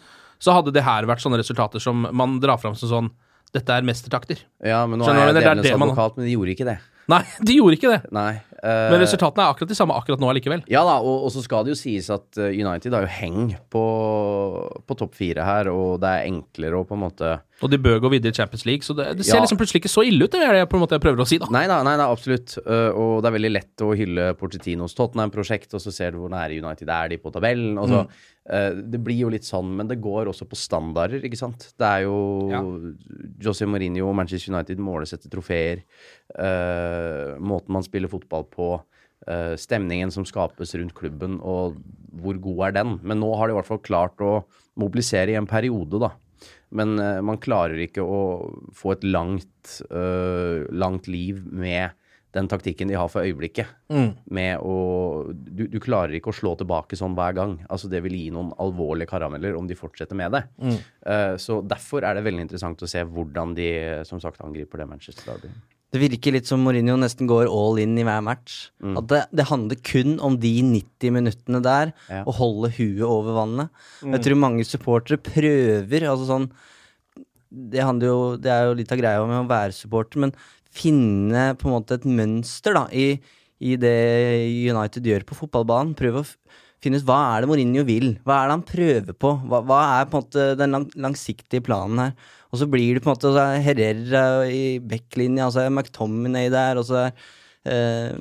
så 0.42 0.58
hadde 0.58 0.74
det 0.74 0.86
her 0.86 1.06
vært 1.10 1.22
sånne 1.22 1.38
resultater 1.38 1.82
som 1.82 2.08
man 2.12 2.40
drar 2.42 2.58
fram 2.62 2.76
som 2.78 2.90
sånn 2.92 3.10
Dette 3.56 3.72
er 3.72 3.86
mestertakter. 3.88 4.42
Ja, 4.60 4.82
men 4.90 5.00
nå 5.00 5.06
Skjønner 5.08 5.22
er 5.22 5.30
jeg 5.30 5.36
det 5.38 5.44
djevelens 5.46 5.66
det 5.70 5.78
man- 5.80 5.92
advokat, 5.94 6.18
men 6.18 6.26
de 6.28 6.34
gjorde 6.34 6.52
ikke 6.52 6.66
det. 6.68 6.78
Nei, 7.08 7.22
de 7.48 7.54
gjorde 7.56 7.78
ikke 7.78 7.92
det. 7.94 8.00
Nei. 8.12 8.32
Eh, 8.64 8.90
Men 8.92 9.02
resultatene 9.04 9.46
er 9.46 9.54
akkurat 9.54 9.70
de 9.70 9.78
samme 9.78 9.96
akkurat 9.98 10.20
nå 10.22 10.30
allikevel. 10.32 10.64
Ja 10.72 10.84
da, 10.88 10.98
og, 11.02 11.26
og 11.28 11.32
så 11.36 11.44
skal 11.46 11.66
det 11.68 11.76
jo 11.76 11.80
sies 11.82 12.10
at 12.14 12.38
eh, 12.42 12.54
United 12.58 12.94
har 12.94 13.06
jo 13.06 13.12
heng 13.20 13.56
på, 13.74 13.84
på 14.88 14.98
topp 15.00 15.16
fire 15.18 15.44
her, 15.48 15.70
og 15.74 16.00
det 16.04 16.10
er 16.14 16.30
enklere 16.32 16.80
å 16.80 16.86
på 16.88 16.96
en 16.98 17.04
måte 17.08 17.34
Og 17.64 17.72
de 17.74 17.80
bør 17.82 18.00
gå 18.04 18.12
videre 18.14 18.30
i 18.34 18.38
Champions 18.38 18.66
League, 18.70 18.86
så 18.86 18.94
det, 18.98 19.08
det 19.18 19.26
ser 19.26 19.40
Ja. 19.40 19.42
liksom 19.44 19.58
plutselig 19.58 19.82
ikke 19.82 19.90
så 19.94 20.04
ille 20.06 20.28
ut. 20.28 20.32
Det 20.34 20.42
er 20.46 20.54
det 20.60 20.66
på 20.70 20.78
en 20.78 20.84
måte 20.84 20.94
jeg 20.98 21.02
prøver 21.02 21.24
å 21.24 21.28
si, 21.30 21.40
da. 21.42 21.48
Nei 21.54 21.66
da, 21.70 21.80
nei 21.86 21.96
da, 21.98 22.06
absolutt. 22.14 22.54
Uh, 22.62 22.92
og 22.94 23.14
det 23.26 23.32
er 23.32 23.36
veldig 23.40 23.52
lett 23.56 23.84
å 23.86 23.92
hylle 23.98 24.28
Porcetinos 24.38 24.94
Tottenham-prosjekt, 24.98 25.74
og 25.74 25.82
så 25.82 25.94
ser 25.96 26.14
du 26.14 26.20
hvor 26.22 26.30
nære 26.34 26.60
United 26.62 26.92
er 26.94 27.10
de 27.14 27.18
på 27.24 27.32
tabellen. 27.34 27.80
Og 27.82 27.90
så, 27.90 28.04
uh, 28.06 28.78
det 28.78 29.02
blir 29.02 29.24
jo 29.24 29.32
litt 29.34 29.48
sånn, 29.50 29.74
men 29.80 29.90
det 29.90 29.98
går 30.06 30.30
også 30.30 30.46
på 30.52 30.60
standarder, 30.60 31.26
ikke 31.26 31.40
sant. 31.42 31.72
Det 31.82 31.90
er 31.90 32.06
jo 32.06 32.18
Ja. 32.54 32.62
José 33.50 33.66
Mourinho 33.70 34.06
og 34.12 34.16
Manchester 34.22 34.54
United 34.54 34.78
måles 34.78 35.14
etter 35.18 35.34
trofeer. 35.34 35.82
Uh, 36.38 37.38
måten 37.42 37.72
man 37.74 37.86
spiller 37.86 38.12
fotball 38.12 38.46
på. 38.52 38.78
uh, 39.28 39.56
stemningen 39.60 40.12
som 40.14 40.26
skapes 40.26 40.76
rundt 40.78 40.96
klubben, 40.96 41.40
og 41.42 41.76
hvor 42.22 42.38
god 42.40 42.68
er 42.68 42.78
den? 42.80 42.98
Men 43.04 43.20
nå 43.20 43.34
har 43.36 43.48
de 43.48 43.56
i 43.56 43.58
hvert 43.58 43.70
fall 43.70 43.84
klart 43.84 44.22
å 44.24 44.46
mobilisere 44.80 45.34
i 45.34 45.40
en 45.40 45.50
periode, 45.50 46.00
da. 46.00 46.14
Men 46.70 46.98
uh, 47.00 47.20
man 47.26 47.40
klarer 47.42 47.80
ikke 47.86 48.04
å 48.04 48.20
få 48.76 48.98
et 48.98 49.08
langt, 49.08 49.80
øh, 49.90 50.68
langt 50.72 51.08
liv 51.12 51.40
med 51.46 51.96
den 52.36 52.50
taktikken 52.52 52.92
de 52.92 52.98
har 53.00 53.08
for 53.10 53.26
øyeblikket. 53.26 53.70
Mm. 53.90 54.12
Med 54.36 54.62
å 54.62 54.76
du, 55.32 55.64
du 55.72 55.80
klarer 55.82 56.14
ikke 56.18 56.34
å 56.34 56.36
slå 56.36 56.54
tilbake 56.60 57.00
sånn 57.00 57.16
hver 57.18 57.38
gang. 57.38 57.56
Altså 57.72 57.90
Det 57.92 58.04
vil 58.06 58.18
gi 58.20 58.28
noen 58.36 58.52
alvorlige 58.62 59.10
karameller 59.10 59.58
om 59.58 59.70
de 59.70 59.80
fortsetter 59.80 60.20
med 60.20 60.36
det. 60.36 60.44
Mm. 60.60 60.78
Uh, 61.08 61.34
så 61.42 61.62
derfor 61.66 62.06
er 62.06 62.18
det 62.18 62.28
veldig 62.28 62.46
interessant 62.46 62.84
å 62.84 62.92
se 62.92 63.04
hvordan 63.08 63.56
de 63.58 63.72
som 64.08 64.22
sagt 64.24 64.44
angriper 64.46 64.84
det 64.84 64.92
Manchester 64.92 65.32
Derby. 65.32 65.56
Det 65.94 66.02
virker 66.02 66.34
litt 66.36 66.50
som 66.50 66.60
Mourinho 66.66 66.98
nesten 67.00 67.30
går 67.30 67.48
all 67.48 67.78
in 67.80 67.94
i 67.96 68.04
hver 68.04 68.24
match. 68.26 68.58
Mm. 68.84 68.98
At 69.00 69.08
det, 69.08 69.22
det 69.40 69.46
handler 69.48 69.80
kun 69.88 70.18
om 70.20 70.36
de 70.42 70.52
90 70.66 71.14
minuttene 71.16 71.62
der, 71.64 71.94
Ja. 72.12 72.24
å 72.28 72.34
holde 72.36 72.74
huet 72.76 73.06
over 73.08 73.38
vannet. 73.40 73.70
Mm. 74.04 74.18
Jeg 74.18 74.26
tror 74.26 74.42
mange 74.44 74.66
supportere 74.68 75.22
prøver 75.24 76.10
altså 76.12 76.28
sånn 76.28 76.50
det, 77.48 77.80
jo, 78.04 78.36
det 78.36 78.52
er 78.52 78.66
jo 78.68 78.76
litt 78.76 78.92
av 78.92 79.00
greia 79.00 79.24
med 79.24 79.40
å 79.40 79.48
være 79.48 79.72
supporter, 79.72 80.20
men 80.20 80.34
finne 80.78 81.54
på 81.58 81.70
en 81.70 81.78
måte 81.78 81.96
et 81.96 82.06
mønster 82.06 82.76
da, 82.76 82.86
i, 82.92 83.14
i 83.64 83.78
det 83.80 83.96
United 84.68 85.08
gjør 85.08 85.24
på 85.30 85.38
fotballbanen. 85.40 85.96
Prøve 85.98 86.22
å 86.22 86.28
finne 86.84 87.00
ut 87.00 87.08
hva 87.08 87.22
er 87.38 87.46
det 87.46 87.50
Mourinho 87.50 87.86
vil? 87.88 88.10
Hva 88.28 88.42
er 88.42 88.50
det 88.52 88.58
han 88.58 88.66
prøver 88.68 89.18
på? 89.18 89.32
Hva, 89.48 89.62
hva 89.66 89.80
er 89.96 90.10
på 90.12 90.20
en 90.20 90.26
måte 90.28 90.50
den 90.60 90.76
lang, 90.76 90.90
langsiktige 91.08 91.64
planen 91.66 92.04
her? 92.04 92.34
Og 92.52 92.62
så 92.62 92.68
blir 92.70 92.96
det 92.96 93.04
på 93.04 93.12
en 93.12 93.16
måte 93.16 93.34
så 93.34 93.44
er 93.44 93.66
Herrera 93.66 94.24
i 94.52 94.78
backlinja, 94.80 95.48
og 95.48 95.56
så 95.56 95.66
er 95.66 95.74
McTominay 95.74 96.52
der, 96.54 96.80
og 96.80 96.88
så 96.88 97.08
er 97.08 97.20
Uh, 97.68 98.16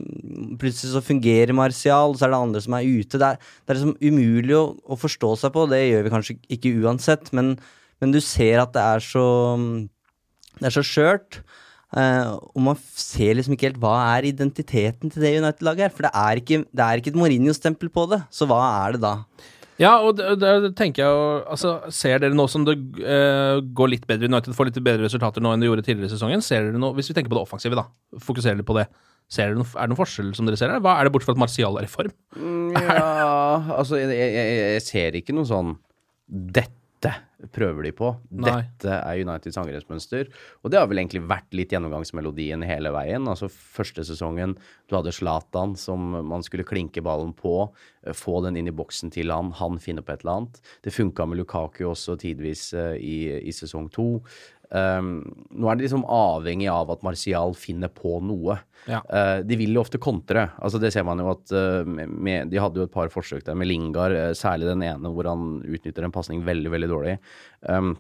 Plutselig 0.59 0.91
så 0.91 1.03
fungerer 1.05 1.55
Martial, 1.55 2.17
så 2.19 2.27
er 2.27 2.33
det 2.33 2.39
andre 2.41 2.63
som 2.65 2.75
er 2.75 2.89
ute. 2.89 3.21
Det 3.21 3.27
er, 3.29 3.37
det 3.39 3.71
er 3.71 3.79
liksom 3.79 3.93
umulig 4.03 4.57
å, 4.59 4.65
å 4.83 4.99
forstå 4.99 5.33
seg 5.39 5.53
på, 5.55 5.67
det 5.71 5.83
gjør 5.85 6.07
vi 6.07 6.13
kanskje 6.15 6.37
ikke 6.57 6.73
uansett, 6.83 7.31
men, 7.37 7.53
men 8.03 8.15
du 8.15 8.19
ser 8.25 8.65
at 8.65 8.75
det 8.75 8.83
er 8.83 9.05
så 9.05 9.27
Det 10.57 10.67
er 10.71 10.75
så 10.75 10.83
skjørt. 10.89 11.43
Uh, 11.95 12.35
og 12.57 12.63
man 12.73 12.79
ser 12.99 13.37
liksom 13.37 13.55
ikke 13.55 13.69
helt 13.69 13.83
hva 13.83 13.95
er 14.17 14.27
identiteten 14.33 15.13
til 15.13 15.23
det 15.23 15.37
United-laget 15.39 15.87
her. 15.87 15.95
For 15.95 16.09
det 16.09 16.15
er 16.17 16.41
ikke, 16.41 16.63
det 16.67 16.87
er 16.87 17.01
ikke 17.01 17.13
et 17.13 17.21
Mourinho-stempel 17.21 17.93
på 17.93 18.09
det, 18.11 18.25
så 18.33 18.49
hva 18.51 18.59
er 18.81 18.97
det 18.97 19.05
da? 19.05 19.15
Ja, 19.83 19.99
og 20.01 20.17
det 20.17 20.73
tenker 20.79 21.03
jeg 21.03 21.13
jo 21.13 21.25
Altså, 21.53 21.75
ser 21.93 22.23
dere 22.23 22.37
nå 22.37 22.47
som 22.49 22.65
det 22.65 22.79
uh, 23.03 23.59
går 23.77 23.93
litt 23.93 24.07
bedre 24.09 24.31
United 24.31 24.57
får 24.57 24.71
litt 24.71 24.79
bedre 24.81 25.05
resultater 25.05 25.45
nå 25.45 25.53
enn 25.53 25.61
det 25.61 25.69
gjorde 25.69 25.85
tidligere 25.85 26.09
i 26.09 26.15
sesongen? 26.15 26.45
Ser 26.45 26.69
dere 26.69 26.81
noe, 26.81 26.97
Hvis 26.97 27.11
vi 27.13 27.19
tenker 27.19 27.33
på 27.33 27.39
det 27.39 27.45
offensive, 27.45 27.77
da. 27.79 27.85
Fokuserer 28.25 28.57
dere 28.57 28.69
på 28.69 28.79
det. 28.79 28.87
Ser 29.29 29.51
dere 29.51 29.61
noen, 29.61 29.69
er 29.75 29.85
det 29.85 29.93
noen 29.93 30.01
forskjell 30.01 30.33
som 30.39 30.49
dere 30.49 30.61
ser 30.61 30.73
her? 30.73 30.83
Hva 30.85 30.97
er 30.97 31.09
det 31.09 31.13
bortsett 31.15 31.33
fra 31.33 31.37
at 31.37 31.45
Martial 31.45 31.77
er 31.81 31.89
i 31.89 31.93
form? 31.93 32.15
Ja, 32.77 33.05
altså 33.81 34.01
jeg, 34.01 34.17
jeg, 34.17 34.57
jeg 34.79 34.87
ser 34.87 35.21
ikke 35.21 35.37
noe 35.37 35.49
sånn 35.49 35.77
Dette 36.27 36.86
prøver 37.53 37.85
de 37.85 37.93
på. 37.97 38.11
Nei. 38.33 38.53
Dette 38.65 38.95
er 38.97 39.21
Uniteds 39.21 39.59
angrepsmønster. 39.61 40.31
Og 40.65 40.73
det 40.73 40.79
har 40.81 40.89
vel 40.89 41.03
egentlig 41.03 41.21
vært 41.29 41.53
litt 41.57 41.75
gjennomgangsmelodien 41.75 42.65
hele 42.67 42.93
veien. 42.95 43.29
Altså 43.29 43.51
Første 43.53 44.05
sesongen, 44.09 44.55
du 44.89 44.97
hadde 44.97 45.13
Zlatan 45.13 45.75
som 45.77 46.17
man 46.27 46.45
skulle 46.47 46.67
klinke 46.67 47.05
ballen 47.05 47.35
på. 47.37 47.71
eh, 48.07 48.17
Få 48.17 48.41
den 48.45 48.57
inn 48.57 48.71
i 48.71 48.75
boksen 48.77 49.13
til 49.13 49.31
han, 49.35 49.53
han 49.61 49.79
finner 49.83 50.07
på 50.07 50.15
et 50.15 50.25
eller 50.25 50.41
annet. 50.41 50.61
Det 50.83 50.95
funka 50.95 51.27
med 51.29 51.43
Lukaku 51.43 51.85
også 51.91 52.17
tidvis 52.23 52.73
eh, 52.73 52.97
i, 52.97 53.17
i 53.45 53.53
sesong 53.53 53.91
to. 53.93 54.09
Um, 54.67 55.21
nå 55.55 55.69
er 55.71 55.79
de 55.79 55.85
liksom 55.85 56.03
avhengig 56.11 56.67
av 56.73 56.91
at 56.91 57.05
Martial 57.07 57.55
finner 57.59 57.91
på 57.93 58.19
noe. 58.25 58.57
Ja. 58.91 59.03
Uh, 59.07 59.39
de 59.47 59.59
vil 59.61 59.77
jo 59.77 59.83
ofte 59.85 60.01
kontre. 60.03 60.49
Altså 60.59 60.81
Det 60.83 60.91
ser 60.95 61.07
man 61.07 61.23
jo 61.23 61.31
at 61.31 61.53
uh, 61.55 61.87
med, 61.87 62.51
De 62.51 62.59
hadde 62.63 62.83
jo 62.83 62.89
et 62.89 62.95
par 62.95 63.11
forsøk 63.13 63.45
der 63.47 63.59
med 63.59 63.71
Lingard, 63.71 64.17
uh, 64.17 64.33
særlig 64.39 64.71
den 64.71 64.83
ene 64.87 65.13
hvor 65.15 65.31
han 65.31 65.61
utnytter 65.63 66.07
en 66.07 66.15
pasning 66.15 66.43
veldig, 66.47 66.73
veldig 66.75 66.91
dårlig. 66.91 67.15
Um, 67.69 67.95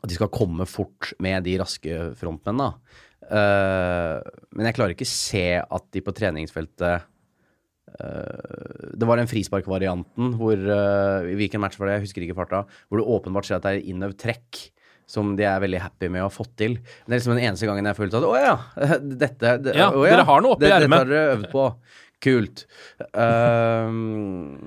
at 0.00 0.10
de 0.10 0.18
skal 0.18 0.32
komme 0.34 0.66
fort 0.70 1.12
med 1.22 1.46
de 1.46 1.56
raske 1.58 2.02
frontmennene. 2.18 2.76
Men 3.30 4.66
jeg 4.66 4.74
klarer 4.74 4.94
ikke 4.94 5.06
se 5.06 5.42
at 5.58 5.84
de 5.94 6.00
på 6.02 6.14
treningsfeltet 6.14 7.08
det 7.90 9.06
var 9.06 9.18
den 9.18 9.28
frisparkvarianten 9.28 10.36
hvor 10.38 10.54
uh, 10.54 11.26
Hvilken 11.26 11.62
match 11.62 11.74
var 11.78 11.90
det? 11.90 11.96
Jeg 11.96 12.04
husker 12.04 12.24
ikke 12.24 12.38
farta. 12.38 12.62
Hvor 12.86 13.02
det 13.02 13.08
åpenbart 13.16 13.48
ser 13.48 13.58
at 13.58 13.66
det 13.66 13.72
er 13.74 13.90
innøvd 13.90 14.16
trekk 14.22 14.60
som 15.10 15.32
de 15.38 15.46
er 15.48 15.62
veldig 15.64 15.80
happy 15.82 16.10
med 16.12 16.22
å 16.22 16.28
ha 16.28 16.32
fått 16.34 16.52
til. 16.60 16.76
Men 16.78 17.10
det 17.10 17.16
er 17.16 17.22
liksom 17.22 17.34
den 17.36 17.46
eneste 17.48 17.70
gangen 17.70 17.88
jeg 17.90 17.98
følte 17.98 18.20
at 18.20 18.28
å 18.28 18.36
ja, 18.38 18.54
dette 19.24 19.56
det, 19.64 19.74
Ja, 19.78 19.90
å, 19.90 20.06
dere 20.06 20.28
har 20.28 20.44
noe 20.44 20.54
oppi 20.56 20.68
det- 20.68 20.76
ermet. 20.76 20.94
Dette 20.94 21.02
har 21.02 21.10
dere 21.10 21.34
øvd 21.38 21.50
på. 21.54 21.66
Kult. 22.20 22.66
Ehm, 23.16 24.58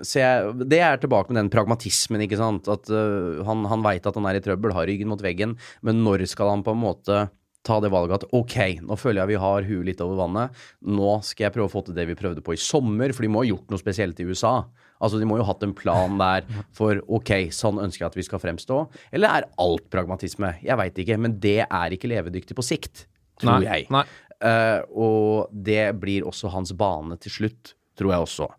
så 0.00 0.20
jeg, 0.22 0.54
det 0.72 0.78
er 0.80 1.00
tilbake 1.02 1.28
med 1.28 1.42
den 1.42 1.50
pragmatismen, 1.52 2.22
ikke 2.24 2.38
sant. 2.40 2.70
At 2.72 2.88
uh, 2.88 3.42
han, 3.46 3.66
han 3.68 3.84
veit 3.84 4.06
at 4.08 4.16
han 4.16 4.28
er 4.30 4.38
i 4.38 4.44
trøbbel, 4.44 4.72
har 4.76 4.88
ryggen 4.88 5.10
mot 5.12 5.20
veggen, 5.22 5.58
men 5.84 6.00
når 6.06 6.24
skal 6.32 6.54
han 6.54 6.64
på 6.64 6.72
en 6.72 6.82
måte 6.86 7.26
ta 7.66 7.80
det 7.82 7.90
valget 7.90 8.22
at 8.22 8.34
ok, 8.36 8.56
nå 8.86 8.96
føler 8.98 9.24
jeg 9.24 9.32
vi 9.34 9.38
har 9.42 9.66
huet 9.66 9.86
litt 9.88 10.02
over 10.04 10.20
vannet, 10.22 10.66
nå 10.86 11.16
skal 11.26 11.48
jeg 11.48 11.54
prøve 11.56 11.68
å 11.68 11.72
få 11.72 11.82
til 11.88 11.96
det 11.98 12.06
vi 12.08 12.16
prøvde 12.18 12.44
på 12.46 12.54
i 12.54 12.60
sommer, 12.62 13.12
for 13.12 13.26
de 13.26 13.30
må 13.34 13.42
ha 13.42 13.48
gjort 13.50 13.72
noe 13.74 13.82
spesielt 13.82 14.22
i 14.22 14.28
USA. 14.28 14.60
Altså, 15.00 15.20
De 15.20 15.28
må 15.28 15.38
jo 15.38 15.44
ha 15.44 15.52
hatt 15.52 15.64
en 15.66 15.74
plan 15.76 16.16
der 16.20 16.46
for 16.76 17.00
ok, 17.18 17.50
sånn 17.54 17.80
ønsker 17.82 18.04
jeg 18.04 18.12
at 18.12 18.18
vi 18.18 18.26
skal 18.26 18.42
fremstå. 18.42 18.78
Eller 19.12 19.40
er 19.40 19.48
alt 19.62 19.86
pragmatisme? 19.92 20.54
Jeg 20.64 20.78
veit 20.80 21.00
ikke, 21.02 21.18
men 21.20 21.38
det 21.42 21.60
er 21.66 21.96
ikke 21.96 22.10
levedyktig 22.12 22.56
på 22.56 22.64
sikt, 22.64 23.06
tror 23.40 23.58
Nei, 23.58 23.66
jeg. 23.68 23.88
nei. 23.92 24.04
Uh, 24.36 24.80
og 24.92 25.54
det 25.64 25.94
blir 26.00 26.26
også 26.28 26.50
hans 26.52 26.74
bane 26.76 27.16
til 27.24 27.32
slutt, 27.32 27.74
tror 27.96 28.12
jeg 28.12 28.26
også. 28.26 28.50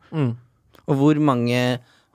Og 0.87 0.97
hvor 0.97 1.19
mange 1.21 1.59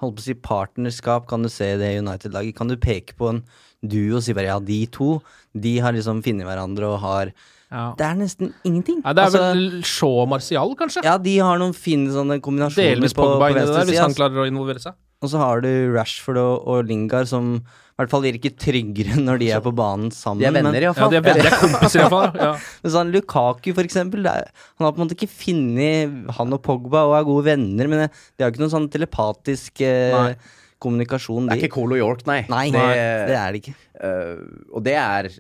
holdt 0.03 0.19
på 0.19 0.23
å 0.23 0.27
si, 0.27 0.35
partnerskap 0.35 1.29
kan 1.31 1.45
du 1.45 1.51
se 1.53 1.75
i 1.75 1.79
det 1.79 1.93
United-laget? 2.01 2.57
Kan 2.59 2.71
du 2.71 2.79
peke 2.81 3.15
på 3.19 3.31
en 3.31 3.43
duo 3.83 4.19
og 4.19 4.25
si 4.27 4.35
bare 4.35 4.51
ja, 4.51 4.59
de 4.63 4.85
to 4.91 5.17
de 5.53 5.77
har 5.83 5.95
liksom 5.95 6.23
funnet 6.25 6.47
hverandre 6.47 6.89
og 6.91 7.01
har 7.03 7.33
Ja. 7.73 7.85
Det 7.97 8.05
er 8.07 8.17
nesten 8.21 8.51
ingenting. 8.69 8.99
Ja, 9.03 9.13
det 9.17 9.23
er 9.25 9.31
Altså, 9.31 9.45
vel 9.55 9.83
Shaw 9.89 10.19
og 10.23 10.29
Martial, 10.35 10.75
kanskje? 10.79 11.03
Ja, 11.09 11.17
de 11.19 11.39
har 11.41 11.59
noen 11.63 11.73
fine 11.77 12.13
sånne 12.13 12.37
kombinasjoner 12.45 12.95
Delvis 12.99 13.15
på, 13.17 13.25
på 13.25 13.39
der, 13.55 13.65
hvis 13.65 13.95
side, 13.97 14.03
han 14.05 14.17
klarer 14.19 14.45
å 14.45 14.49
involvere 14.51 14.83
seg. 14.85 14.99
Og 15.23 15.31
så 15.31 15.39
har 15.39 15.61
du 15.63 15.71
Rashford 15.95 16.37
og, 16.43 16.67
og 16.69 16.85
Lingard 16.89 17.29
som 17.31 17.55
i 17.63 18.01
hvert 18.01 18.11
fall 18.11 18.23
virker 18.25 18.55
tryggere 18.59 19.15
når 19.21 19.39
de 19.39 19.49
er 19.55 19.61
på 19.63 19.71
banen 19.79 20.09
sammen. 20.11 20.41
De 20.43 20.49
er 20.49 20.55
venner, 20.57 20.75
iallfall. 20.83 20.83
i 20.83 20.89
hvert 20.89 20.99
fall. 20.99 21.13
Ja, 21.13 21.21
de 21.21 21.21
er 21.21 21.27
venner, 21.29 21.45
de 21.47 21.53
er 21.53 21.61
kompiser 21.61 22.01
iallfall. 22.03 22.41
Ja. 22.41 22.49
Men 22.83 22.95
sånn 22.97 23.13
Lukaku, 23.15 23.69
for 23.77 23.87
eksempel, 23.87 24.27
er, 24.27 24.49
han 24.81 24.87
har 24.89 24.95
på 24.97 24.99
en 24.99 25.05
måte 25.07 25.15
ikke 25.19 25.29
funnet 25.31 26.33
Han 26.41 26.57
og 26.57 26.63
Pogba 26.67 27.05
og 27.11 27.15
er 27.21 27.29
gode 27.29 27.45
venner, 27.53 27.89
men 27.93 28.03
det- 28.05 28.11
de 28.37 28.43
har 28.45 28.51
ikke 28.51 28.65
noen 28.65 28.73
sånn 28.75 28.89
telepatisk 28.91 29.85
eh. 29.87 30.35
Kommunikasjon. 30.83 31.49
Det 31.49 31.55
er 31.55 31.61
de- 31.61 31.67
ikke 31.67 31.77
Colo 31.79 31.99
York, 31.99 32.25
nei. 32.29 32.41
Nei, 32.53 32.67
det, 32.75 32.87
det 33.31 33.37
er 33.39 33.55
det 33.55 33.63
ikke. 33.63 33.75
Uh, 34.03 34.71
og 34.75 34.87
det 34.87 34.97
er 34.99 35.31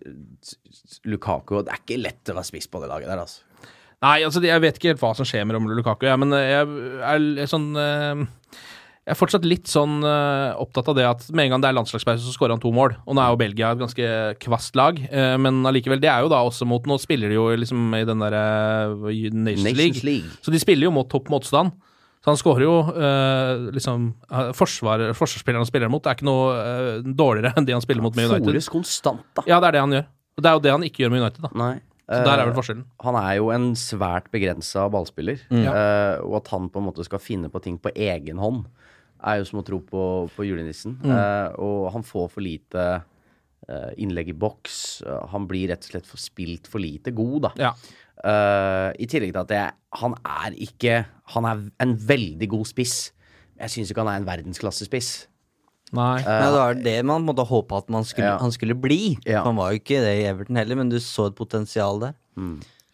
Lukaku, 1.11 1.59
og 1.59 1.67
det 1.67 1.75
er 1.75 1.83
ikke 1.83 2.03
lett 2.03 2.31
å 2.31 2.39
være 2.39 2.51
spiss 2.53 2.71
på 2.71 2.83
det 2.83 2.91
laget 2.93 3.11
der, 3.11 3.25
altså. 3.27 3.43
Nei, 4.03 4.19
altså 4.27 4.43
jeg 4.43 4.63
vet 4.65 4.79
ikke 4.79 4.95
helt 4.95 5.03
hva 5.03 5.13
som 5.15 5.27
skjer 5.29 5.47
med 5.47 5.55
Romelu 5.55 5.77
Lukaku, 5.79 6.09
jeg, 6.09 6.19
men 6.23 6.35
jeg 6.35 7.43
er 7.43 7.51
sånn 7.51 7.73
uh... 7.79 8.23
Jeg 9.03 9.17
er 9.17 9.19
fortsatt 9.19 9.47
litt 9.51 9.67
sånn 9.67 9.97
uh, 10.07 10.55
opptatt 10.63 10.87
av 10.93 10.95
det 10.95 11.07
at 11.09 11.25
med 11.35 11.49
en 11.49 11.57
gang 11.57 11.63
det 11.65 11.71
er 11.73 11.75
landslagspause, 11.75 12.23
så 12.23 12.35
skårer 12.37 12.55
han 12.55 12.61
to 12.63 12.71
mål. 12.71 12.93
Og 13.03 13.17
nå 13.19 13.23
er 13.25 13.33
jo 13.33 13.39
Belgia 13.41 13.73
et 13.75 13.81
ganske 13.81 14.11
kvast 14.45 14.79
lag, 14.79 15.01
uh, 15.11 15.35
men 15.43 15.59
allikevel, 15.67 15.99
det 15.99 16.07
er 16.07 16.23
jo 16.23 16.31
da 16.31 16.39
også 16.47 16.69
mot 16.71 16.87
Nå 16.87 17.01
spiller 17.03 17.33
de 17.33 17.35
jo 17.35 17.49
liksom 17.59 17.97
i 17.99 18.05
den 18.07 18.23
derre 18.23 18.43
Nations, 18.95 19.65
Nations 19.67 19.81
League. 19.81 20.05
League. 20.07 20.31
Så 20.39 20.55
de 20.55 20.61
spiller 20.63 20.87
jo 20.87 20.95
mot 20.95 21.11
topp 21.11 21.33
motstand. 21.35 21.75
Så 22.23 22.31
han 22.31 22.39
skårer 22.39 22.63
jo 22.63 22.75
eh, 22.95 23.69
liksom 23.75 24.11
eh, 24.31 24.51
forsvar, 24.55 25.09
Forsvarsspilleren 25.19 25.65
han 25.65 25.69
spiller 25.69 25.91
mot, 25.91 26.05
er 26.07 26.15
ikke 26.15 26.29
noe 26.29 26.53
eh, 26.55 26.99
dårligere 27.03 27.51
enn 27.59 27.67
de 27.67 27.75
han 27.75 27.83
spiller 27.83 28.05
mot 28.05 28.15
med 28.15 28.31
United. 28.31 28.53
Fores 28.53 28.71
konstant, 28.71 29.25
da. 29.35 29.43
Ja, 29.51 29.59
det 29.59 29.73
er 29.73 29.79
det 29.79 29.83
han 29.83 29.97
gjør. 29.97 30.07
Og 30.33 30.45
det 30.45 30.51
er 30.51 30.55
jo 30.55 30.63
det 30.63 30.77
han 30.77 30.87
ikke 30.87 31.03
gjør 31.03 31.13
med 31.13 31.25
United, 31.25 31.43
da. 31.49 31.51
Nei. 31.59 31.73
Så 32.13 32.21
der 32.27 32.41
er 32.43 32.49
vel 32.49 32.55
forskjellen. 32.57 32.85
forskjellen. 32.85 33.07
Han 33.07 33.17
er 33.19 33.35
jo 33.39 33.51
en 33.55 33.67
svært 33.79 34.27
begrensa 34.35 34.87
ballspiller, 34.93 35.43
Mm. 35.49 35.65
Uh, 35.65 36.17
og 36.27 36.39
at 36.43 36.51
han 36.53 36.69
på 36.69 36.81
en 36.81 36.87
måte 36.91 37.05
skal 37.07 37.23
finne 37.23 37.49
på 37.49 37.63
ting 37.63 37.79
på 37.81 37.93
egen 37.95 38.41
hånd, 38.43 38.67
er 39.23 39.39
jo 39.39 39.47
som 39.49 39.61
å 39.61 39.65
tro 39.67 39.79
på, 39.87 40.03
på 40.35 40.47
julenissen. 40.47 40.99
Mm. 41.03 41.13
Uh, 41.15 41.49
og 41.63 41.93
han 41.95 42.05
får 42.07 42.29
for 42.35 42.45
lite 42.45 42.83
eh, 42.83 43.05
innlegg 43.97 44.33
i 44.33 44.37
boks. 44.37 45.03
Eh, 45.07 45.27
han 45.33 45.47
blir 45.51 45.69
rett 45.73 45.85
og 45.87 45.93
slett 45.95 46.09
for 46.09 46.19
spilt 46.21 46.67
for 46.71 46.83
lite 46.83 47.13
god, 47.15 47.49
da. 47.49 47.53
Ja. 47.69 47.73
Uh, 48.23 48.93
I 49.03 49.07
tillegg 49.11 49.33
til 49.35 49.41
at 49.41 49.51
jeg, 49.51 49.73
han 49.99 50.13
er 50.23 50.55
ikke 50.63 50.99
Han 51.33 51.47
er 51.49 51.63
en 51.83 51.95
veldig 51.97 52.47
god 52.53 52.69
spiss. 52.71 53.11
Jeg 53.59 53.73
syns 53.73 53.91
ikke 53.91 54.05
han 54.05 54.13
er 54.13 54.21
en 54.21 54.29
verdensklassespiss. 54.29 55.09
Nei. 55.93 56.21
Nei, 56.23 56.37
det 56.45 56.53
var 56.55 56.79
det 56.85 56.95
man 57.09 57.25
måtte 57.27 57.45
håpe 57.49 57.77
at 57.83 57.91
man 57.93 58.05
skulle, 58.07 58.31
Ja. 58.31 58.39
han 58.41 58.53
skulle 58.55 58.77
bli. 58.79 59.17
Ja. 59.27 59.43
Han 59.45 59.57
var 59.59 59.73
jo 59.73 59.81
ikke 59.83 59.99
det 60.05 60.13
i 60.21 60.29
Everton 60.31 60.57
heller, 60.57 60.79
men 60.79 60.89
du 60.93 60.97
så 61.03 61.27
et 61.29 61.37
potensial 61.37 61.99
der. 62.01 62.15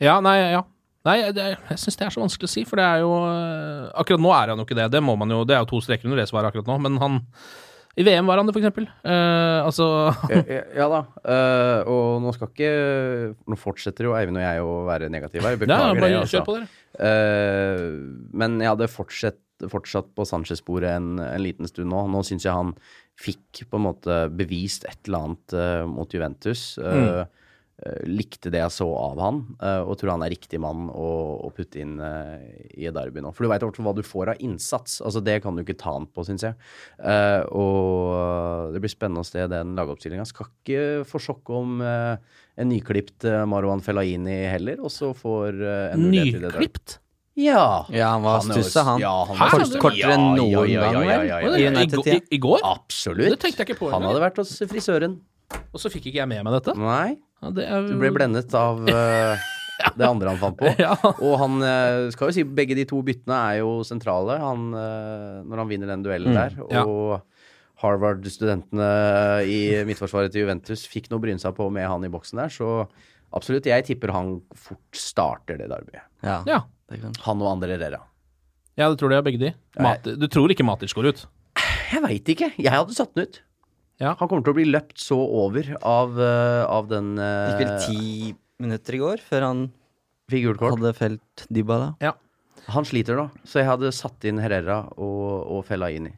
Ja, 0.02 0.16
nei, 0.24 0.38
ja. 0.54 0.64
Nei, 1.06 1.20
det, 1.32 1.44
jeg 1.70 1.78
syns 1.78 1.96
det 1.96 2.06
er 2.08 2.14
så 2.14 2.20
vanskelig 2.24 2.48
å 2.48 2.52
si, 2.52 2.64
for 2.68 2.80
det 2.80 2.84
er 2.84 3.04
jo 3.04 3.12
Akkurat 3.96 4.20
nå 4.20 4.32
er 4.34 4.50
han 4.52 4.58
jo 4.60 4.66
ikke 4.66 4.76
det. 4.80 4.88
Det 4.96 5.02
må 5.04 5.14
man 5.18 5.30
jo, 5.30 5.44
det 5.46 5.54
er 5.56 5.62
jo 5.62 5.70
to 5.70 5.80
streker 5.84 6.08
under 6.08 6.20
det 6.20 6.28
svaret 6.30 6.50
akkurat 6.50 6.68
nå, 6.68 6.78
men 6.88 6.98
han 7.02 7.20
I 7.98 8.04
VM 8.06 8.28
var 8.30 8.38
han 8.38 8.46
det, 8.46 8.54
for 8.54 8.62
eksempel. 8.62 8.86
Eh, 8.86 9.58
altså 9.66 9.88
ja, 10.30 10.42
ja, 10.46 10.60
ja 10.78 10.86
da. 10.92 11.00
Uh, 11.18 11.90
og 11.90 12.22
nå 12.22 12.32
skal 12.36 12.52
ikke 12.52 12.70
Nå 13.50 13.58
fortsetter 13.58 14.06
jo 14.06 14.14
Eivind 14.14 14.38
og 14.38 14.44
jeg 14.44 14.62
å 14.62 14.76
være 14.86 15.10
negative 15.10 15.42
her. 15.48 15.58
Ja, 15.66 15.90
bare 15.96 16.12
det. 16.12 16.20
altså. 16.20 16.38
kjør 16.38 16.46
på, 16.46 16.56
dere. 16.60 16.68
Uh, 16.98 18.30
men 18.38 18.60
jeg 18.62 18.70
hadde 18.70 18.90
fortsatt, 18.92 19.42
fortsatt 19.72 20.12
på 20.14 20.26
Sanchez-sporet 20.28 20.94
en, 20.94 21.18
en 21.24 21.42
liten 21.42 21.70
stund 21.70 21.90
nå. 21.90 22.04
Nå 22.12 22.22
syns 22.26 22.46
jeg 22.46 22.54
han 22.54 22.76
fikk 23.18 23.64
på 23.66 23.80
en 23.80 23.88
måte 23.88 24.20
bevist 24.30 24.86
et 24.86 25.00
eller 25.08 25.26
annet 25.26 25.90
mot 25.90 26.12
Juventus. 26.14 26.68
Mm. 26.78 27.26
Eh, 27.84 28.02
likte 28.08 28.52
det 28.52 28.60
jeg 28.62 28.74
så 28.74 28.88
av 28.96 29.20
han, 29.22 29.40
eh, 29.60 29.80
og 29.82 29.96
tror 30.00 30.14
han 30.14 30.24
er 30.26 30.32
riktig 30.34 30.60
mann 30.62 30.88
å, 30.90 31.08
å 31.46 31.50
putte 31.54 31.80
inn 31.82 31.96
uh, 32.00 32.36
i 32.74 32.88
et 32.88 32.96
derby 32.96 33.22
nå. 33.24 33.32
For 33.34 33.46
du 33.46 33.52
veit 33.52 33.64
hva 33.64 33.94
du 33.96 34.02
får 34.06 34.34
av 34.34 34.44
innsats. 34.44 35.00
Altså 35.04 35.22
Det 35.24 35.38
kan 35.44 35.56
du 35.56 35.64
ikke 35.64 35.78
ta 35.78 35.94
han 35.96 36.08
på, 36.10 36.26
syns 36.28 36.46
jeg. 36.46 36.58
Uh, 37.00 37.42
og 37.54 38.74
det 38.74 38.82
blir 38.84 38.92
spennende 38.92 39.24
å 39.24 39.28
se 39.28 39.46
den 39.50 39.74
lagoppstillinga. 39.78 40.28
Skal 40.28 40.50
ikke 40.50 40.86
få 41.08 41.22
sjokk 41.22 41.54
om 41.58 41.82
uh, 41.84 42.16
en 42.58 42.72
nyklipt 42.72 43.26
Marwan 43.48 43.84
Fellaini 43.84 44.40
heller, 44.50 44.80
og 44.82 44.90
så 44.90 45.12
får 45.14 45.60
en 45.62 46.08
mulighet 46.08 46.34
til 46.34 46.42
det 46.42 46.48
der. 46.50 46.58
Nyklipt? 46.58 46.98
Ja. 47.38 47.86
Ja, 47.94 48.08
han 48.08 48.22
var 48.22 48.40
Han 48.40 48.50
stussa, 48.50 48.82
han. 48.82 49.00
Ja, 49.00 49.24
han 49.24 49.36
Hæ? 49.36 49.44
var 49.44 49.50
Kort- 49.60 49.78
kortere 49.84 50.14
enn 50.16 50.24
noen 50.34 50.72
gang, 50.74 50.96
vel? 51.06 52.24
I, 52.34 52.38
går? 52.42 52.64
Absolutt. 52.66 53.30
Det 53.30 53.38
tenkte 53.44 53.62
jeg 53.62 53.70
ikke 53.70 53.78
på 53.84 53.90
Han 53.94 54.02
hadde 54.02 54.22
vært 54.24 54.40
hos 54.42 54.56
frisøren. 54.66 55.20
Og 55.72 55.80
så 55.80 55.90
fikk 55.92 56.10
ikke 56.10 56.18
jeg 56.18 56.28
med 56.28 56.42
meg 56.44 56.56
dette. 56.58 56.74
Nei, 56.76 57.14
Ja, 57.42 57.52
det 57.54 57.64
er, 57.70 57.86
du 57.86 57.98
ble 58.00 58.10
blendet 58.14 58.54
av 58.58 58.80
eh, 58.90 59.46
det 59.94 60.06
andre 60.06 60.32
han 60.32 60.40
fant 60.40 60.58
på. 60.58 60.70
Ja. 60.80 60.94
Og 61.22 61.34
han 61.42 61.60
eh, 61.62 62.08
skal 62.14 62.30
jo 62.30 62.36
si 62.38 62.44
begge 62.44 62.76
de 62.78 62.86
to 62.88 63.00
byttene 63.06 63.36
er 63.52 63.60
jo 63.60 63.78
sentrale 63.86 64.38
han, 64.42 64.68
eh, 64.74 65.36
når 65.46 65.62
han 65.62 65.70
vinner 65.70 65.92
den 65.92 66.02
duellen 66.06 66.34
der. 66.34 66.58
Og 66.66 66.74
ja. 66.74 67.20
Harvard-studentene 67.78 68.88
i 69.46 69.58
midtforsvaret 69.86 70.34
til 70.34 70.42
Juventus 70.42 70.82
fikk 70.90 71.06
noe 71.12 71.20
å 71.20 71.24
bryne 71.28 71.38
seg 71.42 71.54
på 71.54 71.68
med 71.70 71.86
han 71.86 72.02
i 72.06 72.10
boksen 72.10 72.40
der, 72.42 72.50
så 72.50 72.88
absolutt. 73.36 73.68
Jeg 73.70 73.86
tipper 73.86 74.10
han 74.16 74.40
fort 74.58 74.98
starter 74.98 75.60
det 75.60 75.70
derbyet. 75.70 76.04
Ja, 76.26 76.40
Ja. 76.48 76.62
Han 77.26 77.42
og 77.44 77.50
Andre 77.50 77.76
Rera. 77.76 77.98
ja, 78.78 78.86
det 78.88 78.96
tror 78.96 79.12
jeg 79.12 79.24
begge 79.26 79.40
de. 79.42 79.50
Mat, 79.84 80.06
du 80.08 80.24
tror 80.32 80.48
ikke 80.50 80.64
Matic 80.64 80.94
går 80.96 81.10
ut? 81.12 81.26
Jeg 81.92 82.00
veit 82.00 82.30
ikke. 82.32 82.48
Jeg 82.56 82.72
hadde 82.72 82.96
satt 82.96 83.12
den 83.14 83.28
ut. 83.28 83.42
Ja. 83.98 84.12
Han 84.20 84.28
kommer 84.30 84.44
til 84.46 84.54
å 84.54 84.58
bli 84.60 84.66
løpt 84.70 85.00
så 85.02 85.16
over 85.18 85.72
av, 85.82 86.14
eh, 86.22 86.62
av 86.70 86.86
den 86.90 87.16
uh, 87.18 87.50
Gikk 87.50 87.64
vel 87.64 87.80
ti 87.82 88.34
minutter 88.62 88.94
i 88.94 89.00
går 89.02 89.22
før 89.26 89.46
han 89.48 89.64
Fikk 90.30 90.44
gult 90.44 90.60
kort. 90.60 90.76
hadde 90.78 90.92
felt 90.94 91.44
Dybala. 91.50 91.92
Ja. 92.04 92.12
Han 92.68 92.84
sliter 92.84 93.16
nå, 93.16 93.28
så 93.48 93.62
jeg 93.62 93.68
hadde 93.70 93.90
satt 93.96 94.26
inn 94.28 94.38
Herrera 94.42 94.82
og, 95.00 95.46
og 95.56 95.62
Fellaini. 95.66 96.12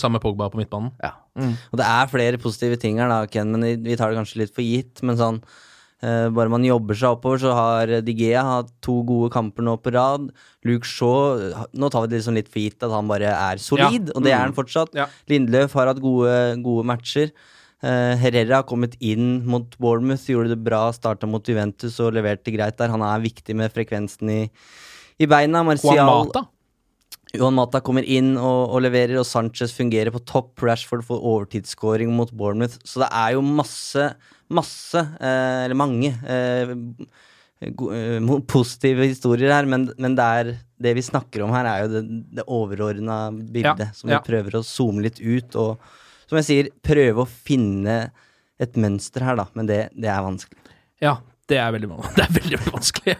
Samme 0.00 0.18
Pogba 0.20 0.48
på 0.52 0.58
midtbanen. 0.60 0.90
Ja. 1.00 1.14
Og 1.38 1.76
det 1.80 1.84
er 1.86 2.08
flere 2.10 2.40
positive 2.40 2.76
ting 2.80 2.98
her, 3.00 3.08
da, 3.08 3.22
Ken, 3.30 3.52
men 3.54 3.62
vi- 3.84 3.96
tar 3.96 4.10
det 4.10 4.18
kanskje 4.18 4.42
litt 4.42 4.54
for 4.56 4.64
gitt. 4.64 5.02
Men 5.06 5.16
sånn 5.20 5.38
eh, 5.44 5.66
bare 6.00 6.52
man 6.52 6.62
jobber 6.62 6.94
seg 6.94 7.16
oppover, 7.16 7.40
så 7.42 7.52
har 7.56 7.92
Digea 8.06 8.44
hatt 8.46 8.72
to 8.84 9.00
gode 9.08 9.32
kamper 9.34 9.66
nå 9.66 9.76
på 9.82 9.92
rad. 9.96 10.28
Luke 10.68 10.86
Shaw 10.86 11.38
eh, 11.48 11.62
Nå 11.74 11.90
tar 11.90 12.04
vi 12.04 12.12
det 12.12 12.20
liksom 12.20 12.38
litt 12.38 12.50
for 12.52 12.62
gitt 12.62 12.84
at 12.86 12.94
han 12.94 13.10
bare 13.10 13.32
er 13.34 13.62
solid, 13.62 14.12
og 14.14 14.26
det 14.26 14.34
er 14.34 14.44
han 14.44 14.56
fortsatt. 14.56 14.94
Ja. 14.98 15.08
Lindløf 15.30 15.74
har 15.78 15.90
hatt 15.90 16.02
gode, 16.02 16.34
gode 16.64 16.86
matcher. 16.88 17.32
Eh, 17.78 18.14
Herrera 18.18 18.60
har 18.60 18.68
kommet 18.68 18.96
inn 18.98 19.44
mot 19.46 19.74
Bournemouth, 19.78 20.26
gjorde 20.26 20.54
det 20.54 20.62
bra, 20.66 20.88
starta 20.94 21.28
mot 21.30 21.46
Juventus 21.46 22.00
og 22.02 22.14
leverte 22.16 22.54
greit 22.54 22.78
der. 22.80 22.90
Han 22.94 23.04
er 23.06 23.22
viktig 23.22 23.54
med 23.58 23.74
frekvensen 23.74 24.32
i, 24.34 24.40
i 25.18 25.28
beina. 25.30 25.62
Martial 25.66 25.98
Juan 26.00 26.10
Mata. 26.10 26.46
Juan 27.36 27.54
Mata 27.54 27.82
kommer 27.84 28.06
inn 28.08 28.32
og, 28.40 28.72
og 28.72 28.82
leverer, 28.82 29.18
og 29.20 29.28
Sanchez 29.28 29.74
fungerer 29.76 30.10
på 30.14 30.24
topp. 30.26 30.56
Rashford 30.64 31.04
får 31.06 31.22
overtidsscoring 31.22 32.10
mot 32.16 32.32
Bournemouth. 32.32 32.80
Så 32.88 33.04
det 33.04 33.10
er 33.12 33.36
jo 33.36 33.44
masse, 33.44 34.10
masse, 34.54 34.98
eh, 35.20 35.64
eller 35.64 35.78
mange, 35.78 36.12
eh, 36.26 36.72
eh, 37.60 38.40
positive 38.48 39.08
historier 39.08 39.52
her. 39.52 39.68
Men, 39.70 39.88
men 39.98 40.16
det, 40.18 40.28
er, 40.40 40.52
det 40.80 40.94
vi 40.98 41.04
snakker 41.04 41.44
om 41.44 41.54
her, 41.56 41.68
er 41.68 41.84
jo 41.84 41.92
det, 41.96 42.04
det 42.38 42.46
overordna 42.46 43.20
bildet. 43.32 43.88
Ja, 43.88 43.96
som 43.96 44.12
vi 44.12 44.16
ja. 44.16 44.22
prøver 44.24 44.58
å 44.58 44.64
zoome 44.66 45.04
litt 45.06 45.20
ut. 45.20 45.58
Og 45.58 46.28
som 46.28 46.40
jeg 46.40 46.48
sier, 46.48 46.70
prøve 46.84 47.24
å 47.24 47.28
finne 47.28 48.00
et 48.58 48.78
mønster 48.80 49.24
her, 49.26 49.38
da. 49.38 49.48
Men 49.58 49.70
det, 49.70 49.82
det 49.96 50.10
er 50.12 50.24
vanskelig. 50.24 50.78
Ja, 51.02 51.18
det 51.48 51.60
er 51.62 51.74
veldig, 51.76 51.92
det 52.16 52.26
er 52.26 52.34
veldig 52.40 52.62
vanskelig. 52.68 53.18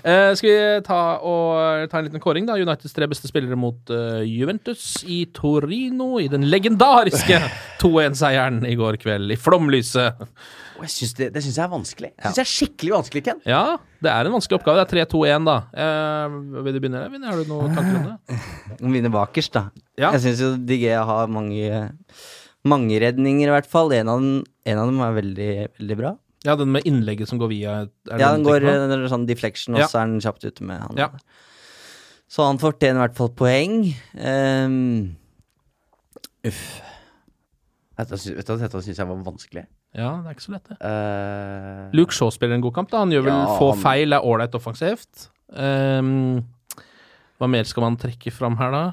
Eh, 0.00 0.30
skal 0.38 0.48
vi 0.48 0.84
ta, 0.86 1.00
og, 1.20 1.88
ta 1.90 2.00
en 2.00 2.06
liten 2.08 2.22
kåring, 2.22 2.46
da? 2.48 2.56
Uniteds 2.56 2.94
tre 2.96 3.08
beste 3.10 3.28
spillere 3.28 3.58
mot 3.58 3.92
uh, 3.92 4.22
Juventus 4.24 5.02
i 5.04 5.24
Torino 5.34 6.16
i 6.22 6.28
den 6.32 6.46
legendariske 6.48 7.40
2-1-seieren 7.82 8.62
i 8.68 8.76
går 8.78 8.98
kveld, 9.02 9.34
i 9.34 9.38
flomlyset. 9.40 10.22
Oh, 10.78 10.86
synes 10.86 11.14
det 11.18 11.32
det 11.34 11.42
syns 11.42 11.58
jeg 11.58 11.64
er 11.64 11.72
vanskelig. 11.72 12.10
Det 12.14 12.22
synes 12.30 12.40
jeg 12.40 12.46
er 12.46 12.52
skikkelig 12.52 12.94
vanskelig, 12.94 13.24
Ken. 13.26 13.42
Ja, 13.48 13.62
det 14.04 14.12
er 14.12 14.28
en 14.28 14.36
vanskelig 14.36 14.60
oppgave. 14.60 14.80
Det 14.80 15.02
er 15.02 15.08
3-2-1, 15.10 15.48
da. 15.48 15.58
Uh, 15.74 16.62
vil 16.64 16.76
du 16.76 16.80
begynne? 16.84 17.04
Evin? 17.10 17.26
Har 17.28 17.42
du 17.42 17.50
noen 17.50 17.74
tanker 17.76 17.98
om 17.98 18.08
det? 18.12 18.38
Vinne 18.96 19.12
bakerst, 19.12 19.56
da. 19.58 19.66
Ja. 19.98 20.14
Jeg 20.14 20.24
syns 20.24 20.44
jo 20.44 20.52
Digea 20.62 21.02
har 21.08 21.28
mange, 21.34 21.82
mange 22.68 23.02
redninger, 23.02 23.50
i 23.50 23.56
hvert 23.56 23.68
fall. 23.68 23.92
En 23.98 24.14
av, 24.14 24.22
dem, 24.22 24.46
en 24.70 24.80
av 24.80 24.92
dem 24.92 25.04
er 25.04 25.18
veldig, 25.18 25.52
veldig 25.82 25.98
bra. 26.00 26.14
Ja, 26.46 26.54
den 26.54 26.70
med 26.70 26.86
innlegget 26.86 27.28
som 27.30 27.38
går 27.40 27.48
via 27.50 27.72
Ja, 28.06 28.16
den 28.16 28.18
den 28.38 28.44
går 28.46 28.60
den 28.62 28.92
er 28.94 29.08
sånn 29.10 29.26
deflection, 29.26 29.74
og 29.74 29.88
så 29.90 30.02
er 30.02 30.06
den 30.12 30.20
kjapt 30.22 30.44
ute 30.46 30.62
med 30.66 30.80
han. 30.84 30.96
Ja. 31.00 31.08
Så 32.28 32.44
han 32.46 32.60
fortjener 32.60 33.00
i 33.00 33.04
hvert 33.06 33.16
fall 33.16 33.30
poeng. 33.34 33.78
Um, 34.14 35.16
uff. 36.46 36.60
Dette, 37.98 38.14
vet 38.14 38.46
du, 38.46 38.52
hva, 38.52 38.58
dette 38.60 38.82
syns 38.84 39.00
jeg 39.00 39.08
var 39.08 39.22
vanskelig. 39.26 39.64
Ja, 39.96 40.10
det 40.22 40.28
er 40.30 40.36
ikke 40.36 40.44
så 40.44 40.52
lett, 40.54 40.68
det. 40.68 40.76
Uh, 40.84 41.88
Luke 41.96 42.14
Shaw 42.14 42.30
spiller 42.30 42.58
en 42.58 42.62
god 42.62 42.76
kamp. 42.76 42.90
da 42.92 43.00
Han 43.02 43.10
gjør 43.10 43.24
vel 43.26 43.32
Ja, 43.32 43.56
få 43.58 43.72
han- 43.72 43.82
feil, 43.82 44.12
er 44.12 44.22
ålreit 44.28 44.54
offensivt. 44.54 45.28
Um, 45.48 46.44
hva 47.40 47.48
mer 47.48 47.64
skal 47.64 47.82
man 47.88 47.96
trekke 47.96 48.30
fram 48.30 48.56
her, 48.60 48.70
da? 48.70 48.84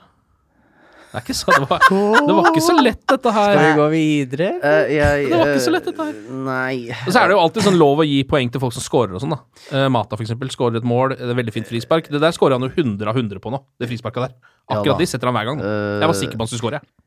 Det 1.12 1.20
er 1.20 1.24
ikke 1.24 1.36
så, 1.38 1.54
det 1.56 1.68
var, 1.70 1.84
det 1.88 2.34
var 2.36 2.48
ikke 2.50 2.64
så 2.66 2.76
lett, 2.76 3.02
dette 3.08 3.34
her. 3.38 3.54
Skal 3.54 3.62
vi 3.64 3.80
gå 3.80 3.88
videre? 3.94 4.50
Uh, 4.60 4.92
jeg, 4.92 5.28
Det 5.30 5.40
var 5.40 5.52
ikke 5.54 5.64
så 5.64 5.72
eh, 5.72 5.76
lett, 5.78 5.90
dette 5.90 6.08
her. 6.10 6.18
Nei 6.46 6.74
Og 6.92 7.08
så 7.08 7.22
er 7.22 7.32
det 7.32 7.38
jo 7.38 7.42
alltid 7.46 7.68
sånn 7.70 7.80
lov 7.80 8.04
å 8.04 8.08
gi 8.08 8.18
poeng 8.28 8.52
til 8.52 8.64
folk 8.64 8.76
som 8.76 8.84
scorer 8.84 9.16
og 9.16 9.24
sånn, 9.24 9.36
da. 9.38 9.40
Uh, 9.70 9.88
Mata, 9.96 10.18
for 10.18 10.26
eksempel, 10.26 10.52
scorer 10.52 10.82
et 10.82 10.88
mål. 10.88 11.16
Det 11.16 11.30
er 11.32 11.40
veldig 11.40 11.56
fint 11.56 11.70
frispark. 11.70 12.12
Det 12.12 12.22
der 12.24 12.36
scorer 12.36 12.60
han 12.60 12.68
jo 12.68 12.72
100 12.74 13.08
av 13.12 13.16
100 13.16 13.44
på 13.44 13.54
nå, 13.54 13.62
det 13.80 13.92
frisparket 13.94 14.28
der. 14.28 14.36
Akkurat 14.68 14.96
ja, 14.96 15.00
de 15.04 15.10
setter 15.14 15.32
han 15.32 15.38
hver 15.38 15.52
gang. 15.52 15.62
nå. 15.62 15.76
Jeg 16.04 16.12
var 16.12 16.20
sikker 16.20 16.40
på 16.40 16.46
han 16.48 16.52
skulle 16.52 16.64
score, 16.66 16.82
jeg. 16.82 17.06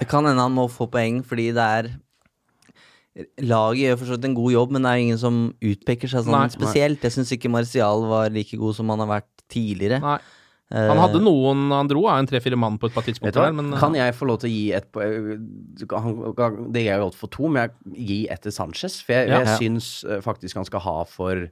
Det 0.00 0.08
kan 0.10 0.26
hende 0.28 0.44
han 0.44 0.56
må 0.56 0.66
få 0.68 0.88
poeng 0.92 1.22
fordi 1.24 1.52
det 1.56 1.68
er 1.78 1.94
Laget 3.46 3.78
gjør 3.84 3.98
for 4.00 4.08
så 4.10 4.16
vidt 4.16 4.24
en 4.26 4.34
god 4.34 4.50
jobb, 4.50 4.72
men 4.74 4.82
det 4.82 4.90
er 4.90 4.96
jo 4.98 5.04
ingen 5.04 5.18
som 5.20 5.36
utpeker 5.62 6.10
seg 6.10 6.24
sånn 6.26 6.34
Nei. 6.34 6.48
spesielt. 6.50 7.04
Jeg 7.06 7.14
syns 7.14 7.30
ikke 7.36 7.50
Martial 7.52 8.02
var 8.10 8.32
like 8.34 8.58
god 8.58 8.74
som 8.74 8.90
han 8.90 9.04
har 9.04 9.10
vært 9.12 9.44
tidligere. 9.54 10.00
Nei. 10.02 10.16
Eh, 10.74 10.88
Han 10.90 10.98
hadde 10.98 11.20
noen 11.22 11.68
Han 11.70 11.86
dro 11.90 12.02
av 12.10 12.18
en 12.18 12.26
tre-fire 12.26 12.56
mann 12.58 12.76
på 12.82 12.88
et 12.90 12.94
par 12.96 13.04
tidspunkt 13.06 13.30
tidspunkter 13.30 13.46
der, 13.46 13.52
men 13.54 13.72
eh, 13.72 13.78
Kan 13.78 13.94
jeg 13.94 14.14
få 14.18 14.26
lov 14.26 14.40
til 14.42 14.50
å 14.50 14.54
gi 14.54 14.72
et 14.74 14.88
han- 15.94 16.34
han- 16.36 16.72
Det 16.72 16.82
er 16.88 16.98
jo 16.98 17.04
godt 17.08 17.14
for 17.20 17.28
to, 17.30 17.48
men 17.48 17.70
jeg 17.94 18.06
gir 18.08 18.32
ett 18.32 18.42
til 18.42 18.52
Sanchez. 18.52 19.00
For 19.02 19.12
jeg, 19.12 19.28
Ja. 19.28 19.44
jeg 19.44 19.58
syns 19.60 20.04
eh, 20.10 20.20
faktisk 20.20 20.54
han 20.56 20.64
skal 20.64 20.80
ha 20.80 21.04
for 21.04 21.48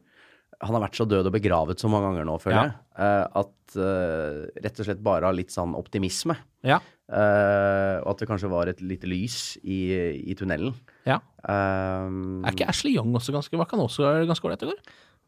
Han 0.63 0.75
har 0.77 0.83
vært 0.89 0.95
så 0.95 1.07
død 1.09 1.27
og 1.27 1.33
begravet 1.33 1.79
så 1.81 1.89
mange 1.91 2.07
ganger 2.13 2.25
nå, 2.25 2.39
føler 2.41 2.55
Ja. 2.55 2.63
jeg. 2.63 2.75
eh, 2.99 3.27
at 3.35 3.77
eh, 3.77 4.63
rett 4.63 4.79
og 4.81 4.87
slett 4.87 5.03
bare 5.03 5.25
har 5.25 5.33
litt 5.35 5.49
sånn 5.51 5.75
optimisme. 5.75 6.37
Ja. 6.63 6.79
Eh, 7.11 7.99
og 8.01 8.11
at 8.15 8.19
det 8.19 8.29
kanskje 8.29 8.49
var 8.49 8.69
et 8.69 8.81
lite 8.81 9.09
lys 9.11 9.57
i, 9.65 9.91
i 10.31 10.35
tunnelen. 10.39 10.73
Ja. 11.05 11.19
Um, 11.43 12.45
Er 12.45 12.53
ikke 12.55 12.69
Ashley 12.69 12.95
Young 12.95 13.13
også 13.19 13.33
ganske 13.35 13.51
Var 13.59 13.67
ikke 13.67 13.75
han 13.77 13.87
også 13.89 14.27
ganske 14.29 14.45
ålreit 14.47 14.63
i 14.63 14.67
går? 14.71 14.79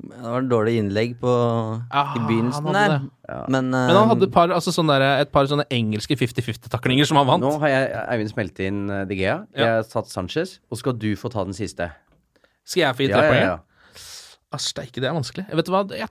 Det 0.05 0.20
var 0.26 0.42
et 0.42 0.49
dårlig 0.51 0.72
innlegg 0.80 1.12
på, 1.20 1.30
ah, 1.95 2.14
i 2.18 2.22
begynnelsen 2.26 2.66
der. 2.74 2.95
Ja. 3.30 3.36
Men, 3.49 3.68
Men 3.70 3.95
han 3.95 4.09
hadde 4.11 4.26
et 4.26 4.32
par, 4.34 4.51
altså 4.53 4.72
sånne 4.74 4.97
der, 5.01 5.20
et 5.22 5.30
par 5.32 5.47
sånne 5.49 5.64
engelske 5.72 6.16
50-50-taklinger 6.18 7.07
som 7.09 7.20
han 7.22 7.28
vant. 7.30 7.45
nå 7.47 7.53
har 7.62 7.70
jeg 7.72 7.92
Eivind 8.03 8.32
smelt 8.34 8.59
inn 8.66 8.82
eh, 8.90 9.05
De 9.09 9.16
Gea. 9.20 9.36
Jeg 9.57 9.70
har 9.78 9.86
tatt 9.88 10.11
Sanchez, 10.11 10.59
og 10.68 10.80
skal 10.82 10.99
du 10.99 11.12
få 11.16 11.30
ta 11.32 11.45
den 11.47 11.55
siste. 11.57 11.88
Skal 12.66 12.82
jeg 12.88 12.99
få 12.99 13.07
gi 13.07 13.09
Ja, 13.12 13.16
tre 13.16 13.24
ja, 13.24 13.30
poeng? 13.30 13.47
ja. 13.47 14.03
ja. 14.53 14.59
Steike, 14.61 15.01
det 15.03 15.09
er 15.11 15.16
vanskelig. 15.16 15.47
Vet 15.51 15.66
du 15.66 15.72
hva, 15.74 15.84
jeg, 15.99 16.11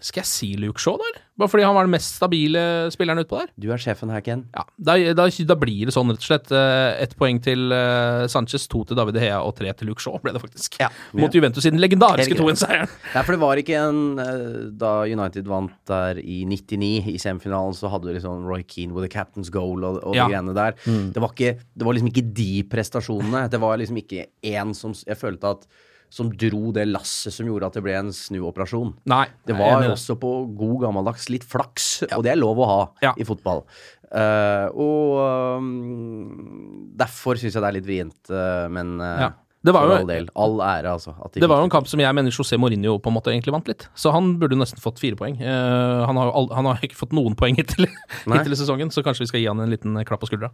skal 0.00 0.22
jeg 0.22 0.28
si 0.30 0.48
Luke 0.60 0.80
Shaw, 0.80 0.96
da? 1.00 1.20
Bare 1.40 1.48
fordi 1.48 1.64
han 1.64 1.72
var 1.76 1.86
den 1.86 1.92
mest 1.94 2.18
stabile 2.18 2.60
spilleren 2.92 3.22
utpå 3.22 3.38
der? 3.40 3.48
Du 3.60 3.70
er 3.72 3.80
sjefen 3.80 4.10
her, 4.12 4.20
Ken. 4.24 4.42
Ja, 4.52 4.64
da, 4.76 4.96
da, 5.16 5.24
da 5.28 5.56
blir 5.56 5.88
det 5.88 5.94
sånn, 5.94 6.10
rett 6.12 6.20
og 6.20 6.26
slett. 6.26 6.50
Eh, 6.52 7.00
Ett 7.04 7.14
poeng 7.16 7.38
til 7.44 7.72
eh, 7.72 8.26
Sanchez, 8.28 8.66
to 8.68 8.82
til 8.88 8.98
David 8.98 9.16
Hea 9.22 9.38
og 9.40 9.54
tre 9.56 9.72
til 9.76 9.88
Luke 9.88 10.04
Shaw, 10.04 10.18
ble 10.20 10.34
det 10.36 10.42
faktisk. 10.42 10.76
Mot 11.16 11.32
Juventus 11.36 11.64
i 11.64 11.72
den 11.72 11.80
legendariske 11.80 12.34
Helt 12.34 12.42
greit. 12.42 12.60
2-1-seieren. 12.60 12.92
Ja, 13.14 13.22
for 13.24 13.32
det 13.36 13.40
var 13.40 13.62
ikke 13.62 13.78
en 13.80 14.02
eh, 14.20 14.48
Da 14.84 14.92
United 15.08 15.48
vant 15.48 15.76
der 15.88 16.20
i 16.20 16.42
99, 16.48 17.08
i 17.14 17.16
semifinalen, 17.22 17.76
så 17.78 17.88
hadde 17.92 18.10
du 18.10 18.14
liksom 18.18 18.44
Roy 18.48 18.62
Keane 18.68 18.92
with 18.96 19.08
the 19.08 19.12
captain's 19.16 19.48
goal 19.52 19.84
og, 19.88 20.02
og 20.04 20.16
Ja. 20.18 20.26
de 20.28 20.34
greiene 20.36 20.56
der. 20.56 20.76
Det, 21.14 21.20
var 21.24 21.32
ikke, 21.32 21.54
det 21.76 21.88
var 21.88 21.96
liksom 21.96 22.12
ikke 22.12 22.26
de 22.36 22.50
prestasjonene. 22.72 23.46
Det 23.52 23.60
var 23.64 23.80
liksom 23.80 23.96
ikke 24.04 24.26
én 24.44 24.74
som 24.76 24.92
Jeg 25.06 25.16
følte 25.20 25.54
at 25.56 25.64
som 26.10 26.30
dro 26.34 26.72
det 26.74 26.88
lasset 26.90 27.32
som 27.32 27.46
gjorde 27.46 27.68
at 27.70 27.76
det 27.78 27.82
ble 27.86 27.94
en 27.94 28.08
snuoperasjon. 28.14 28.92
Nei, 29.10 29.26
Det 29.46 29.54
var 29.54 29.84
jo 29.86 29.92
også 29.94 30.16
på 30.18 30.30
god 30.58 30.80
gammeldags 30.88 31.28
litt 31.30 31.44
flaks, 31.46 32.02
og 32.16 32.24
det 32.26 32.32
er 32.34 32.40
lov 32.40 32.58
å 32.58 32.66
ha 32.66 32.80
Ja. 33.06 33.12
i 33.16 33.24
fotball. 33.28 33.62
Uh, 34.10 34.66
og 34.74 35.60
um, 35.62 36.90
derfor 36.98 37.38
syns 37.38 37.54
jeg 37.54 37.62
det 37.62 37.68
er 37.68 37.76
litt 37.78 37.86
vrient, 37.86 38.18
uh, 38.34 38.66
men 38.72 38.96
uh, 39.00 39.20
Ja. 39.28 39.30
Det 39.62 39.74
var 39.76 39.84
jo- 39.86 39.96
all 40.00 40.06
del. 40.08 40.26
All 40.40 40.54
ære, 40.64 40.88
altså. 40.88 41.12
At 41.22 41.34
de 41.34 41.40
Det 41.44 41.48
var 41.50 41.58
jo 41.60 41.64
en 41.68 41.70
kamp 41.70 41.86
som 41.86 42.00
jeg 42.00 42.14
mener 42.16 42.32
José 42.32 42.56
Mourinho 42.56 42.94
på 42.98 43.10
en 43.10 43.14
måte 43.18 43.28
egentlig 43.28 43.52
vant 43.52 43.68
litt. 43.68 43.86
Så 43.94 44.10
han 44.10 44.38
burde 44.40 44.56
nesten 44.56 44.80
fått 44.80 44.98
fire 44.98 45.14
poeng. 45.20 45.36
Uh, 45.36 46.06
han, 46.08 46.16
har 46.16 46.30
jo 46.30 46.32
all, 46.32 46.48
han 46.56 46.64
har 46.64 46.80
ikke 46.80 46.96
fått 46.96 47.12
noen 47.12 47.36
poeng 47.36 47.54
hittil, 47.60 47.84
hittil 48.24 48.56
i 48.56 48.56
sesongen, 48.56 48.88
så 48.90 49.04
kanskje 49.04 49.26
vi 49.26 49.30
skal 49.34 49.40
gi 49.44 49.48
han 49.52 49.60
en 49.60 49.70
liten 49.70 50.00
klapp 50.08 50.24
på 50.24 50.30
skuldra. 50.32 50.48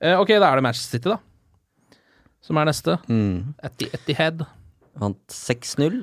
Uh, 0.00 0.20
ok, 0.22 0.36
da 0.38 0.52
er 0.52 0.62
det 0.62 0.66
Manchester 0.68 0.96
City, 1.00 1.10
da. 1.10 1.18
Som 2.46 2.56
er 2.62 2.70
neste. 2.70 2.94
Mm. 3.10 3.54
Etti, 3.66 3.90
Etihad. 3.90 4.46
Vant 5.00 5.18
6-0. 5.32 5.96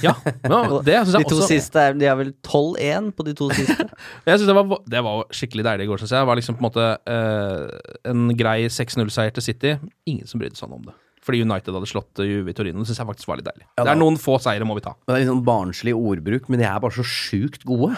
Ja, 0.00 0.14
ja 0.24 0.60
det 0.86 0.94
syns 1.02 1.12
De 1.12 1.20
jeg 1.20 1.28
to 1.28 1.36
også. 1.36 1.48
siste 1.50 1.82
er, 1.82 1.96
De 2.00 2.06
har 2.08 2.16
vel 2.16 2.30
12-1 2.46 3.10
på 3.18 3.26
de 3.26 3.34
to 3.36 3.50
siste. 3.58 3.88
Jeg 4.24 4.38
synes 4.40 4.46
det, 4.48 4.56
var, 4.56 4.78
det 4.94 5.02
var 5.04 5.26
skikkelig 5.36 5.66
deilig 5.66 5.84
i 5.84 5.90
går, 5.90 6.00
syns 6.00 6.14
jeg. 6.16 6.22
Det 6.24 6.30
var 6.30 6.40
liksom 6.40 6.56
på 6.56 6.64
en 6.64 6.68
måte 6.70 6.86
eh, 7.12 7.92
en 8.12 8.24
grei 8.38 8.58
6-0-seier 8.72 9.34
til 9.36 9.46
City. 9.50 9.74
Ingen 10.08 10.30
som 10.30 10.40
brydde 10.40 10.56
seg 10.60 10.72
om 10.72 10.86
det. 10.88 10.96
Fordi 11.28 11.42
United 11.44 11.76
hadde 11.76 11.88
slått 11.90 12.20
eh, 12.24 12.28
Juve 12.30 12.48
i 12.54 12.56
Torino. 12.56 12.80
Det 12.80 12.88
syns 12.88 13.02
jeg 13.02 13.08
faktisk 13.10 13.28
var 13.28 13.36
litt 13.42 13.48
deilig. 13.50 13.66
Ja, 13.76 13.84
det 13.84 13.92
er 13.92 13.98
noen 14.00 14.16
få 14.20 14.38
seire 14.40 14.64
må 14.64 14.78
vi 14.78 14.84
ta. 14.86 14.94
Det 15.04 15.12
er 15.12 15.20
litt 15.20 15.28
sånn 15.28 15.42
barnslig 15.44 15.92
ordbruk, 15.98 16.46
men 16.48 16.62
de 16.62 16.66
er 16.70 16.78
bare 16.80 16.96
så 16.96 17.04
sjukt 17.04 17.66
gode. 17.68 17.90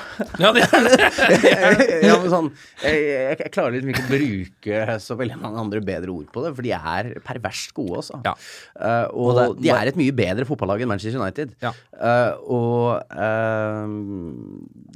Ja, 0.43 0.51
det 0.57 0.65
er 0.67 0.89
det. 0.89 1.11
ja, 2.09 2.17
men 2.19 2.27
sånn, 2.33 2.49
jeg, 2.83 3.05
jeg, 3.07 3.37
jeg 3.45 3.53
klarer 3.55 3.77
liksom 3.77 3.93
ikke 3.95 4.03
å 4.03 4.11
bruke 4.11 4.99
så 5.07 5.17
veldig 5.21 5.39
mange 5.45 5.63
andre 5.63 5.83
bedre 5.87 6.11
ord 6.17 6.27
på 6.35 6.43
det, 6.43 6.51
for 6.59 6.67
de 6.67 6.75
er 6.75 7.13
perverst 7.29 7.71
gode, 7.77 8.01
altså. 8.03 8.19
Ja. 8.27 8.35
Uh, 8.75 9.07
og 9.15 9.31
Og 9.31 9.39
det- 9.39 9.69
de 9.69 9.73
er 9.77 9.93
et 9.93 10.01
mye 10.01 10.17
bedre 10.17 10.49
fotballag 10.49 10.83
enn 10.83 10.91
Manchester 10.91 11.21
United. 11.23 11.55
Ja. 11.63 11.71
Uh, 11.95 12.33
og 12.51 13.15
uh, 13.15 13.87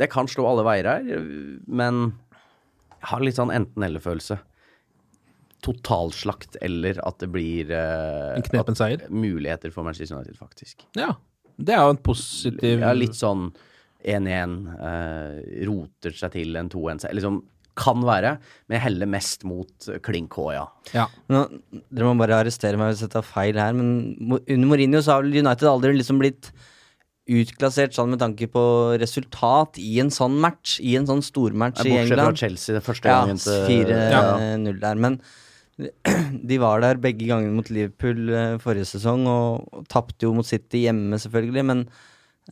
det 0.01 0.11
kan 0.11 0.27
slå 0.31 0.49
alle 0.51 0.67
veier 0.67 0.91
her, 0.97 1.23
men 1.71 2.03
jeg 2.99 3.11
har 3.13 3.23
litt 3.25 3.39
sånn 3.39 3.53
enten-eller-følelse. 3.55 4.41
Totalslakt 5.65 6.59
eller 6.65 6.99
at 7.07 7.23
det 7.23 7.31
blir 7.33 7.71
uh, 7.73 8.35
En 8.37 8.45
knepen 8.45 8.77
seier. 8.79 9.07
muligheter 9.09 9.73
for 9.75 9.87
Manchester 9.87 10.19
United, 10.19 10.37
faktisk. 10.39 10.85
Ja. 10.99 11.15
Det 11.57 11.75
er 11.77 11.85
jo 11.87 11.95
en 11.95 12.03
positiv 12.05 12.83
Ja, 12.83 12.93
litt 12.97 13.17
sånn 13.17 13.49
1-1, 14.05 14.55
uh, 14.77 15.41
roter 15.71 16.13
seg 16.13 16.35
til 16.35 16.59
en 16.61 16.69
2-1-seier. 16.73 17.17
Liksom 17.17 17.41
kan 17.75 18.05
være, 18.07 18.37
men 18.69 18.77
jeg 18.77 18.85
heller 18.85 19.09
mest 19.11 19.43
mot 19.49 19.89
klink 20.07 20.37
H, 20.39 20.45
ja. 20.55 20.67
Ja. 20.95 21.09
Nå, 21.33 21.41
dere 21.91 22.07
må 22.07 22.21
bare 22.21 22.37
arrestere 22.45 22.79
meg 22.79 22.93
hvis 22.93 23.03
jeg 23.03 23.11
tar 23.17 23.25
feil 23.27 23.59
her, 23.59 23.75
men 23.75 23.91
under 24.37 24.69
Mourinho 24.71 25.01
så 25.03 25.17
har 25.17 25.25
vel 25.25 25.41
United 25.41 25.67
aldri 25.67 25.91
liksom 25.97 26.21
blitt 26.23 26.53
utklassert 27.25 27.97
sånn 27.97 28.13
med 28.13 28.21
tanke 28.21 28.47
på 28.53 28.63
resultat 29.01 29.81
i 29.81 29.97
en 30.03 30.13
sånn 30.13 30.37
match, 30.43 30.77
i 30.85 30.93
en 30.99 31.09
sånn 31.09 31.25
stormatch 31.25 31.83
i 31.87 31.97
England. 31.97 32.21
Bortsett 32.21 32.29
fra 32.29 32.43
Chelsea 32.45 32.77
det 32.77 32.85
første 32.85 33.11
Ja, 33.11 33.23
gangen 33.25 33.41
Ja, 34.13 34.25
4-0 34.61 34.81
der. 34.83 35.01
Men 35.07 35.19
de 36.51 36.59
var 36.63 36.81
der 36.85 37.01
begge 37.03 37.27
gangene 37.29 37.55
mot 37.57 37.71
Liverpool 37.73 38.29
eh, 38.31 38.57
forrige 38.63 38.87
sesong, 38.95 39.27
og, 39.31 39.69
og 39.75 39.87
tapte 39.91 40.27
jo 40.29 40.35
mot 40.37 40.47
City 40.47 40.85
hjemme, 40.87 41.19
selvfølgelig, 41.19 41.65
men 41.71 41.85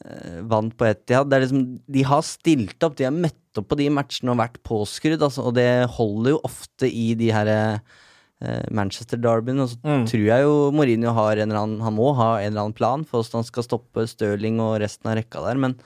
eh, 0.05 0.41
vant 0.51 0.75
på 0.79 0.89
Etihad. 0.91 1.31
Det 1.31 1.43
liksom, 1.45 1.65
de 1.99 2.03
har 2.09 2.23
stilt 2.27 2.83
opp, 2.89 2.97
de 2.99 3.07
har 3.09 3.15
møtt 3.15 3.39
opp 3.61 3.69
på 3.71 3.77
de 3.79 3.91
matchene 3.93 4.33
og 4.33 4.41
vært 4.41 4.59
påskrudd, 4.67 5.23
altså, 5.23 5.45
og 5.51 5.55
det 5.59 5.69
holder 5.99 6.35
jo 6.35 6.43
ofte 6.49 6.89
i 6.89 7.13
de 7.21 7.31
her 7.37 7.51
eh, 7.53 8.63
Manchester-derbyen. 8.75 9.61
Og 9.63 9.69
så 9.71 9.79
Mm. 9.87 10.07
tror 10.11 10.25
jeg 10.27 10.43
jo 10.43 10.55
Mourinho 10.75 11.13
har 11.15 11.37
en 11.37 11.51
eller 11.51 11.61
annen 11.63 11.81
Han 11.85 11.95
må 11.95 12.15
ha 12.19 12.31
en 12.41 12.49
eller 12.53 12.65
annen 12.65 12.75
plan 12.75 13.05
for 13.05 13.23
hvordan 13.23 13.43
han 13.43 13.45
skal 13.51 13.63
stoppe 13.69 14.07
Stirling 14.11 14.59
og 14.61 14.81
resten 14.83 15.11
av 15.13 15.19
rekka 15.21 15.45
der, 15.47 15.61
men 15.63 15.77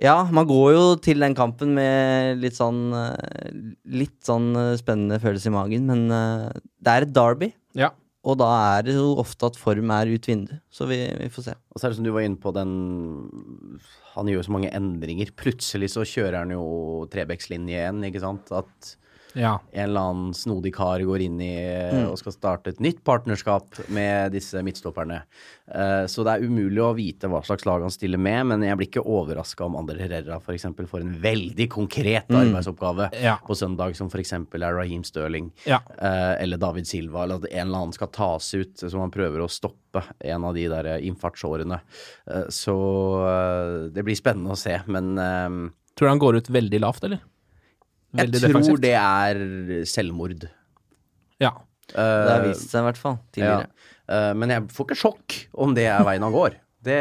ja, 0.00 0.16
man 0.32 0.48
går 0.48 0.68
jo 0.72 0.84
til 1.04 1.20
den 1.20 1.36
kampen 1.36 1.74
med 1.76 2.40
litt 2.40 2.56
sånn 2.56 2.90
eh, 2.96 3.50
Litt 3.92 4.16
sånn 4.24 4.54
eh, 4.56 4.76
spennende 4.80 5.20
følelse 5.20 5.50
i 5.50 5.54
magen, 5.54 5.88
men 5.90 6.06
eh, 6.14 6.46
det 6.80 6.94
er 6.94 7.06
et 7.06 7.16
derby. 7.16 7.50
Ja. 7.76 7.90
Og 8.24 8.36
da 8.40 8.48
er 8.76 8.84
det 8.84 8.94
jo 8.98 9.14
ofte 9.20 9.48
at 9.48 9.58
form 9.60 9.92
er 9.94 10.10
ut 10.12 10.26
vinduet, 10.28 10.60
så 10.72 10.88
vi, 10.88 10.98
vi 11.16 11.28
får 11.32 11.46
se. 11.46 11.56
Og 11.72 11.80
så 11.80 11.86
er 11.86 11.92
det 11.92 12.00
som 12.00 12.08
du 12.08 12.12
var 12.12 12.26
inne 12.26 12.40
på, 12.40 12.52
den 12.52 12.72
Han 14.14 14.28
gjør 14.28 14.44
så 14.44 14.52
mange 14.56 14.72
endringer. 14.76 15.32
Plutselig 15.40 15.92
så 15.94 16.04
kjører 16.04 16.42
han 16.42 16.52
jo 16.52 16.64
Trebekslinje 17.12 17.78
igjen, 17.78 18.02
ikke 18.08 18.24
sant. 18.24 18.52
At 18.52 18.94
ja. 19.34 19.58
en 19.72 19.84
eller 19.90 20.00
annen 20.00 20.34
snodig 20.34 20.72
kar 20.74 21.00
går 21.06 21.20
inn 21.26 21.40
i 21.40 21.50
Mm. 21.90 22.10
og 22.12 22.18
skal 22.18 22.32
starte 22.32 22.70
et 22.70 22.80
nytt 22.80 23.02
partnerskap 23.04 23.78
med 23.88 24.32
disse 24.32 24.60
midtstopperne. 24.62 25.22
Uh, 25.70 26.06
så 26.10 26.24
det 26.26 26.32
er 26.34 26.44
umulig 26.46 26.80
å 26.82 26.94
vite 26.96 27.28
hva 27.30 27.40
slags 27.46 27.64
lag 27.66 27.80
han 27.82 27.90
stiller 27.94 28.18
med, 28.18 28.46
men 28.46 28.62
jeg 28.62 28.76
blir 28.76 28.88
ikke 28.90 29.04
overraska 29.06 29.64
om 29.64 29.76
Ander 29.76 29.98
Herrera 29.98 30.40
f.eks. 30.40 30.66
får 30.90 31.00
en 31.00 31.14
veldig 31.22 31.68
konkret 31.70 32.28
Mm. 32.28 32.40
arbeidsoppgave 32.54 33.10
Ja. 33.22 33.36
på 33.46 33.54
søndag, 33.54 33.94
som 33.96 34.08
f.eks. 34.08 34.32
er 34.32 34.74
Raheem 34.74 35.04
Stirling 35.04 35.52
Ja. 35.66 35.78
uh, 36.00 36.36
eller 36.42 36.56
David 36.58 36.86
Silva, 36.86 37.22
eller 37.24 37.36
at 37.36 37.46
en 37.52 37.66
eller 37.68 37.78
annen 37.78 37.92
skal 37.94 38.08
tas 38.08 38.54
ut, 38.54 38.74
så 38.76 38.94
man 38.98 39.10
prøver 39.10 39.40
å 39.40 39.48
stoppe 39.50 40.02
en 40.20 40.44
av 40.44 40.54
de 40.54 40.68
der 40.68 40.84
innfartsårene. 41.02 41.80
Eh, 42.30 42.44
så 42.48 42.74
eh, 43.26 43.88
det 43.90 44.04
blir 44.06 44.14
spennende 44.14 44.52
å 44.54 44.58
se, 44.58 44.80
men 44.86 45.18
eh, 45.18 45.70
Tror 45.98 46.06
du 46.06 46.12
han 46.12 46.18
går 46.22 46.36
ut 46.38 46.46
veldig 46.48 46.80
lavt, 46.80 47.04
eller? 47.04 47.18
Jeg 48.18 48.32
tror 48.32 48.48
defensivt. 48.48 48.80
det 48.82 48.94
er 48.98 49.84
selvmord. 49.86 50.48
Ja. 51.40 51.52
Det 51.90 52.30
har 52.30 52.44
vist 52.46 52.70
seg 52.70 52.82
i 52.82 52.86
hvert 52.88 52.98
fall 53.00 53.16
tidligere. 53.34 53.66
Ja. 53.66 53.86
Eh, 54.10 54.32
men 54.34 54.50
jeg 54.50 54.66
får 54.74 54.86
ikke 54.88 54.98
sjokk 54.98 55.38
om 55.62 55.74
det 55.74 55.86
er 55.90 56.02
veien 56.06 56.22
han 56.26 56.34
går. 56.34 56.56
Det, 56.82 56.98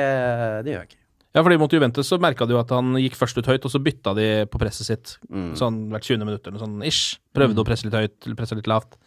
det 0.66 0.74
gjør 0.74 0.82
jeg 0.84 0.90
ikke. 0.92 0.96
Ja, 1.38 1.44
fordi 1.46 1.58
mot 1.62 1.72
Juventus 1.72 2.08
så 2.10 2.18
merka 2.22 2.46
du 2.50 2.56
jo 2.56 2.60
at 2.62 2.72
han 2.74 2.96
gikk 2.98 3.14
først 3.20 3.38
ut 3.38 3.46
høyt, 3.46 3.66
og 3.66 3.70
så 3.74 3.82
bytta 3.86 4.16
de 4.18 4.28
på 4.50 4.58
presset 4.62 4.88
sitt 4.90 5.12
Mm. 5.30 5.52
sånn 5.60 5.78
hvert 5.94 6.04
20. 6.10 6.26
minutt 6.26 6.48
eller 6.50 6.58
sånn 6.60 6.80
ish. 6.86 7.20
Prøvde 7.38 7.62
å 7.62 7.66
presse 7.68 7.86
litt 7.86 7.94
høyt, 7.94 8.18
eller 8.26 8.36
presse 8.40 8.58
litt 8.58 8.68
lavt. 8.68 8.98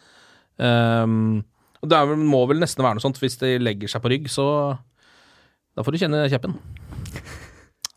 Um, 0.57 1.43
og 1.83 1.89
det 1.91 1.97
er 1.99 2.07
vel, 2.07 2.21
må 2.23 2.45
vel 2.47 2.61
nesten 2.63 2.83
være 2.85 2.95
noe 2.95 3.03
sånt, 3.03 3.19
hvis 3.19 3.35
de 3.41 3.57
legger 3.59 3.91
seg 3.91 4.01
på 4.05 4.11
rygg, 4.13 4.29
så 4.31 4.45
da 5.75 5.83
får 5.83 5.91
du 5.91 5.99
kjenne 6.05 6.23
kjeppen. 6.31 6.55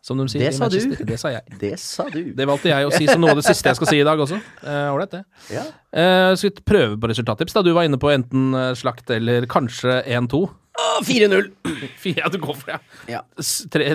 Som 0.07 0.21
de 0.21 0.29
sier. 0.31 0.45
Det 0.45 0.53
i 0.55 0.57
sa 0.57 0.69
du. 0.71 1.07
Det 1.09 1.19
sa 1.19 1.33
jeg. 1.35 1.57
Det 1.59 1.73
sa 1.83 2.07
du. 2.13 2.21
Det 2.37 2.47
valgte 2.47 2.71
jeg 2.71 2.87
å 2.87 2.93
si 2.95 3.09
som 3.09 3.23
noe 3.23 3.35
av 3.35 3.41
det 3.41 3.47
siste 3.49 3.73
jeg 3.73 3.79
skal 3.79 3.91
si 3.91 3.99
i 3.99 4.05
dag 4.07 4.21
også. 4.23 4.39
Ålreit, 4.63 5.17
uh, 5.17 5.19
det. 5.19 5.57
Ja. 5.57 5.65
Uh, 5.91 6.31
skal 6.39 6.53
vi 6.53 6.67
prøve 6.71 6.99
på 7.03 7.11
resultattips, 7.11 7.57
da? 7.57 7.65
Du 7.67 7.73
var 7.75 7.89
inne 7.89 7.99
på 7.99 8.13
enten 8.13 8.55
eh, 8.55 8.71
slakt 8.79 9.11
eller 9.15 9.49
kanskje 9.51 9.99
1-2. 10.05 10.43
Å, 10.77 10.87
4-0! 11.07 11.51
Ja, 12.21 12.31
du 12.31 12.39
går 12.43 12.59
for 12.59 12.71
det, 12.75 12.79
Ja. 13.11 13.25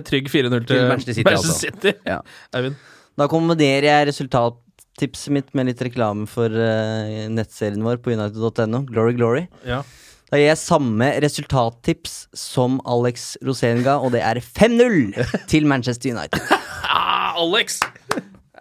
Trygg 0.10 0.28
4-0 0.34 0.66
til 0.66 0.68
Til 0.74 0.90
Manchester 0.90 1.16
City, 1.16 1.28
Manchester 1.30 1.72
City. 1.72 1.96
Ja. 2.08 2.20
Eivind? 2.58 2.80
Da 3.20 3.28
kombinerer 3.32 3.88
jeg 3.88 4.10
resultattipset 4.12 5.36
mitt 5.36 5.52
med 5.56 5.70
litt 5.70 5.84
reklame 5.86 6.28
for 6.32 6.52
uh, 6.52 7.28
nettserien 7.32 7.84
vår 7.86 8.02
på 8.04 8.16
united.no. 8.18 8.84
Glory, 8.90 9.16
glory. 9.20 9.46
Ja. 9.68 9.84
Da 10.32 10.40
gir 10.40 10.48
jeg 10.48 10.60
samme 10.62 11.08
resultattips 11.20 12.14
som 12.38 12.78
Alex 12.88 13.34
Rosén 13.44 13.82
ga, 13.84 13.98
og 14.00 14.14
det 14.16 14.22
er 14.24 14.40
5-0 14.40 15.12
til 15.52 15.68
Manchester 15.68 16.14
United. 16.16 16.40
Ah, 16.92 17.38
Alex! 17.40 17.78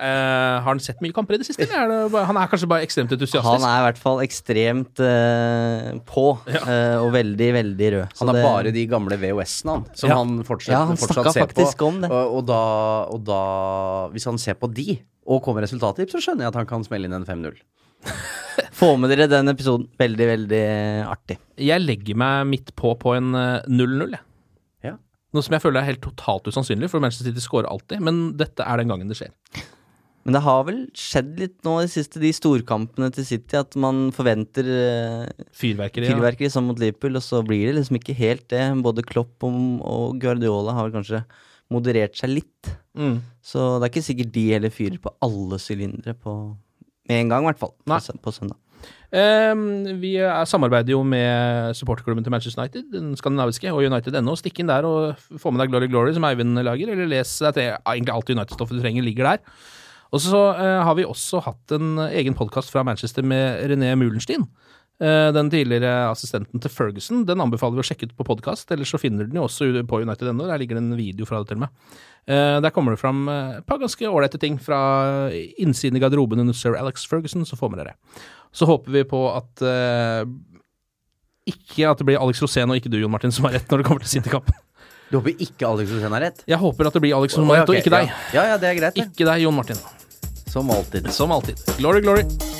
Uh, 0.00 0.60
har 0.62 0.68
han 0.68 0.78
sett 0.80 1.00
mye 1.04 1.12
kamper 1.12 1.34
i 1.34 1.38
det 1.42 1.46
siste? 1.48 1.64
Eller 1.66 1.80
er 1.82 1.88
det 1.90 2.12
bare, 2.14 2.24
han 2.28 2.38
er 2.38 2.48
kanskje 2.48 2.68
bare 2.70 2.84
ekstremt 2.86 3.10
entusiastisk? 3.12 3.44
Han 3.48 3.64
er 3.66 3.80
i 3.80 3.84
hvert 3.88 3.98
fall 4.00 4.20
ekstremt 4.24 5.02
uh, 5.02 5.88
på, 6.08 6.24
eh, 6.46 6.94
og 7.02 7.10
veldig, 7.12 7.48
veldig 7.58 7.90
rød. 7.96 8.14
Han 8.20 8.30
har 8.30 8.38
det- 8.38 8.44
bare 8.46 8.72
de 8.76 8.84
gamle 8.88 9.18
VHS-ene, 9.20 9.74
han. 9.74 9.84
Som 9.98 10.12
Ja. 10.12 10.16
han 10.22 10.32
fortsatt, 10.46 10.72
Ja, 10.72 10.84
han 10.88 10.96
fortsatt 11.00 11.32
ser 11.34 11.50
på. 11.52 11.88
om 11.88 12.00
det. 12.00 12.10
Og, 12.10 12.36
og, 12.38 12.46
da, 12.48 12.62
og 13.12 13.24
da 13.26 13.42
Hvis 14.14 14.24
han 14.30 14.38
ser 14.38 14.54
på 14.62 14.70
de, 14.72 15.00
og 15.26 15.42
kommer 15.44 15.66
resultattips, 15.66 16.14
så 16.16 16.22
skjønner 16.22 16.46
jeg 16.46 16.54
at 16.54 16.60
han 16.62 16.70
kan 16.70 16.86
smelle 16.86 17.10
inn 17.10 17.18
en 17.18 17.26
5-0. 17.28 17.58
Få 18.80 18.94
med 19.00 19.12
dere 19.12 19.28
den 19.30 19.52
episoden. 19.52 19.88
Veldig, 20.00 20.26
veldig 20.34 20.64
artig. 21.10 21.38
Jeg 21.60 21.84
legger 21.84 22.18
meg 22.20 22.48
midt 22.50 22.72
på 22.78 22.94
på 23.00 23.14
en 23.16 23.34
eh, 23.36 23.66
0-0, 23.68 24.14
jeg. 24.16 24.24
Ja. 24.88 24.94
Noe 25.36 25.44
som 25.46 25.56
jeg 25.56 25.64
føler 25.64 25.82
er 25.82 25.90
helt 25.92 26.04
totalt 26.04 26.48
usannsynlig, 26.48 26.90
for 26.92 27.02
Manchester 27.02 27.28
City 27.30 27.44
scorer 27.44 27.68
alltid, 27.70 28.00
men 28.04 28.30
dette 28.40 28.64
er 28.64 28.80
den 28.80 28.90
gangen 28.92 29.12
det 29.12 29.18
skjer. 29.20 29.34
Men 30.20 30.36
det 30.36 30.42
har 30.44 30.64
vel 30.68 30.80
skjedd 31.00 31.30
litt 31.40 31.54
nå 31.64 31.78
i 31.80 31.86
det 31.86 31.92
siste, 31.94 32.20
de 32.20 32.30
storkampene 32.36 33.08
til 33.16 33.24
City, 33.24 33.56
at 33.56 33.76
man 33.80 34.10
forventer 34.12 34.66
fyrverkeri, 35.56 36.10
Fyrverkeri. 36.12 36.50
ja. 36.50 36.52
som 36.52 36.66
mot 36.68 36.80
Liverpool, 36.80 37.16
og 37.16 37.24
så 37.24 37.40
blir 37.46 37.70
det 37.70 37.78
liksom 37.78 37.96
ikke 37.96 38.16
helt 38.18 38.44
det. 38.52 38.66
Både 38.84 39.04
Klopp 39.06 39.46
og, 39.48 39.56
og 39.80 40.18
Guardiola 40.20 40.76
har 40.76 40.88
vel 40.88 40.98
kanskje 40.98 41.22
moderert 41.72 42.18
seg 42.20 42.34
litt. 42.34 42.72
Mm. 42.98 43.22
Så 43.40 43.78
det 43.78 43.86
er 43.86 43.92
ikke 43.94 44.04
sikkert 44.10 44.34
de 44.34 44.44
heller 44.52 44.74
fyrer 44.74 45.00
på 45.00 45.14
alle 45.24 45.60
sylindere 45.62 46.12
på 46.18 46.34
med 47.08 47.22
en 47.22 47.32
gang, 47.32 47.46
i 47.46 47.50
hvert 47.50 47.62
fall. 47.62 47.72
Nei. 47.90 48.00
På, 48.22 48.34
søndag. 48.34 48.58
Um, 49.10 49.82
vi 49.98 50.14
er, 50.22 50.44
samarbeider 50.46 50.94
jo 50.94 51.00
med 51.02 51.74
supporterklubben 51.74 52.24
til 52.24 52.32
Manchester 52.32 52.62
United, 52.62 52.86
den 52.92 53.12
skandinaviske, 53.18 53.72
og 53.74 53.82
United.no. 53.82 54.36
Stikk 54.38 54.62
inn 54.62 54.70
der 54.70 54.86
og 54.86 55.18
få 55.40 55.50
med 55.50 55.64
deg 55.64 55.72
Glory 55.72 55.90
Glory, 55.90 56.14
som 56.16 56.26
Eivind 56.28 56.60
lager, 56.62 56.92
eller 56.94 57.10
les 57.10 57.34
deg 57.42 57.58
til 57.58 57.70
egentlig 57.74 58.14
alt 58.14 58.34
United-stoffet 58.36 58.78
du 58.78 58.84
trenger, 58.84 59.06
ligger 59.06 59.32
der. 59.32 59.44
Og 60.10 60.22
så 60.22 60.40
uh, 60.58 60.80
har 60.86 60.96
vi 60.98 61.06
også 61.06 61.42
hatt 61.46 61.74
en 61.76 61.98
egen 62.10 62.38
podkast 62.38 62.72
fra 62.72 62.84
Manchester 62.86 63.26
med 63.26 63.64
René 63.70 63.92
Mulenstein. 63.98 64.46
Eh, 65.00 65.30
den 65.32 65.48
tidligere 65.48 66.10
assistenten 66.10 66.60
til 66.60 66.72
Ferguson. 66.72 67.22
Den 67.24 67.40
anbefaler 67.40 67.78
vi 67.78 67.80
å 67.80 67.88
sjekke 67.88 68.10
ut 68.10 68.16
på 68.18 68.26
podkast, 68.28 68.68
ellers 68.74 68.90
så 68.92 69.00
finner 69.00 69.24
du 69.24 69.32
den 69.32 69.40
jo 69.40 69.46
også 69.46 69.70
på 69.88 70.02
United.no. 70.04 70.44
Der 70.44 70.60
ligger 70.60 70.76
det 70.76 70.82
en 70.84 70.98
video 70.98 71.28
fra 71.28 71.40
det 71.40 71.48
til 71.48 71.56
og 71.56 71.64
med. 71.64 71.94
Eh, 72.28 72.58
der 72.60 72.74
kommer 72.74 72.92
det 72.92 73.00
fram 73.00 73.24
eh, 73.32 73.56
et 73.62 73.66
par 73.68 73.80
ganske 73.80 74.10
ålreite 74.10 74.40
ting 74.42 74.58
fra 74.60 74.80
innsiden 75.56 75.96
i 75.96 76.04
garderoben 76.04 76.44
under 76.44 76.56
sir 76.56 76.76
Alex 76.76 77.08
Ferguson, 77.08 77.46
så 77.48 77.56
får 77.56 77.72
vi 77.72 77.80
dere 77.80 77.94
det. 77.94 78.22
Så 78.52 78.68
håper 78.68 78.92
vi 78.92 79.06
på 79.08 79.22
at 79.32 79.64
eh, 79.64 80.28
ikke 81.48 81.88
at 81.88 82.02
det 82.02 82.10
blir 82.10 82.20
Alex 82.20 82.44
Rosén 82.44 82.68
og 82.68 82.76
ikke 82.76 82.92
du, 82.92 83.00
Jon 83.00 83.12
Martin, 83.12 83.32
som 83.32 83.48
har 83.48 83.56
rett 83.56 83.72
når 83.72 83.80
det 83.80 83.88
kommer 83.88 84.04
til 84.04 84.18
City-kampen. 84.18 84.66
Du 85.08 85.16
håper 85.16 85.40
ikke 85.40 85.64
Alex 85.64 85.96
Rosén 85.96 86.12
har 86.12 86.28
rett? 86.28 86.44
Jeg 86.44 86.60
håper 86.60 86.92
at 86.92 87.00
det 87.00 87.06
blir 87.08 87.16
Alex 87.16 87.40
Å, 87.40 87.48
har 87.48 87.62
rett, 87.62 87.72
og 87.72 87.80
ikke 87.80 87.96
deg. 87.96 88.12
Ja. 88.12 88.22
ja, 88.36 88.48
ja, 88.52 88.60
det 88.60 88.74
er 88.74 88.80
greit. 88.84 89.00
Ikke 89.00 89.24
deg, 89.24 89.46
Jon 89.48 89.56
Martin. 89.56 89.80
Som 90.50 90.70
alltid. 90.76 91.08
Som 91.14 91.32
alltid. 91.32 91.62
Glory, 91.80 92.04
glory. 92.04 92.59